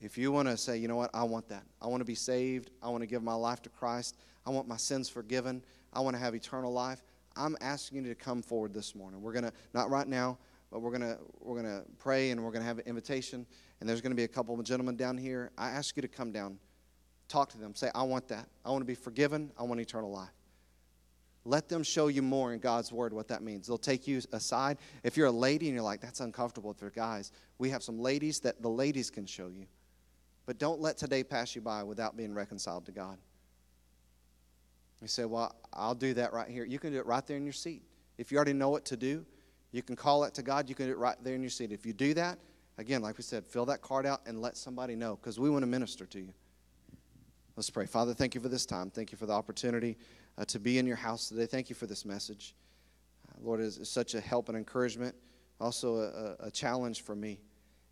If 0.00 0.18
you 0.18 0.32
want 0.32 0.48
to 0.48 0.56
say, 0.56 0.76
you 0.76 0.88
know 0.88 0.96
what, 0.96 1.10
I 1.14 1.22
want 1.22 1.48
that. 1.48 1.64
I 1.80 1.86
want 1.86 2.00
to 2.00 2.04
be 2.04 2.14
saved. 2.14 2.70
I 2.82 2.88
want 2.88 3.02
to 3.02 3.06
give 3.06 3.22
my 3.22 3.34
life 3.34 3.62
to 3.62 3.70
Christ. 3.70 4.16
I 4.44 4.50
want 4.50 4.68
my 4.68 4.76
sins 4.76 5.08
forgiven. 5.08 5.62
I 5.92 6.00
want 6.00 6.14
to 6.14 6.20
have 6.20 6.34
eternal 6.34 6.72
life. 6.72 7.02
I'm 7.36 7.56
asking 7.60 8.04
you 8.04 8.08
to 8.08 8.14
come 8.14 8.42
forward 8.42 8.74
this 8.74 8.94
morning. 8.94 9.22
We're 9.22 9.32
going 9.32 9.44
to, 9.44 9.52
not 9.72 9.90
right 9.90 10.06
now, 10.06 10.38
but 10.70 10.80
we're 10.80 10.90
going 10.90 11.02
to 11.02 11.18
we're 11.40 11.60
going 11.60 11.72
to 11.72 11.84
pray 11.98 12.30
and 12.30 12.42
we're 12.42 12.50
going 12.50 12.62
to 12.62 12.66
have 12.66 12.78
an 12.78 12.86
invitation 12.86 13.46
and 13.80 13.88
there's 13.88 14.00
going 14.00 14.10
to 14.10 14.16
be 14.16 14.24
a 14.24 14.28
couple 14.28 14.58
of 14.58 14.64
gentlemen 14.64 14.96
down 14.96 15.16
here. 15.16 15.52
I 15.56 15.70
ask 15.70 15.96
you 15.96 16.02
to 16.02 16.08
come 16.08 16.32
down. 16.32 16.58
Talk 17.28 17.50
to 17.50 17.58
them. 17.58 17.74
Say, 17.74 17.90
I 17.94 18.02
want 18.02 18.28
that. 18.28 18.48
I 18.64 18.70
want 18.70 18.82
to 18.82 18.86
be 18.86 18.94
forgiven. 18.94 19.52
I 19.58 19.62
want 19.62 19.80
eternal 19.80 20.10
life. 20.10 20.32
Let 21.44 21.68
them 21.68 21.82
show 21.82 22.08
you 22.08 22.22
more 22.22 22.54
in 22.54 22.58
God's 22.58 22.90
word 22.90 23.12
what 23.12 23.28
that 23.28 23.42
means. 23.42 23.66
They'll 23.66 23.76
take 23.76 24.06
you 24.06 24.20
aside. 24.32 24.78
If 25.02 25.16
you're 25.16 25.26
a 25.26 25.32
lady 25.32 25.66
and 25.66 25.74
you're 25.74 25.84
like, 25.84 26.00
that's 26.00 26.20
uncomfortable 26.20 26.72
for 26.72 26.90
guys, 26.90 27.32
we 27.58 27.68
have 27.70 27.82
some 27.82 27.98
ladies 27.98 28.40
that 28.40 28.62
the 28.62 28.70
ladies 28.70 29.10
can 29.10 29.26
show 29.26 29.48
you. 29.48 29.66
But 30.46 30.58
don't 30.58 30.80
let 30.80 30.96
today 30.96 31.22
pass 31.22 31.54
you 31.54 31.60
by 31.60 31.82
without 31.82 32.16
being 32.16 32.32
reconciled 32.34 32.86
to 32.86 32.92
God. 32.92 33.18
You 35.02 35.08
say, 35.08 35.26
Well, 35.26 35.54
I'll 35.72 35.94
do 35.94 36.14
that 36.14 36.32
right 36.32 36.48
here. 36.48 36.64
You 36.64 36.78
can 36.78 36.92
do 36.92 36.98
it 36.98 37.06
right 37.06 37.26
there 37.26 37.36
in 37.36 37.44
your 37.44 37.52
seat. 37.52 37.82
If 38.16 38.32
you 38.32 38.38
already 38.38 38.52
know 38.54 38.70
what 38.70 38.86
to 38.86 38.96
do, 38.96 39.26
you 39.70 39.82
can 39.82 39.96
call 39.96 40.24
it 40.24 40.32
to 40.34 40.42
God. 40.42 40.68
You 40.68 40.74
can 40.74 40.86
do 40.86 40.92
it 40.92 40.98
right 40.98 41.16
there 41.22 41.34
in 41.34 41.42
your 41.42 41.50
seat. 41.50 41.72
If 41.72 41.84
you 41.84 41.92
do 41.92 42.14
that, 42.14 42.38
again, 42.78 43.02
like 43.02 43.18
we 43.18 43.22
said, 43.22 43.44
fill 43.44 43.66
that 43.66 43.82
card 43.82 44.06
out 44.06 44.22
and 44.24 44.40
let 44.40 44.56
somebody 44.56 44.96
know 44.96 45.16
because 45.16 45.38
we 45.38 45.50
want 45.50 45.62
to 45.62 45.66
minister 45.66 46.06
to 46.06 46.20
you. 46.20 46.32
Let's 47.56 47.70
pray. 47.70 47.86
Father, 47.86 48.14
thank 48.14 48.34
you 48.34 48.40
for 48.40 48.48
this 48.48 48.66
time. 48.66 48.90
Thank 48.90 49.12
you 49.12 49.18
for 49.18 49.26
the 49.26 49.32
opportunity 49.32 49.96
uh, 50.38 50.44
to 50.46 50.58
be 50.58 50.78
in 50.78 50.86
your 50.86 50.96
house 50.96 51.28
today. 51.28 51.46
Thank 51.46 51.68
you 51.68 51.76
for 51.76 51.86
this 51.86 52.04
message. 52.04 52.54
Uh, 53.28 53.38
Lord, 53.42 53.60
it's, 53.60 53.76
it's 53.78 53.90
such 53.90 54.14
a 54.14 54.20
help 54.20 54.48
and 54.48 54.58
encouragement, 54.58 55.14
also 55.60 55.96
a, 55.96 56.44
a, 56.44 56.46
a 56.48 56.50
challenge 56.50 57.02
for 57.02 57.14
me. 57.14 57.40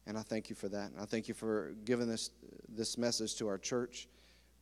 And 0.07 0.19
I 0.19 0.23
thank 0.23 0.51
you 0.51 0.57
for 0.57 0.69
that. 0.69 0.91
And 0.91 1.01
I 1.01 1.05
thank 1.05 1.29
you 1.29 1.35
for 1.35 1.75
giving 1.85 2.09
this, 2.09 2.31
this 2.69 2.99
message 2.99 3.37
to 3.37 3.49
our 3.49 3.59
church, 3.59 4.09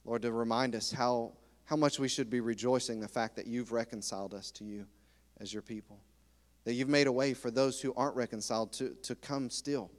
Lord, 0.04 0.22
to 0.22 0.32
remind 0.32 0.74
us 0.74 0.92
how, 0.92 1.32
how 1.64 1.76
much 1.76 1.98
we 1.98 2.08
should 2.08 2.28
be 2.28 2.40
rejoicing 2.40 3.00
the 3.00 3.08
fact 3.08 3.36
that 3.36 3.46
you've 3.46 3.72
reconciled 3.72 4.34
us 4.34 4.50
to 4.52 4.64
you 4.64 4.86
as 5.40 5.52
your 5.52 5.62
people, 5.62 5.98
that 6.64 6.74
you've 6.74 6.90
made 6.90 7.06
a 7.06 7.12
way 7.12 7.32
for 7.32 7.50
those 7.50 7.80
who 7.80 7.94
aren't 7.94 8.16
reconciled 8.16 8.72
to, 8.74 8.94
to 9.02 9.14
come 9.14 9.48
still. 9.48 9.90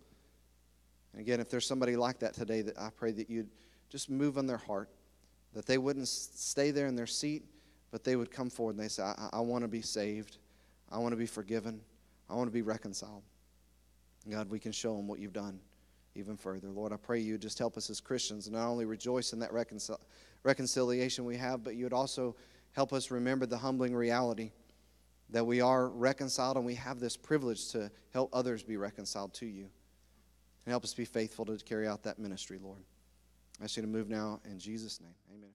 And 1.14 1.22
again, 1.22 1.40
if 1.40 1.50
there's 1.50 1.66
somebody 1.66 1.96
like 1.96 2.20
that 2.20 2.36
today, 2.36 2.62
that 2.62 2.78
I 2.78 2.90
pray 2.96 3.12
that 3.14 3.30
you'd 3.30 3.50
just 3.90 4.10
move 4.10 4.38
on 4.38 4.46
their 4.46 4.58
heart, 4.58 4.90
that 5.54 5.66
they 5.66 5.78
wouldn't 5.78 6.08
stay 6.08 6.72
there 6.72 6.88
in 6.88 6.96
their 6.96 7.08
seat, 7.08 7.44
but 7.92 8.04
they 8.04 8.16
would 8.16 8.32
come 8.32 8.50
forward 8.50 8.76
and 8.76 8.84
they 8.84 8.88
say, 8.88 9.04
I, 9.04 9.30
I 9.34 9.40
want 9.42 9.64
to 9.64 9.68
be 9.68 9.82
saved. 9.82 10.38
I 10.92 10.98
want 10.98 11.12
to 11.12 11.18
be 11.18 11.26
forgiven. 11.26 11.82
I 12.30 12.36
want 12.36 12.48
to 12.48 12.54
be 12.54 12.62
reconciled. 12.62 13.24
God, 14.30 14.50
we 14.50 14.60
can 14.60 14.72
show 14.72 14.96
them 14.96 15.08
what 15.08 15.20
you've 15.20 15.34
done 15.34 15.60
even 16.16 16.38
further. 16.38 16.70
Lord, 16.70 16.94
I 16.94 16.98
pray 16.98 17.20
you 17.20 17.38
just 17.38 17.58
help 17.58 17.78
us 17.78 17.90
as 17.90 18.00
Christians 18.00 18.50
not 18.50 18.68
only 18.68 18.86
rejoice 18.86 19.34
in 19.34 19.40
that 19.40 19.52
reconcil- 19.52 20.00
reconciliation 20.44 21.26
we 21.26 21.38
have, 21.38 21.64
but 21.64 21.76
you 21.76 21.86
would 21.86 21.94
also 21.94 22.36
help 22.74 22.94
us 22.94 23.12
remember 23.12 23.46
the 23.46 23.58
humbling 23.58 23.96
reality 23.96 24.52
that 25.30 25.46
we 25.46 25.62
are 25.62 25.88
reconciled 25.90 26.58
and 26.58 26.66
we 26.66 26.76
have 26.76 27.00
this 27.00 27.16
privilege 27.16 27.70
to 27.70 27.90
help 28.14 28.30
others 28.34 28.64
be 28.64 28.78
reconciled 28.78 29.34
to 29.36 29.46
you. 29.46 29.70
And 30.66 30.72
help 30.72 30.84
us 30.84 30.94
be 30.94 31.06
faithful 31.06 31.46
to 31.46 31.58
carry 31.58 31.88
out 31.88 32.04
that 32.04 32.20
ministry, 32.20 32.60
Lord. 32.62 32.84
I 33.60 33.64
ask 33.64 33.78
you 33.78 33.82
to 33.82 33.88
move 33.88 34.10
now 34.10 34.42
in 34.46 34.60
Jesus' 34.60 35.00
name. 35.00 35.16
Amen. 35.34 35.52